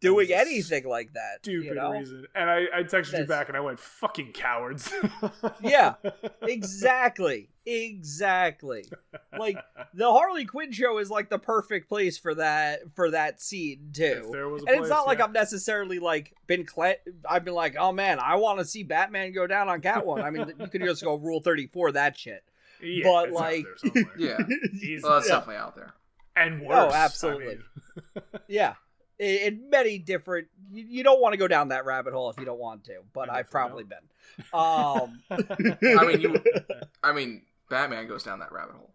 doing 0.00 0.32
anything 0.32 0.86
like 0.88 1.12
that 1.12 1.38
stupid 1.42 1.66
you 1.66 1.74
know? 1.74 1.92
reason. 1.92 2.26
And 2.34 2.48
I, 2.50 2.64
I 2.74 2.82
texted 2.82 3.18
you 3.18 3.26
back 3.26 3.48
and 3.48 3.56
I 3.56 3.60
went, 3.60 3.78
"Fucking 3.80 4.32
cowards." 4.32 4.92
Yeah. 5.62 5.94
exactly 6.42 7.48
exactly 7.66 8.84
like 9.38 9.56
the 9.94 10.10
harley 10.10 10.44
quinn 10.44 10.72
show 10.72 10.98
is 10.98 11.10
like 11.10 11.28
the 11.28 11.38
perfect 11.38 11.88
place 11.88 12.16
for 12.18 12.34
that 12.34 12.80
for 12.94 13.10
that 13.10 13.40
scene 13.40 13.90
If 13.90 13.96
too 13.96 14.28
there 14.32 14.48
was 14.48 14.62
a 14.62 14.66
and 14.66 14.70
it's 14.76 14.80
place, 14.80 14.90
not 14.90 15.06
like 15.06 15.20
i'm 15.20 15.32
necessarily 15.32 15.98
like 15.98 16.34
been 16.46 16.64
cle- 16.64 16.94
i've 17.28 17.44
been 17.44 17.54
like 17.54 17.76
oh 17.78 17.92
man 17.92 18.18
i 18.18 18.36
want 18.36 18.58
to 18.60 18.64
see 18.64 18.82
batman 18.82 19.32
go 19.32 19.46
down 19.46 19.68
on 19.68 19.80
catwoman 19.82 20.24
i 20.24 20.30
mean 20.30 20.52
you 20.58 20.66
could 20.68 20.82
just 20.82 21.04
go 21.04 21.16
rule 21.16 21.40
34 21.40 21.92
that 21.92 22.18
shit 22.18 22.42
Yeah, 22.82 23.04
but, 23.04 23.28
it's 23.28 23.36
out 23.36 23.40
like- 23.42 23.66
there. 23.94 24.04
Yeah. 24.18 24.38
Easy. 24.72 25.00
Well, 25.02 25.12
that's 25.14 25.28
Yeah. 25.28 25.34
definitely 25.36 25.56
out 25.56 25.76
there. 25.76 25.92
and 26.36 26.62
Oh, 26.62 26.66
worse. 26.66 26.94
I 26.94 27.04
absolutely. 27.04 27.46
mean. 27.46 28.22
yeah 28.48 28.74
in, 29.20 29.36
in 29.54 29.70
many 29.70 29.98
different 29.98 30.48
you, 30.72 30.84
you 30.88 31.02
don't 31.04 31.20
want 31.20 31.32
to 31.34 31.36
go 31.36 31.46
down 31.46 31.68
that 31.68 31.84
rabbit 31.84 32.12
hole 32.12 32.30
if 32.30 32.38
you 32.40 32.44
don't 32.44 32.58
want 32.58 32.82
to 32.86 32.94
but 33.12 33.30
I 33.30 33.38
i've 33.40 33.46
definitely 33.50 33.84
probably 33.84 33.84
been 33.84 34.04
um 34.52 35.22
I 36.00 36.06
mean, 36.06 36.20
you. 36.20 36.42
I 37.04 37.12
mean, 37.12 37.42
Batman 37.68 38.08
goes 38.08 38.22
down 38.24 38.38
that 38.40 38.50
rabbit 38.52 38.74
hole. 38.74 38.92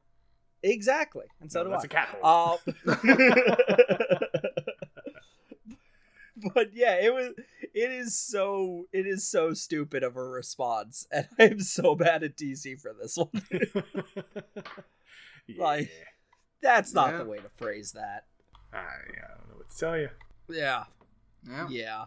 exactly 0.63 1.25
and 1.39 1.49
so 1.51 1.59
No, 1.59 1.65
do 1.65 1.69
that's 1.71 1.83
i 1.83 1.85
a 1.85 1.89
cat 1.89 2.07
hole. 2.21 2.59
Um, 2.65 2.75
but 6.53 6.73
yeah, 6.73 6.95
it 7.01 7.13
was. 7.13 7.33
It 7.73 7.91
is 7.91 8.17
so. 8.17 8.87
It 8.91 9.05
is 9.07 9.27
so 9.29 9.53
stupid 9.53 10.03
of 10.03 10.15
a 10.17 10.23
response, 10.23 11.07
and 11.11 11.27
I 11.39 11.43
am 11.43 11.59
so 11.61 11.95
bad 11.95 12.23
at 12.23 12.35
DC 12.37 12.79
for 12.81 12.93
this 12.99 13.17
one. 13.17 13.29
Yeah. 15.47 15.63
like- 15.63 15.91
That's 16.61 16.93
not 16.93 17.11
Yeah. 17.11 17.17
the 17.19 17.25
way 17.25 17.37
to 17.37 17.49
phrase 17.55 17.91
that. 17.93 18.25
I, 18.73 18.77
I 18.77 18.81
don't 19.79 19.91
know 19.91 19.97
what 19.97 20.07
to 20.07 20.49
tell 20.49 20.57
you. 20.57 20.57
Yeah. 20.61 20.83
Yeah. 21.47 21.67
Yeah. 21.69 22.05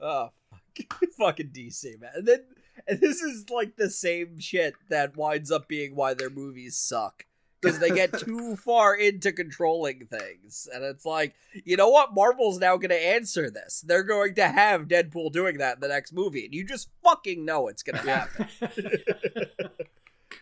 oh, 0.00 0.30
fuck. 0.50 0.60
fucking 1.18 1.50
DC, 1.50 2.00
man. 2.00 2.10
And 2.14 2.26
then, 2.26 2.44
and 2.86 3.00
this 3.00 3.20
is 3.20 3.50
like 3.50 3.76
the 3.76 3.90
same 3.90 4.38
shit 4.38 4.74
that 4.88 5.16
winds 5.16 5.50
up 5.50 5.68
being 5.68 5.94
why 5.94 6.14
their 6.14 6.30
movies 6.30 6.76
suck. 6.76 7.24
Because 7.60 7.80
they 7.80 7.90
get 7.90 8.16
too 8.20 8.54
far 8.54 8.94
into 8.94 9.32
controlling 9.32 10.06
things. 10.06 10.68
And 10.72 10.84
it's 10.84 11.04
like, 11.04 11.34
you 11.64 11.76
know 11.76 11.88
what? 11.88 12.14
Marvel's 12.14 12.60
now 12.60 12.76
going 12.76 12.90
to 12.90 13.06
answer 13.06 13.50
this. 13.50 13.80
They're 13.84 14.04
going 14.04 14.36
to 14.36 14.46
have 14.46 14.82
Deadpool 14.86 15.32
doing 15.32 15.58
that 15.58 15.74
in 15.74 15.80
the 15.80 15.88
next 15.88 16.12
movie. 16.12 16.44
And 16.44 16.54
you 16.54 16.64
just 16.64 16.88
fucking 17.02 17.44
know 17.44 17.66
it's 17.66 17.82
going 17.82 18.00
to 18.00 18.10
happen. 18.10 18.48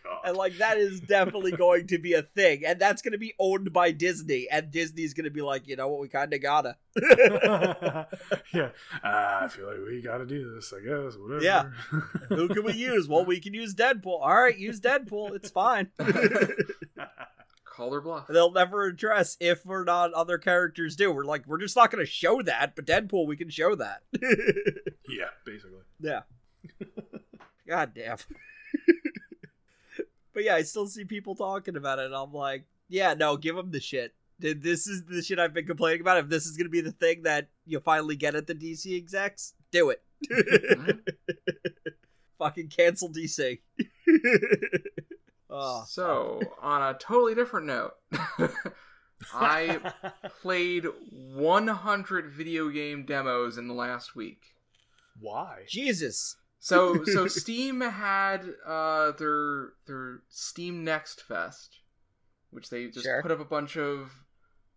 God. 0.03 0.21
And 0.25 0.37
like 0.37 0.57
that 0.57 0.77
is 0.77 0.99
definitely 0.99 1.51
going 1.57 1.87
to 1.87 1.97
be 1.97 2.13
a 2.13 2.21
thing, 2.21 2.63
and 2.65 2.79
that's 2.79 3.01
going 3.01 3.13
to 3.13 3.17
be 3.17 3.33
owned 3.39 3.73
by 3.73 3.91
Disney, 3.91 4.47
and 4.51 4.71
Disney's 4.71 5.13
going 5.13 5.25
to 5.25 5.31
be 5.31 5.41
like, 5.41 5.67
you 5.67 5.75
know 5.75 5.87
what, 5.87 6.01
we 6.01 6.07
kind 6.07 6.33
of 6.33 6.41
gotta. 6.41 6.75
yeah, 8.53 8.69
uh, 9.03 9.39
I 9.41 9.47
feel 9.49 9.67
like 9.67 9.77
we 9.85 10.01
got 10.01 10.17
to 10.17 10.25
do 10.25 10.53
this. 10.55 10.73
I 10.73 10.79
guess 10.79 11.15
whatever. 11.17 11.43
Yeah. 11.43 11.63
Who 12.29 12.47
can 12.49 12.63
we 12.63 12.73
use? 12.73 13.07
Well, 13.07 13.25
we 13.25 13.39
can 13.39 13.53
use 13.53 13.75
Deadpool. 13.75 14.19
All 14.21 14.41
right, 14.41 14.57
use 14.57 14.79
Deadpool. 14.79 15.35
It's 15.35 15.49
fine. 15.49 15.89
Call 17.65 17.93
her 17.93 18.01
bluff. 18.01 18.25
They'll 18.27 18.51
never 18.51 18.85
address 18.85 19.37
if 19.39 19.67
or 19.67 19.83
not 19.85 20.11
other 20.13 20.39
characters 20.39 20.95
do. 20.95 21.11
We're 21.11 21.25
like, 21.25 21.45
we're 21.45 21.59
just 21.59 21.75
not 21.75 21.91
going 21.91 22.03
to 22.03 22.11
show 22.11 22.41
that, 22.41 22.75
but 22.75 22.85
Deadpool, 22.87 23.27
we 23.27 23.37
can 23.37 23.49
show 23.49 23.75
that. 23.75 24.01
yeah, 25.07 25.29
basically. 25.45 25.81
yeah. 25.99 26.21
God 27.67 27.91
damn. 27.93 28.17
But 30.37 30.43
yeah, 30.43 30.53
I 30.53 30.61
still 30.61 30.85
see 30.85 31.03
people 31.03 31.33
talking 31.33 31.75
about 31.75 31.97
it, 31.97 32.05
and 32.05 32.13
I'm 32.13 32.31
like, 32.31 32.65
yeah, 32.89 33.15
no, 33.15 33.37
give 33.37 33.55
them 33.55 33.71
the 33.71 33.79
shit. 33.79 34.13
This 34.37 34.85
is 34.85 35.03
the 35.05 35.23
shit 35.23 35.39
I've 35.39 35.55
been 35.55 35.65
complaining 35.65 36.01
about. 36.01 36.19
If 36.19 36.29
this 36.29 36.45
is 36.45 36.55
going 36.55 36.67
to 36.67 36.69
be 36.69 36.79
the 36.79 36.91
thing 36.91 37.23
that 37.23 37.49
you 37.65 37.79
finally 37.79 38.15
get 38.15 38.35
at 38.35 38.45
the 38.45 38.53
DC 38.53 38.95
execs, 38.95 39.55
do 39.71 39.89
it. 39.89 40.03
Fucking 42.37 42.67
cancel 42.67 43.09
DC. 43.09 43.61
oh, 45.49 45.49
ah, 45.49 45.83
So, 45.85 46.39
on 46.61 46.83
a 46.83 46.95
totally 46.99 47.33
different 47.33 47.65
note, 47.65 47.93
I 49.33 49.79
played 50.43 50.85
100 51.33 52.29
video 52.29 52.69
game 52.69 53.07
demos 53.07 53.57
in 53.57 53.67
the 53.67 53.73
last 53.73 54.15
week. 54.15 54.43
Why? 55.19 55.63
Jesus. 55.67 56.35
So, 56.59 57.03
so 57.05 57.27
Steam 57.27 57.81
had 57.81 58.45
uh, 58.65 59.11
their 59.11 59.73
their 59.85 60.19
Steam 60.29 60.83
Next 60.83 61.21
Fest, 61.21 61.79
which 62.51 62.69
they 62.69 62.87
just 62.87 63.05
Sure. 63.05 63.21
put 63.21 63.31
up 63.31 63.39
a 63.39 63.45
bunch 63.45 63.77
of 63.77 64.11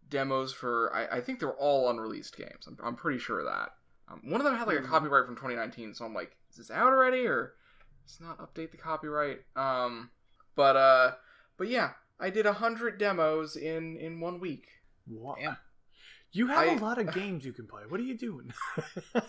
demos 0.09 0.53
for. 0.53 0.95
I, 0.95 1.17
I 1.19 1.21
think 1.21 1.41
they're 1.41 1.53
all 1.55 1.89
unreleased 1.91 2.37
games. 2.37 2.67
I'm, 2.67 2.77
I'm 2.83 2.97
pretty 2.97 3.19
sure 3.19 3.41
of 3.41 3.47
that. 3.47 3.71
Um, 4.09 4.21
one 4.25 4.41
of 4.41 4.45
them 4.45 4.57
had 4.57 4.67
like 4.67 4.79
a 4.79 4.83
Mhm. 4.83 4.87
copyright 4.89 5.25
from 5.27 5.37
2019, 5.37 5.95
so 5.95 6.05
I'm 6.05 6.15
like, 6.15 6.37
is 6.51 6.57
this 6.57 6.71
out 6.71 6.93
already 6.93 7.27
or 7.27 7.55
let's 8.03 8.21
not 8.21 8.39
update 8.39 8.73
the 8.73 8.77
copyright? 8.77 9.41
Um, 9.57 10.11
but 10.57 10.77
uh, 10.77 11.13
but 11.57 11.69
yeah, 11.69 11.93
I 12.19 12.31
did 12.31 12.45
a 12.47 12.53
hundred 12.55 12.99
demos 12.99 13.57
in 13.57 13.97
in 13.97 14.21
one 14.21 14.41
week. 14.41 14.67
Why? 15.07 15.37
Damn. 15.41 15.57
You 16.33 16.47
have 16.47 16.59
I- 16.69 16.75
a 16.75 16.79
lot 16.79 16.99
of 16.99 17.13
games 17.21 17.45
you 17.45 17.53
can 17.53 17.67
play. 17.67 17.83
What 17.89 17.99
are 18.01 18.05
you 18.05 18.17
doing? 18.17 18.53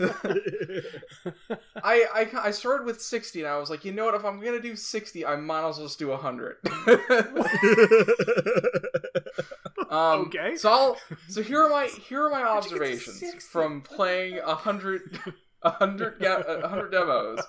I, 1.84 2.06
I 2.14 2.28
I 2.44 2.52
started 2.52 2.86
with 2.86 3.02
60 3.02 3.40
and 3.42 3.50
I 3.50 3.58
was 3.58 3.70
like, 3.72 3.84
you 3.86 3.92
know 3.92 4.06
what? 4.06 4.14
If 4.16 4.24
I'm 4.24 4.40
gonna 4.40 4.60
do 4.62 4.76
60, 4.76 5.26
I 5.26 5.36
might 5.36 5.68
as 5.68 5.78
well 5.78 5.88
just 5.88 5.98
do 6.00 6.10
100. 6.10 6.58
um, 9.90 10.22
Okay. 10.28 10.56
So 10.56 10.72
I'll, 10.72 10.98
so 11.28 11.42
here 11.42 11.62
are 11.64 11.70
my 11.70 11.88
here 11.88 12.26
are 12.26 12.30
my 12.30 12.42
How'd 12.42 12.66
you 12.66 12.72
get 12.72 12.78
to 12.80 12.84
observations 12.94 13.46
from 13.46 13.82
playing 13.82 14.40
a 14.40 14.56
hundred 14.56 15.20
a 15.62 15.70
hundred 15.72 16.20
ga- 16.20 16.44
a 16.48 16.68
hundred 16.68 16.92
demos. 16.92 17.40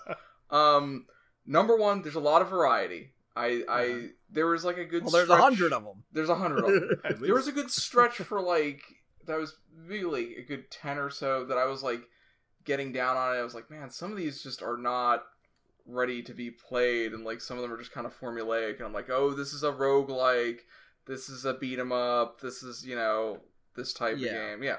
Um, 0.50 1.06
number 1.46 1.76
one, 1.76 2.02
there's 2.02 2.14
a 2.14 2.20
lot 2.20 2.42
of 2.42 2.48
variety. 2.48 3.12
I 3.36 3.62
I 3.68 3.84
Uh-huh. 3.86 3.98
there 4.30 4.46
was 4.46 4.64
like 4.64 4.78
a 4.78 4.84
good. 4.84 5.02
Well, 5.04 5.12
there's 5.12 5.30
a 5.30 5.36
hundred 5.36 5.72
of 5.72 5.84
them. 5.84 6.04
There's 6.12 6.28
a 6.28 6.34
hundred 6.34 6.64
of 6.64 6.72
them. 6.72 7.00
At 7.04 7.20
there 7.20 7.34
was 7.34 7.48
a 7.48 7.52
good 7.52 7.70
stretch 7.70 8.16
for 8.16 8.40
like 8.40 8.82
that 9.26 9.38
was 9.38 9.56
really 9.86 10.36
a 10.36 10.42
good 10.42 10.70
10 10.70 10.98
or 10.98 11.10
so 11.10 11.44
that 11.44 11.58
i 11.58 11.64
was 11.64 11.82
like 11.82 12.02
getting 12.64 12.92
down 12.92 13.16
on 13.16 13.34
it. 13.34 13.40
I 13.40 13.42
was 13.42 13.54
like 13.54 13.70
man 13.70 13.90
some 13.90 14.10
of 14.12 14.16
these 14.16 14.42
just 14.42 14.62
are 14.62 14.76
not 14.76 15.24
ready 15.86 16.22
to 16.22 16.32
be 16.32 16.50
played 16.50 17.12
and 17.12 17.24
like 17.24 17.40
some 17.40 17.56
of 17.58 17.62
them 17.62 17.72
are 17.72 17.78
just 17.78 17.92
kind 17.92 18.06
of 18.06 18.18
formulaic 18.18 18.76
and 18.76 18.82
i'm 18.86 18.92
like 18.92 19.10
oh 19.10 19.32
this 19.32 19.52
is 19.52 19.62
a 19.64 19.72
roguelike. 19.72 20.60
This 21.06 21.28
is 21.28 21.44
a 21.44 21.54
beat 21.54 21.80
'em 21.80 21.90
up. 21.90 22.40
This 22.40 22.62
is 22.62 22.86
you 22.86 22.94
know 22.94 23.40
this 23.74 23.92
type 23.92 24.16
Yeah. 24.18 24.30
of 24.30 24.60
game. 24.60 24.62
Yeah. 24.62 24.76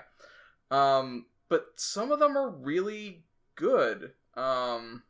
Um 0.72 1.26
but 1.50 1.66
some 1.76 2.12
of 2.14 2.20
them 2.20 2.38
are 2.38 2.50
really 2.50 3.26
good. 3.56 4.14
Um 4.36 5.04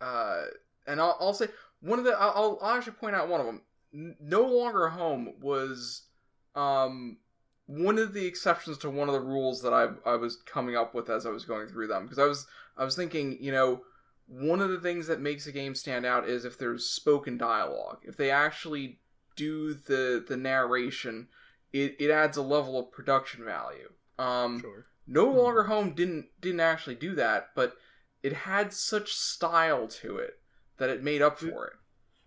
uh 0.00 0.42
and 0.86 1.00
i'll, 1.00 1.16
I'll 1.20 1.34
say 1.34 1.48
one 1.80 1.98
of 1.98 2.04
the 2.04 2.12
I'll, 2.12 2.58
I'll 2.62 2.76
actually 2.76 2.92
point 2.92 3.16
out 3.16 3.28
one 3.28 3.40
of 3.40 3.46
them 3.46 3.62
no 4.20 4.42
longer 4.42 4.88
home 4.90 5.34
was 5.40 6.02
um 6.54 7.16
one 7.70 7.98
of 7.98 8.12
the 8.14 8.26
exceptions 8.26 8.78
to 8.78 8.90
one 8.90 9.08
of 9.08 9.14
the 9.14 9.20
rules 9.20 9.62
that 9.62 9.72
I 9.72 9.90
I 10.04 10.16
was 10.16 10.36
coming 10.36 10.76
up 10.76 10.92
with 10.92 11.08
as 11.08 11.24
I 11.24 11.30
was 11.30 11.44
going 11.44 11.68
through 11.68 11.86
them 11.86 12.02
because 12.02 12.18
I 12.18 12.24
was 12.26 12.48
I 12.76 12.84
was 12.84 12.96
thinking 12.96 13.38
you 13.40 13.52
know 13.52 13.82
one 14.26 14.60
of 14.60 14.70
the 14.70 14.80
things 14.80 15.06
that 15.06 15.20
makes 15.20 15.46
a 15.46 15.52
game 15.52 15.74
stand 15.76 16.04
out 16.04 16.28
is 16.28 16.44
if 16.44 16.58
there's 16.58 16.86
spoken 16.86 17.36
dialogue. 17.38 17.98
If 18.02 18.16
they 18.16 18.30
actually 18.30 18.98
do 19.36 19.72
the 19.74 20.24
the 20.26 20.36
narration 20.36 21.28
it, 21.72 21.94
it 22.00 22.10
adds 22.10 22.36
a 22.36 22.42
level 22.42 22.76
of 22.76 22.90
production 22.90 23.44
value. 23.44 23.92
Um 24.18 24.60
Sure. 24.60 24.86
no 25.06 25.26
longer 25.26 25.64
home 25.64 25.94
didn't 25.94 26.26
didn't 26.40 26.60
actually 26.60 26.96
do 26.96 27.14
that 27.14 27.50
but 27.54 27.76
it 28.22 28.32
had 28.32 28.72
such 28.72 29.14
style 29.14 29.86
to 29.86 30.16
it 30.18 30.40
that 30.78 30.90
it 30.90 31.04
made 31.04 31.22
up 31.22 31.38
for 31.38 31.66
it. 31.68 31.74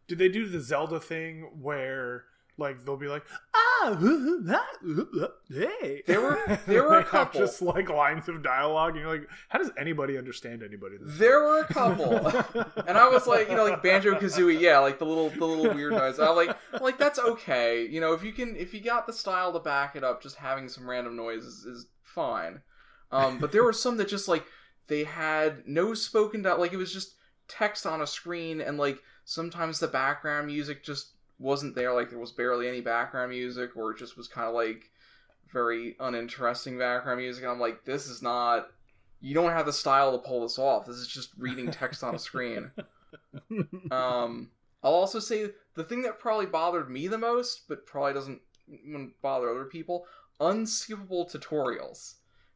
Did 0.08 0.20
they 0.20 0.30
do 0.30 0.48
the 0.48 0.62
Zelda 0.62 1.00
thing 1.02 1.50
where 1.62 2.26
like 2.58 2.84
they'll 2.86 2.98
be 2.98 3.08
like 3.08 3.24
ah 3.56 3.96
hoo, 3.96 4.20
hoo, 4.20 4.46
ah, 4.50 4.68
hoo, 4.82 5.08
hoo, 5.12 5.28
hey 5.50 6.04
There 6.06 6.22
were- 6.22 6.60
there 6.68 6.84
were 6.84 7.00
a 7.00 7.04
couple. 7.04 7.40
just 7.42 7.62
like 7.62 7.90
lines 7.90 8.30
of 8.30 8.44
dialogue 8.44 8.92
and 8.92 9.00
you're 9.02 9.12
like 9.12 9.28
how 9.50 9.58
does 9.60 9.72
anybody 9.78 10.18
understand 10.18 10.62
anybody 10.64 10.98
there 11.02 11.40
were 11.42 11.60
a 11.62 11.66
couple 11.66 12.28
and 12.88 12.98
I 12.98 13.08
was 13.10 13.26
like, 13.28 13.50
you 13.50 13.56
know, 13.56 13.66
like 13.66 13.82
Banjo 13.82 14.14
Kazooie, 14.16 14.60
yeah, 14.60 14.80
like 14.80 15.00
the 15.00 15.06
little 15.06 15.30
the 15.30 15.46
little 15.46 15.74
weird 15.74 15.94
noise. 15.94 16.20
I'm 16.20 16.36
like, 16.36 16.56
I'm 16.74 16.82
like 16.82 16.98
that's 16.98 17.20
okay. 17.20 17.86
You 17.88 18.00
know, 18.02 18.14
if 18.14 18.24
you 18.24 18.32
can, 18.34 18.56
if 18.56 18.74
you 18.74 18.80
got 18.82 19.08
the 19.08 19.14
style 19.14 19.52
to 19.54 19.60
back 19.60 19.96
it 19.96 20.04
up, 20.04 20.22
just 20.22 20.36
having 20.38 20.68
some 20.70 20.90
random 20.90 21.16
noise 21.16 21.44
is, 21.44 21.66
is 21.66 21.88
fine. 22.02 22.62
Um, 23.12 23.40
but 23.40 23.52
there 23.52 23.64
were 23.64 23.74
some 23.74 23.98
that 23.98 24.08
just 24.08 24.28
like 24.28 24.46
they 24.88 25.04
had 25.04 25.68
no 25.68 25.94
spoken 25.94 26.42
like 26.44 26.74
it 26.74 26.78
was 26.78 26.94
just 26.94 27.16
text 27.48 27.86
on 27.86 28.02
a 28.02 28.08
screen, 28.08 28.62
and 28.62 28.78
like 28.78 29.00
sometimes 29.26 29.80
the 29.80 29.88
background 29.88 30.48
music 30.48 30.84
just 30.84 31.13
wasn't 31.40 31.76
there. 31.76 31.94
Like 31.94 32.10
there 32.10 32.20
was 32.20 32.32
barely 32.32 32.68
any 32.68 32.82
background 32.82 33.32
music, 33.32 33.76
or 33.76 33.92
it 33.92 33.98
just 33.98 34.18
was 34.18 34.28
kind 34.28 34.48
of 34.48 34.54
like 34.54 34.90
very 35.52 35.96
uninteresting 36.00 36.78
background 36.78 37.20
music. 37.20 37.44
And 37.44 37.52
I'm 37.52 37.60
like, 37.60 37.86
this 37.86 38.08
is 38.08 38.22
not. 38.22 38.68
You 39.22 39.34
don't 39.34 39.52
have 39.52 39.66
the 39.66 39.74
style 39.74 40.12
to 40.12 40.18
pull 40.18 40.42
this 40.42 40.60
off. 40.60 40.86
This 40.86 40.98
is 40.98 41.08
just 41.08 41.30
reading 41.38 41.72
text 41.72 42.04
on 42.04 42.16
a 42.16 42.20
screen. 42.20 42.72
Um, 43.92 44.50
I'll 44.84 44.94
also 44.94 45.20
say 45.20 45.50
the 45.76 45.84
thing 45.84 46.02
that 46.04 46.20
probably 46.20 46.46
bothered 46.46 46.90
me 46.90 47.08
the 47.08 47.18
most, 47.18 47.68
but 47.68 47.86
probably 47.86 48.14
doesn't 48.14 48.42
bother 49.22 49.50
other 49.50 49.66
people, 49.66 50.06
unskippable 50.40 51.32
tutorials. 51.32 52.16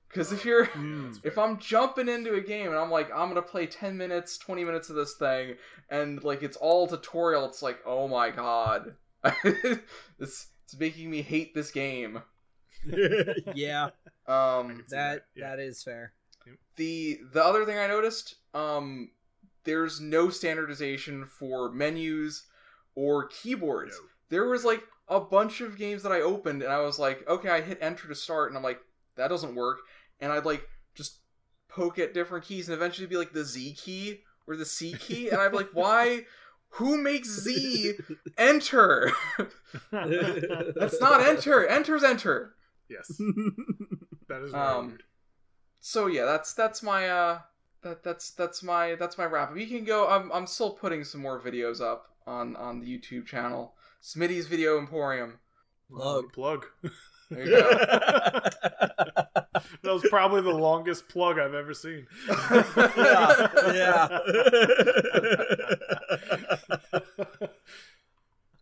Because 0.10 0.32
if 0.32 0.46
you're 0.46 0.68
Mm. 0.68 1.20
if 1.24 1.38
I'm 1.38 1.58
jumping 1.60 2.08
into 2.10 2.34
a 2.36 2.42
game 2.42 2.68
and 2.70 2.78
I'm 2.78 2.90
like 2.92 3.10
I'm 3.14 3.28
gonna 3.28 3.42
play 3.42 3.68
ten 3.68 3.98
minutes, 3.98 4.38
twenty 4.38 4.64
minutes 4.64 4.90
of 4.90 4.96
this 4.96 5.16
thing, 5.16 5.56
and 5.90 6.24
like 6.24 6.44
it's 6.44 6.58
all 6.58 6.88
tutorial, 6.88 7.46
it's 7.46 7.62
like 7.62 7.80
oh 7.86 8.08
my 8.08 8.30
god, 8.30 8.96
it's 9.44 9.82
it's 10.20 10.78
making 10.80 11.10
me 11.10 11.22
hate 11.22 11.54
this 11.54 11.72
game. 11.72 12.22
yeah, 13.56 13.90
Um, 14.28 14.78
see 14.88 14.96
that 14.96 15.26
yeah. 15.36 15.50
that 15.50 15.60
is 15.60 15.84
fair. 15.84 16.14
the 16.76 17.20
the 17.34 17.44
other 17.44 17.66
thing 17.66 17.78
I 17.78 17.88
noticed, 17.88 18.36
um, 18.54 19.12
there's 19.64 20.00
no 20.00 20.30
standardization 20.30 21.26
for 21.26 21.72
menus 21.72 22.44
or 22.96 23.28
keyboards. 23.28 23.96
No. 24.00 24.08
There 24.30 24.46
was 24.50 24.64
like 24.66 24.84
a 25.08 25.20
bunch 25.20 25.62
of 25.62 25.78
games 25.78 26.04
that 26.04 26.12
I 26.12 26.22
opened 26.22 26.62
and 26.62 26.72
I 26.72 26.80
was 26.82 27.00
like, 27.00 27.28
okay, 27.28 27.50
I 27.50 27.62
hit 27.62 27.78
enter 27.82 28.08
to 28.08 28.16
start, 28.16 28.50
and 28.50 28.58
I'm 28.58 28.64
like, 28.64 28.80
that 29.16 29.30
doesn't 29.30 29.56
work, 29.56 29.80
and 30.20 30.32
I'd 30.32 30.46
like 30.46 30.68
just 30.96 31.20
poke 31.70 32.00
at 32.00 32.14
different 32.14 32.46
keys 32.46 32.68
and 32.70 32.76
eventually 32.76 33.08
be 33.08 33.18
like 33.18 33.34
the 33.34 33.46
Z 33.46 33.76
key 33.76 34.22
or 34.48 34.56
the 34.56 34.66
C 34.66 34.94
key, 35.00 35.30
and 35.30 35.40
I'm 35.42 35.54
like, 35.54 35.70
why? 35.74 36.26
Who 36.72 36.98
makes 37.02 37.30
Z 37.30 37.94
enter? 38.38 39.12
That's 39.92 41.00
not 41.02 41.22
enter. 41.22 41.66
Enter's 41.68 42.04
enter. 42.04 42.56
yes 42.90 43.08
that 44.30 44.42
is 44.42 44.52
very 44.52 44.64
Um, 44.64 44.88
weird 44.88 45.04
so 45.80 46.08
yeah 46.08 46.26
that's 46.26 46.54
that's 46.54 46.82
my 46.84 47.08
uh 47.08 47.40
that 47.84 48.04
that's 48.04 48.32
that's 48.32 48.62
my 48.64 48.96
that's 48.96 49.18
my 49.18 49.26
wrap 49.26 49.52
up 49.52 49.58
you 49.58 49.68
can 49.68 49.84
go 49.86 50.08
i'm 50.10 50.32
i'm 50.34 50.48
still 50.48 50.72
putting 50.72 51.04
some 51.04 51.22
more 51.22 51.40
videos 51.40 51.80
up 51.82 52.08
on 52.26 52.56
on 52.58 52.80
the 52.82 52.88
youtube 52.88 53.26
channel 53.26 53.76
smitty's 54.02 54.48
video 54.48 54.78
emporium 54.78 55.40
Plug. 55.90 56.34
plug 56.34 56.66
there 57.30 57.46
you 57.46 57.52
go 57.52 58.40
that 59.82 59.94
was 59.94 60.06
probably 60.10 60.42
the 60.42 60.50
longest 60.50 61.08
plug 61.10 61.40
I've 61.40 61.54
ever 61.54 61.74
seen. 61.74 62.08
Yeah, 62.28 63.50
yeah. 63.74 64.20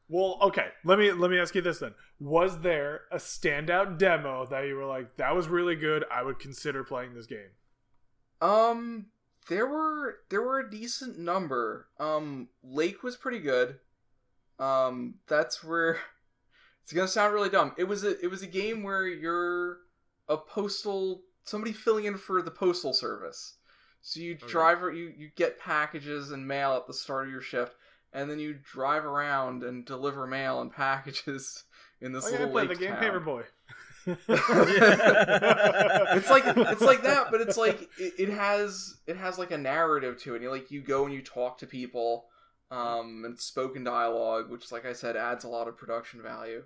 well, 0.10 0.38
okay. 0.42 0.68
Let 0.84 1.00
me 1.00 1.12
let 1.12 1.32
me 1.32 1.40
ask 1.40 1.56
you 1.56 1.62
this 1.62 1.80
then. 1.80 1.94
Was 2.20 2.60
there 2.60 3.02
a 3.12 3.18
standout 3.18 3.98
demo 3.98 4.46
that 4.46 4.68
you 4.68 4.76
were 4.76 4.86
like, 4.86 5.18
that 5.18 5.36
was 5.36 5.48
really 5.48 5.76
good, 5.76 6.06
I 6.12 6.24
would 6.24 6.40
consider 6.40 6.84
playing 6.84 7.14
this 7.14 7.26
game? 7.26 7.50
um 8.42 9.08
there 9.50 9.68
were 9.68 10.20
there 10.30 10.42
were 10.42 10.60
a 10.60 10.70
decent 10.70 11.18
number 11.18 11.88
um 12.00 12.50
lake 12.64 13.04
was 13.04 13.16
pretty 13.16 13.40
good 13.40 13.80
um 14.60 15.16
that's 15.28 15.64
where 15.64 16.00
it's 16.84 16.94
gonna 16.94 17.08
sound 17.08 17.34
really 17.34 17.50
dumb 17.50 17.74
it 17.78 17.86
was 17.86 18.04
a 18.04 18.20
it 18.24 18.30
was 18.30 18.42
a 18.42 18.48
game 18.48 18.84
where 18.84 19.08
you're 19.08 19.78
a 20.28 20.38
postal 20.38 21.22
somebody 21.44 21.74
filling 21.74 22.06
in 22.06 22.18
for 22.18 22.42
the 22.42 22.52
postal 22.52 22.94
service 22.94 23.56
so 24.02 24.20
you 24.20 24.34
Okay. 24.36 24.48
drive 24.48 24.82
you 24.96 25.14
you 25.18 25.30
get 25.36 25.60
packages 25.60 26.32
and 26.32 26.48
mail 26.48 26.74
at 26.74 26.88
the 26.88 26.94
start 26.94 27.26
of 27.26 27.32
your 27.32 27.42
shift 27.42 27.76
and 28.14 28.30
then 28.30 28.40
you 28.40 28.54
drive 28.54 29.06
around 29.06 29.64
and 29.64 29.86
deliver 29.86 30.26
mail 30.28 30.62
and 30.62 30.72
packages 30.72 31.64
in 32.02 32.12
this 32.14 32.26
Oh, 32.26 32.30
yeah, 32.30 32.34
little 32.38 32.52
played 32.52 32.70
lake 32.70 32.78
the 32.80 32.86
game 32.86 32.96
town. 32.96 33.04
Paperboy. 33.04 33.44
it's 34.08 34.30
like 36.30 36.44
it's 36.46 36.82
like 36.82 37.04
that, 37.04 37.28
but 37.32 37.42
it's 37.42 37.58
like 37.58 37.90
it, 37.98 38.14
it 38.20 38.30
has 38.30 38.98
it 39.08 39.18
has 39.18 39.38
like 39.40 39.52
a 39.52 39.58
narrative 39.58 40.20
to 40.22 40.36
it. 40.36 40.42
You 40.42 40.52
like 40.52 40.72
you 40.72 40.82
go 40.82 41.06
and 41.06 41.14
you 41.14 41.22
talk 41.22 41.58
to 41.60 41.68
people, 41.68 42.26
um, 42.72 43.24
and 43.26 43.40
spoken 43.40 43.84
dialogue, 43.84 44.50
which, 44.52 44.72
like 44.72 44.86
I 44.86 44.94
said, 44.94 45.16
adds 45.16 45.44
a 45.44 45.48
lot 45.50 45.68
of 45.68 45.78
production 45.78 46.22
value. 46.22 46.64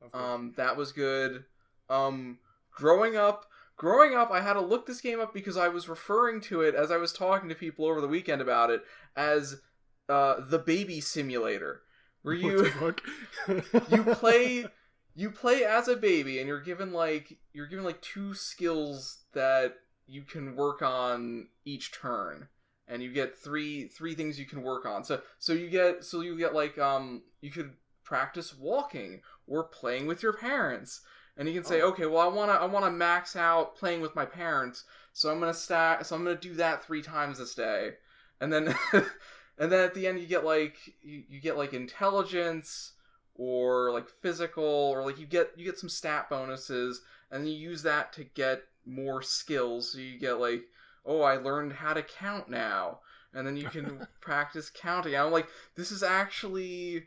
Of. 0.00 0.14
Um, 0.14 0.54
that 0.56 0.76
was 0.76 0.92
good. 0.92 1.44
Um, 1.90 2.38
growing 2.78 3.16
up, 3.16 3.46
growing 3.76 4.14
up, 4.14 4.30
I 4.30 4.40
had 4.40 4.52
to 4.54 4.60
look 4.60 4.86
this 4.86 5.00
game 5.00 5.20
up 5.20 5.34
because 5.34 5.56
I 5.56 5.68
was 5.68 5.88
referring 5.88 6.40
to 6.42 6.60
it 6.62 6.74
as 6.74 6.90
I 6.90 6.96
was 6.96 7.12
talking 7.12 7.48
to 7.48 7.54
people 7.54 7.86
over 7.86 8.00
the 8.00 8.08
weekend 8.08 8.40
about 8.40 8.70
it 8.70 8.82
as 9.16 9.60
uh, 10.08 10.36
the 10.40 10.58
baby 10.60 11.00
simulator, 11.00 11.82
where 12.22 12.34
What 12.34 12.42
you 12.42 12.58
the 12.62 12.70
fuck? 12.70 13.90
you 13.90 14.04
play 14.14 14.66
you 15.14 15.30
play 15.32 15.64
as 15.64 15.88
a 15.88 15.96
baby 15.96 16.38
and 16.38 16.46
you're 16.46 16.60
given 16.60 16.92
like 16.92 17.38
you're 17.52 17.66
given 17.66 17.84
like 17.84 18.00
two 18.00 18.32
skills 18.34 19.24
that 19.34 19.74
you 20.06 20.22
can 20.22 20.54
work 20.56 20.80
on 20.80 21.48
each 21.64 21.92
turn. 21.92 22.48
And 22.90 23.02
you 23.02 23.12
get 23.12 23.36
three 23.36 23.88
three 23.88 24.14
things 24.14 24.38
you 24.38 24.46
can 24.46 24.62
work 24.62 24.86
on. 24.86 25.04
So 25.04 25.20
so 25.38 25.52
you 25.52 25.68
get 25.68 26.04
so 26.04 26.22
you 26.22 26.38
get 26.38 26.54
like 26.54 26.78
um 26.78 27.22
you 27.42 27.50
could 27.50 27.72
practice 28.04 28.56
walking 28.56 29.20
or 29.46 29.64
playing 29.64 30.06
with 30.06 30.22
your 30.22 30.32
parents 30.32 31.02
and 31.38 31.48
you 31.48 31.54
can 31.54 31.64
oh. 31.64 31.68
say 31.68 31.80
Oh. 31.80 31.88
okay 31.88 32.06
well 32.06 32.20
i 32.20 32.32
want 32.32 32.50
to 32.50 32.54
i 32.54 32.66
want 32.66 32.84
to 32.84 32.90
max 32.90 33.36
out 33.36 33.76
playing 33.76 34.02
with 34.02 34.14
my 34.14 34.26
parents 34.26 34.84
so 35.12 35.30
i'm 35.30 35.40
gonna 35.40 35.54
stack 35.54 36.04
so 36.04 36.14
i'm 36.14 36.24
gonna 36.24 36.36
do 36.36 36.54
that 36.54 36.84
three 36.84 37.02
times 37.02 37.38
this 37.38 37.54
day 37.54 37.92
and 38.40 38.52
then 38.52 38.74
and 38.92 39.72
then 39.72 39.84
at 39.84 39.94
the 39.94 40.06
end 40.06 40.20
you 40.20 40.26
get 40.26 40.44
like 40.44 40.76
you, 41.00 41.22
you 41.28 41.40
get 41.40 41.56
like 41.56 41.72
intelligence 41.72 42.92
or 43.36 43.92
like 43.92 44.08
physical 44.08 44.64
or 44.64 45.04
like 45.04 45.18
you 45.18 45.26
get 45.26 45.52
you 45.56 45.64
get 45.64 45.78
some 45.78 45.88
stat 45.88 46.28
bonuses 46.28 47.00
and 47.30 47.42
then 47.42 47.50
you 47.50 47.58
use 47.58 47.82
that 47.82 48.12
to 48.14 48.24
get 48.24 48.62
more 48.86 49.22
skills. 49.22 49.92
So 49.92 49.98
you 49.98 50.18
get 50.18 50.40
like, 50.40 50.62
oh, 51.04 51.22
I 51.22 51.36
learned 51.36 51.74
how 51.74 51.92
to 51.92 52.02
count 52.02 52.48
now, 52.48 53.00
and 53.34 53.46
then 53.46 53.56
you 53.56 53.68
can 53.68 54.06
practice 54.20 54.70
counting. 54.70 55.14
I'm 55.14 55.30
like, 55.30 55.48
this 55.76 55.92
is 55.92 56.02
actually 56.02 57.06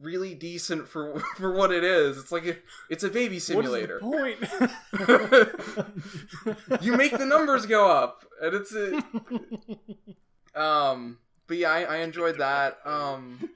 really 0.00 0.34
decent 0.34 0.88
for 0.88 1.20
for 1.36 1.52
what 1.52 1.70
it 1.72 1.84
is. 1.84 2.18
It's 2.18 2.32
like 2.32 2.46
a, 2.46 2.56
it's 2.90 3.04
a 3.04 3.08
baby 3.08 3.38
simulator. 3.38 3.98
What 4.00 4.30
is 4.30 4.40
the 4.40 5.54
point? 6.68 6.82
you 6.82 6.96
make 6.96 7.16
the 7.16 7.26
numbers 7.26 7.66
go 7.66 7.90
up, 7.90 8.24
and 8.40 8.54
it's 8.54 8.74
a, 8.74 9.02
um. 10.60 11.18
But 11.48 11.58
yeah, 11.58 11.70
I, 11.70 11.82
I 11.82 11.96
enjoyed 11.98 12.38
that. 12.38 12.78
Um, 12.84 13.50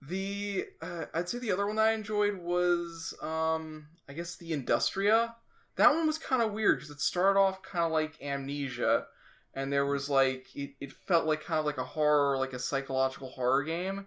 the 0.00 0.66
uh, 0.80 1.06
I'd 1.12 1.28
say 1.28 1.38
the 1.38 1.52
other 1.52 1.66
one 1.66 1.76
that 1.76 1.88
I 1.88 1.92
enjoyed 1.92 2.38
was 2.38 3.14
um, 3.22 3.88
I 4.08 4.12
guess 4.12 4.36
the 4.36 4.52
Industria. 4.52 5.34
That 5.76 5.90
one 5.90 6.06
was 6.06 6.18
kind 6.18 6.42
of 6.42 6.52
weird 6.52 6.78
because 6.78 6.90
it 6.90 7.00
started 7.00 7.38
off 7.38 7.62
kind 7.62 7.84
of 7.84 7.92
like 7.92 8.20
Amnesia, 8.22 9.06
and 9.54 9.72
there 9.72 9.86
was 9.86 10.08
like 10.08 10.46
it, 10.54 10.74
it 10.80 10.92
felt 10.92 11.26
like 11.26 11.42
kind 11.44 11.58
of 11.58 11.66
like 11.66 11.78
a 11.78 11.84
horror, 11.84 12.38
like 12.38 12.52
a 12.52 12.58
psychological 12.58 13.30
horror 13.30 13.62
game, 13.62 14.06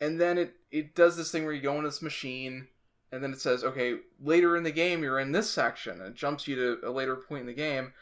and 0.00 0.20
then 0.20 0.38
it 0.38 0.54
it 0.70 0.94
does 0.94 1.16
this 1.16 1.30
thing 1.30 1.44
where 1.44 1.52
you 1.52 1.60
go 1.60 1.76
in 1.76 1.84
this 1.84 2.02
machine, 2.02 2.68
and 3.12 3.22
then 3.22 3.32
it 3.32 3.40
says, 3.40 3.64
okay, 3.64 3.96
later 4.20 4.56
in 4.56 4.62
the 4.62 4.70
game 4.70 5.02
you're 5.02 5.18
in 5.18 5.32
this 5.32 5.50
section, 5.50 6.00
and 6.00 6.08
it 6.08 6.14
jumps 6.14 6.48
you 6.48 6.56
to 6.56 6.88
a 6.88 6.90
later 6.90 7.16
point 7.16 7.42
in 7.42 7.46
the 7.46 7.52
game, 7.52 7.92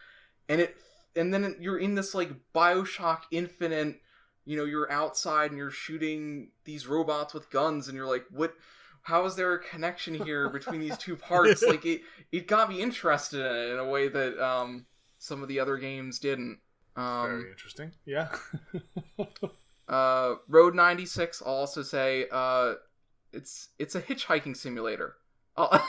and 0.49 0.61
it 0.61 0.76
and 1.16 1.32
then 1.34 1.57
you're 1.61 1.78
in 1.78 1.94
this 1.94 2.14
like 2.14 2.30
Bioshock 2.55 3.22
Infinite. 3.30 4.01
You 4.44 4.57
know, 4.57 4.64
you're 4.64 4.90
outside 4.90 5.51
and 5.51 5.59
you're 5.59 5.70
shooting 5.70 6.53
these 6.64 6.86
robots 6.86 7.34
with 7.34 7.51
guns, 7.51 7.88
and 7.88 7.96
you're 7.96 8.07
like, 8.07 8.24
what? 8.30 8.55
How 9.03 9.24
is 9.24 9.36
there 9.36 9.55
a 9.55 9.59
connection 9.59 10.14
here 10.14 10.51
between 10.51 10.80
these 10.80 10.99
two 10.99 11.16
parts? 11.16 11.62
like 11.66 11.84
it, 11.86 12.03
it 12.30 12.46
got 12.46 12.68
me 12.68 12.82
interested 12.82 13.40
in 13.40 13.46
it 13.46 13.72
in 13.72 13.78
a 13.78 13.88
way 13.88 14.09
that 14.09 14.38
um, 14.38 14.86
some 15.18 15.42
of 15.42 15.49
the 15.49 15.61
other 15.61 15.76
games 15.76 16.18
didn't. 16.18 16.59
Um, 16.96 17.26
Very 17.26 17.51
interesting. 17.51 17.92
Yeah. 18.05 18.28
uh, 19.89 20.34
Road 20.49 20.74
96, 20.74 21.43
I'll 21.45 21.53
also 21.55 21.82
say, 21.82 22.26
uh, 22.30 22.74
it's 23.32 23.68
it's 23.78 23.95
a 23.95 24.01
hitchhiking 24.03 24.57
simulator. 24.57 25.16
I'll- 25.57 25.82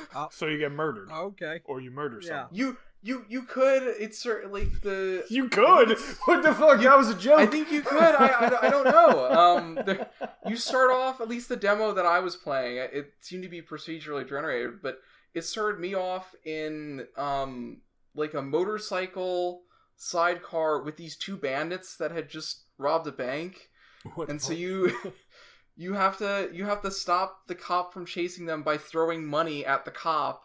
so 0.30 0.46
you 0.46 0.58
get 0.58 0.72
murdered, 0.72 1.10
Okay. 1.10 1.60
or 1.64 1.80
you 1.80 1.90
murder 1.90 2.18
Yeah. 2.22 2.28
someone. 2.28 2.48
you 2.52 2.76
you 3.04 3.24
you 3.28 3.42
could. 3.42 3.82
It's 3.82 4.18
certainly 4.18 4.64
the. 4.82 5.24
You 5.30 5.48
could. 5.48 5.96
What 6.26 6.42
the 6.42 6.52
fuck? 6.54 6.80
That 6.80 6.96
was 6.98 7.08
a 7.10 7.14
joke. 7.14 7.38
I 7.38 7.46
think 7.46 7.70
you 7.72 7.82
could. 7.82 8.00
I, 8.02 8.26
I, 8.26 8.66
I 8.66 8.70
don't 8.70 8.84
know. 8.84 9.30
Um, 9.32 9.78
there, 9.86 10.08
you 10.46 10.56
start 10.56 10.90
off 10.90 11.20
at 11.20 11.28
least 11.28 11.48
the 11.48 11.56
demo 11.56 11.92
that 11.92 12.06
I 12.06 12.18
was 12.20 12.36
playing. 12.36 12.76
It 12.78 13.14
seemed 13.20 13.42
to 13.44 13.48
be 13.48 13.60
procedurally 13.62 14.28
generated, 14.28 14.82
but 14.82 14.98
it 15.34 15.42
started 15.44 15.80
me 15.80 15.94
off 15.94 16.34
in 16.44 17.06
um 17.16 17.80
like 18.14 18.34
a 18.34 18.42
motorcycle 18.42 19.62
sidecar 19.96 20.82
with 20.82 20.96
these 20.96 21.16
two 21.16 21.36
bandits 21.36 21.96
that 21.96 22.10
had 22.10 22.28
just 22.28 22.64
robbed 22.82 23.06
a 23.06 23.12
bank, 23.12 23.70
What 24.14 24.28
and 24.28 24.40
so 24.42 24.52
you 24.52 24.92
you 25.76 25.94
have 25.94 26.18
to 26.18 26.50
you 26.52 26.64
have 26.66 26.82
to 26.82 26.90
stop 26.90 27.46
the 27.46 27.54
cop 27.54 27.92
from 27.92 28.04
chasing 28.06 28.46
them 28.46 28.62
by 28.62 28.76
throwing 28.76 29.24
money 29.24 29.64
at 29.64 29.84
the 29.84 29.90
cop. 29.90 30.44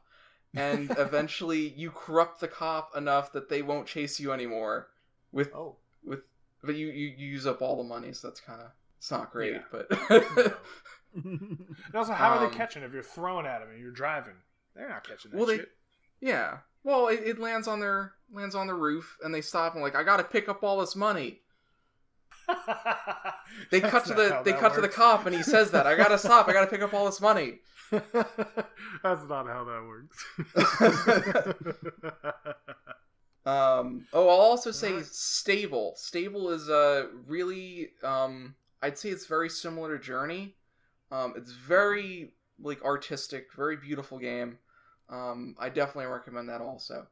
And 0.56 0.90
eventually, 0.98 1.68
you 1.70 1.92
corrupt 1.92 2.40
the 2.40 2.48
cop 2.48 2.96
enough 2.96 3.32
that 3.34 3.50
they 3.50 3.62
won't 3.62 3.88
chase 3.88 4.20
you 4.20 4.32
anymore. 4.32 4.88
With 5.32 5.54
Oh. 5.54 5.78
with 6.04 6.22
but 6.64 6.76
you, 6.76 6.88
you 6.88 7.14
you 7.18 7.28
use 7.28 7.46
up 7.46 7.62
all 7.62 7.78
the 7.78 7.84
money 7.84 8.14
so 8.14 8.28
that's 8.28 8.40
kind 8.42 8.62
of 8.62 8.68
it's 8.98 9.12
not 9.12 9.32
great 9.32 9.54
Yeah. 9.54 9.62
but 9.72 10.58
And 11.16 11.68
also, 11.96 12.14
how 12.14 12.32
are 12.32 12.44
Um, 12.46 12.50
they 12.52 12.56
catching 12.58 12.84
if 12.84 12.94
you're 12.94 13.04
throwing 13.04 13.46
at 13.46 13.60
them 13.60 13.70
and 13.70 13.80
you're 13.80 13.92
driving? 13.92 14.34
They're 14.76 14.90
not 14.90 15.08
catching 15.08 15.32
that 15.32 15.38
Well, 15.38 15.46
they- 15.48 15.66
yeah 16.20 16.60
well 16.84 17.10
it, 17.10 17.20
it 17.26 17.40
lands 17.40 17.68
on 17.68 17.80
their 17.80 18.14
lands 18.32 18.56
on 18.56 18.66
the 18.68 18.74
roof 18.74 19.18
and 19.24 19.34
they 19.34 19.42
stop 19.42 19.74
and 19.76 19.84
like 19.84 19.96
i 19.96 20.02
gotta 20.04 20.24
pick 20.24 20.50
up 20.50 20.64
all 20.64 20.80
this 20.80 20.96
money 20.96 21.42
they 23.72 23.80
That's 23.80 23.92
cut 23.92 24.06
to 24.06 24.14
the 24.14 24.42
they 24.44 24.54
cut 24.54 24.74
to 24.76 24.82
the 24.82 24.90
cop 24.90 25.26
and 25.26 25.36
he 25.36 25.44
says 25.44 25.72
that 25.72 25.86
i 25.86 25.96
gotta 25.96 26.18
stop 26.28 26.48
i 26.48 26.54
gotta 26.54 26.68
pick 26.68 26.82
up 26.82 26.94
all 26.94 27.06
this 27.06 27.22
money. 27.22 27.60
That's 27.92 29.24
not 29.30 29.48
how 29.48 29.64
that 29.64 29.84
works. 29.88 30.26
um 33.46 34.06
oh 34.12 34.28
i'll 34.30 34.42
also 34.42 34.72
say 34.72 35.02
Sable. 35.04 35.94
Sable 35.96 36.50
is 36.50 36.68
a 36.70 37.08
really 37.26 37.92
um 38.04 38.56
i'd 38.82 38.98
say 38.98 39.10
it's 39.10 39.26
very 39.26 39.50
similar 39.50 39.98
to 39.98 40.04
journey. 40.04 40.56
Um 41.12 41.34
it's 41.38 41.52
very 41.52 42.34
like 42.60 42.84
artistic 42.84 43.48
very 43.56 43.78
beautiful 43.78 44.18
game. 44.20 44.58
Um 45.10 45.56
i 45.60 45.70
definitely 45.70 46.12
recommend 46.12 46.50
that 46.50 46.62
also. 46.62 47.08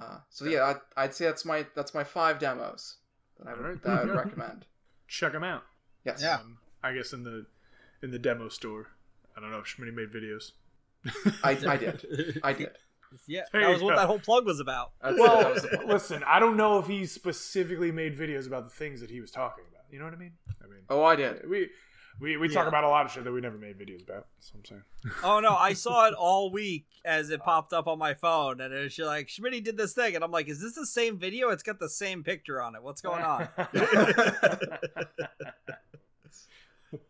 Uh 0.00 0.18
so 0.30 0.44
yeah. 0.44 0.74
I, 0.96 1.04
i'd 1.04 1.14
say 1.14 1.24
that's 1.26 1.44
my 1.44 1.66
that's 1.74 1.94
my 1.94 2.04
five 2.04 2.38
demos 2.38 2.98
that 3.38 3.48
i 3.48 3.52
would, 3.54 3.60
Alright. 3.60 3.82
that 3.82 3.98
i 3.98 4.04
would 4.04 4.14
recommend 4.14 4.66
Check 5.12 5.32
them 5.32 5.44
out. 5.44 5.62
yes 6.04 6.20
Yeah. 6.22 6.36
Um, 6.36 6.58
I 6.82 6.92
guess 6.94 7.12
in 7.12 7.22
the 7.24 7.46
in 8.02 8.10
the 8.10 8.18
demo 8.18 8.48
store. 8.48 8.88
I 9.36 9.40
don't 9.40 9.50
know 9.50 9.58
if 9.58 9.66
Schmitty 9.66 9.94
made 9.94 10.10
videos. 10.12 10.52
I, 11.44 11.50
I 11.72 11.76
did 11.76 12.40
i 12.42 12.52
did 12.52 12.70
Yeah, 13.26 13.42
There 13.52 13.60
that 13.60 13.66
you 13.68 13.72
was 13.74 13.82
what 13.82 13.90
go. 13.94 13.96
that 14.00 14.06
whole 14.06 14.18
plug 14.18 14.46
was 14.46 14.58
about. 14.58 14.92
That's- 15.02 15.18
Well, 15.20 15.38
that 15.42 15.52
was 15.54 15.66
listen, 15.86 16.22
I 16.26 16.40
don't 16.40 16.56
know 16.56 16.78
if 16.78 16.86
he 16.86 17.04
specifically 17.06 17.92
made 17.92 18.16
videos 18.18 18.46
about 18.46 18.64
the 18.64 18.74
things 18.74 19.00
that 19.02 19.10
he 19.10 19.20
was 19.20 19.30
talking 19.30 19.64
about. 19.70 19.84
You 19.90 19.98
know 19.98 20.06
what 20.06 20.14
I 20.14 20.16
mean? 20.16 20.32
I 20.64 20.66
mean, 20.66 20.80
oh 20.88 21.04
i 21.04 21.14
did 21.16 21.46
we 21.48 21.68
we, 22.20 22.36
we 22.36 22.48
talk 22.48 22.68
about 22.68 22.84
a 22.84 22.88
lot 22.88 23.06
of 23.06 23.12
shit 23.12 23.24
that 23.24 23.32
we 23.32 23.40
never 23.40 23.58
made 23.58 23.78
videos 23.78 24.02
about. 24.02 24.26
That's 24.36 24.52
what 24.52 24.60
I'm 24.60 24.64
saying. 24.64 24.82
Oh 25.24 25.40
no, 25.40 25.54
I 25.56 25.72
saw 25.72 26.06
it 26.08 26.14
all 26.18 26.50
week 26.52 26.86
as 27.04 27.30
it 27.30 27.42
popped 27.42 27.72
up 27.72 27.86
on 27.88 27.98
my 27.98 28.14
phone, 28.14 28.60
and 28.60 28.72
it 28.72 28.82
was 28.82 28.94
just 28.94 29.06
like 29.06 29.26
Schmitty 29.28 29.62
did 29.64 29.76
this 29.76 29.92
thing, 29.94 30.14
and 30.14 30.22
I'm 30.22 30.30
like, 30.30 30.48
is 30.48 30.60
this 30.60 30.74
the 30.74 30.86
same 30.86 31.18
video? 31.18 31.48
It's 31.50 31.62
got 31.62 31.78
the 31.80 31.88
same 31.88 32.22
picture 32.22 32.60
on 32.62 32.74
it. 32.76 32.82
What's 32.82 33.00
going 33.00 33.22
on? 33.24 33.48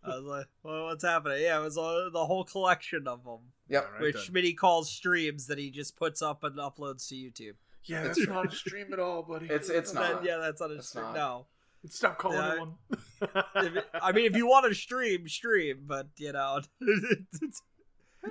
I 0.05 0.09
was 0.17 0.23
like, 0.25 0.47
well, 0.63 0.85
what's 0.85 1.03
happening? 1.05 1.43
Yeah, 1.43 1.59
it 1.59 1.63
was 1.65 1.77
uh, 1.77 2.09
the 2.13 2.25
whole 2.25 2.45
collection 2.45 3.09
of 3.09 3.25
them, 3.25 3.39
yep 3.69 3.85
All 3.87 3.93
right, 3.95 4.01
which 4.03 4.15
then. 4.15 4.43
Schmitty 4.43 4.57
calls 4.57 4.89
streams 4.91 5.47
that 5.49 5.59
he 5.59 5.71
just 5.71 5.97
puts 5.97 6.23
up 6.23 6.45
and 6.45 6.57
uploads 6.57 7.09
to 7.09 7.17
YouTube. 7.17 7.55
yeah, 7.85 8.05
that's 8.05 8.27
not 8.29 8.53
a 8.53 8.55
stream 8.57 8.93
at 8.93 9.01
all, 9.01 9.23
buddy. 9.25 9.47
it's 9.47 9.69
it's 9.69 9.91
Then, 9.91 10.03
not 10.13 10.25
yeah, 10.25 10.37
that's 10.39 10.61
not 10.61 10.71
a 10.71 10.75
It's 10.75 10.89
stream. 10.89 11.05
not. 11.07 11.15
No, 11.17 11.47
Stop 11.89 12.19
calling 12.19 12.39
Yeah, 12.39 12.53
it 12.55 12.61
one. 12.61 12.75
If 13.67 13.77
it- 13.77 13.87
I 14.01 14.13
mean, 14.13 14.27
if 14.27 14.37
you 14.37 14.47
want 14.47 14.67
to 14.69 14.75
stream, 14.75 15.29
stream, 15.29 15.85
but 15.87 16.09
you 16.17 16.33
know, 16.33 16.61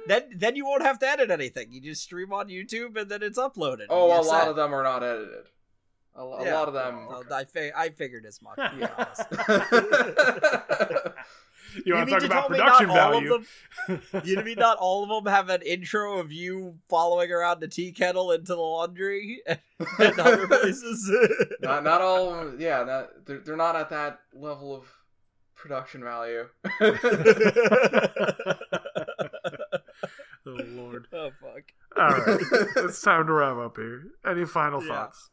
then 0.08 0.24
then 0.36 0.56
you 0.56 0.66
won't 0.66 0.84
have 0.84 0.99
to 0.99 1.08
edit 1.08 1.32
anything. 1.32 1.72
You 1.74 1.82
just 1.82 2.04
stream 2.04 2.32
on 2.34 2.47
YouTube, 2.47 2.97
and 2.99 3.10
then 3.10 3.22
it's 3.24 3.38
uploaded. 3.39 3.88
oh 3.89 4.08
a 4.08 4.22
lot 4.24 4.41
set. 4.41 4.47
of 4.49 4.56
them 4.56 4.74
are 4.74 4.84
not 4.84 5.04
edited 5.04 5.45
a, 6.16 6.24
lo- 6.26 6.38
a 6.39 6.45
Yeah. 6.45 6.56
lot 6.60 6.68
of 6.68 6.74
them 6.74 7.08
So 7.30 7.36
I, 7.36 7.45
fi- 7.45 7.72
I 7.76 7.89
figured 7.89 8.26
as 8.26 8.41
much. 8.41 8.58
to 8.58 8.72
be 8.76 8.82
Yeah. 10.91 10.91
Honest. 11.82 11.86
you 11.88 11.94
want 11.96 12.10
to 12.10 12.14
mean 12.14 12.20
talk 12.22 12.22
to 12.22 12.26
about 12.28 12.42
tell 12.42 12.50
me 12.50 12.58
production 12.58 12.88
not 12.88 12.98
all 13.00 13.18
of 13.18 13.24
value? 13.24 13.46
them- 14.12 14.22
You 14.26 14.44
mean 14.44 14.60
not 14.60 14.78
all 14.80 15.04
of 15.04 15.24
them 15.26 15.34
have 15.34 15.50
an 15.50 15.62
intro 15.62 16.20
of 16.20 16.32
you 16.32 16.76
following 16.90 17.32
around 17.32 17.60
the 17.62 17.68
tea 17.68 17.92
kettle 17.92 18.32
into 18.32 18.54
the 18.56 18.62
laundry 18.62 19.42
and 19.48 20.20
other 20.20 20.48
places? 20.50 21.10
not 21.62 21.84
not 21.84 22.02
all 22.02 22.34
of 22.34 22.52
them- 22.52 22.58
yeah 22.62 22.84
not, 22.84 23.26
they're, 23.26 23.40
they're 23.40 23.56
not 23.58 23.76
at 23.76 23.90
that 23.90 24.20
level 24.34 24.76
of 24.76 24.86
production 25.56 26.04
value 26.04 26.48
oh 30.46 30.58
lord! 30.70 31.08
oh 31.14 31.30
fuck! 31.40 31.64
All 31.98 32.08
right, 32.10 32.40
it's 32.78 33.02
time 33.02 33.28
to 33.28 33.34
wrap 33.34 33.58
up 33.58 33.78
here. 33.78 34.06
Any 34.26 34.46
final 34.46 34.82
Yeah. 34.82 34.88
thoughts? 34.90 35.30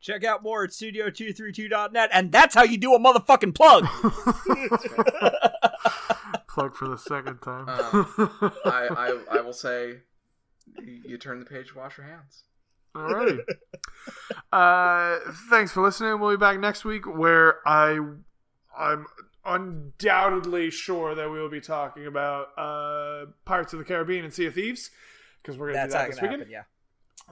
Check 0.00 0.24
out 0.24 0.42
more 0.42 0.64
at 0.64 0.70
studio232.net, 0.70 2.10
and 2.12 2.32
that's 2.32 2.54
how 2.54 2.62
you 2.64 2.76
do 2.78 2.94
a 2.94 2.98
motherfucking 2.98 3.54
plug. 3.54 3.86
Plug 6.48 6.74
for 6.74 6.88
the 6.88 6.98
second 6.98 7.38
time. 7.40 7.68
Um, 7.68 8.06
I, 8.64 8.88
I 9.30 9.38
I 9.38 9.40
will 9.40 9.52
say 9.52 9.98
you, 10.78 11.02
you 11.04 11.18
turn 11.18 11.38
the 11.38 11.44
page 11.46 11.74
wash 11.74 11.98
your 11.98 12.06
hands 12.06 12.44
Alrighty. 12.94 13.40
uh, 14.52 15.18
thanks 15.48 15.72
for 15.72 15.82
listening. 15.82 16.18
We'll 16.20 16.30
be 16.32 16.36
back 16.36 16.58
next 16.58 16.84
week 16.84 17.06
where 17.06 17.66
I 17.66 17.98
I'm 18.76 19.06
undoubtedly 19.44 20.70
sure 20.70 21.14
that 21.14 21.30
we 21.30 21.38
will 21.40 21.48
be 21.50 21.60
talking 21.60 22.06
about 22.06 22.48
uh, 22.58 23.26
Pirates 23.44 23.72
of 23.72 23.78
the 23.78 23.84
Caribbean 23.84 24.24
and 24.24 24.34
Sea 24.34 24.46
of 24.46 24.54
Thieves 24.54 24.90
because 25.42 25.56
we're 25.58 25.72
gonna 25.72 25.88
that's 25.88 25.94
do 25.94 25.98
that 25.98 26.04
it 26.04 26.10
this 26.12 26.20
weekend. 26.22 26.40
happen. 26.40 26.52
Yeah. 26.52 26.62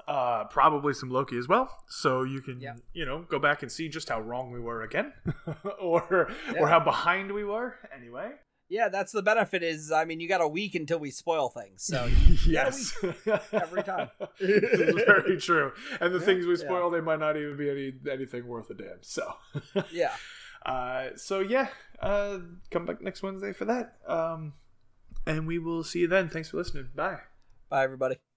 Uh, 0.07 0.44
probably 0.44 0.94
some 0.94 1.11
Loki 1.11 1.36
as 1.36 1.49
well, 1.49 1.68
so 1.88 2.22
you 2.22 2.40
can 2.40 2.61
Yeah. 2.61 2.76
you 2.92 3.05
know 3.05 3.22
go 3.28 3.38
back 3.38 3.62
and 3.62 3.70
see 3.72 3.88
just 3.88 4.09
how 4.09 4.20
wrong 4.20 4.51
we 4.53 4.61
were 4.61 4.82
again, 4.82 5.12
or 5.80 6.30
Yeah. 6.53 6.61
or 6.61 6.68
how 6.68 6.80
behind 6.80 7.32
we 7.32 7.44
were. 7.44 7.76
Anyway, 7.94 8.32
Yeah, 8.70 8.88
that's 8.90 9.12
the 9.12 9.22
benefit. 9.22 9.62
Is 9.62 9.90
I 9.90 10.05
mean, 10.05 10.20
you 10.20 10.28
got 10.28 10.40
a 10.42 10.49
week 10.49 10.74
until 10.74 10.99
we 10.99 11.11
spoil 11.11 11.49
things, 11.49 11.82
so 11.84 12.07
yes, 12.46 12.92
every 13.53 13.82
time. 13.82 14.11
this 14.38 14.62
is 14.80 14.94
very 15.05 15.38
true. 15.38 15.72
And 16.01 16.14
the 16.14 16.20
things 16.20 16.46
we 16.46 16.53
Yeah. 16.59 16.64
spoil, 16.66 16.90
they 16.90 17.01
might 17.01 17.18
not 17.18 17.36
even 17.36 17.57
be 17.57 17.68
any 17.70 17.92
anything 18.11 18.46
worth 18.46 18.68
a 18.70 18.74
damn. 18.74 19.03
So, 19.03 19.32
yeah. 19.90 20.12
uh, 20.66 21.16
so 21.16 21.40
yeah, 21.40 21.68
uh, 22.01 22.38
come 22.70 22.84
back 22.86 23.01
next 23.01 23.22
Wednesday 23.22 23.53
for 23.53 23.64
that. 23.64 23.94
Um, 24.07 24.53
And 25.26 25.46
we 25.46 25.59
will 25.59 25.82
see 25.82 26.01
you 26.01 26.09
then. 26.09 26.28
Thanks 26.28 26.51
for 26.51 26.57
listening. 26.59 26.88
Bye. 26.94 27.20
Bye, 27.68 27.84
everybody. 27.84 28.18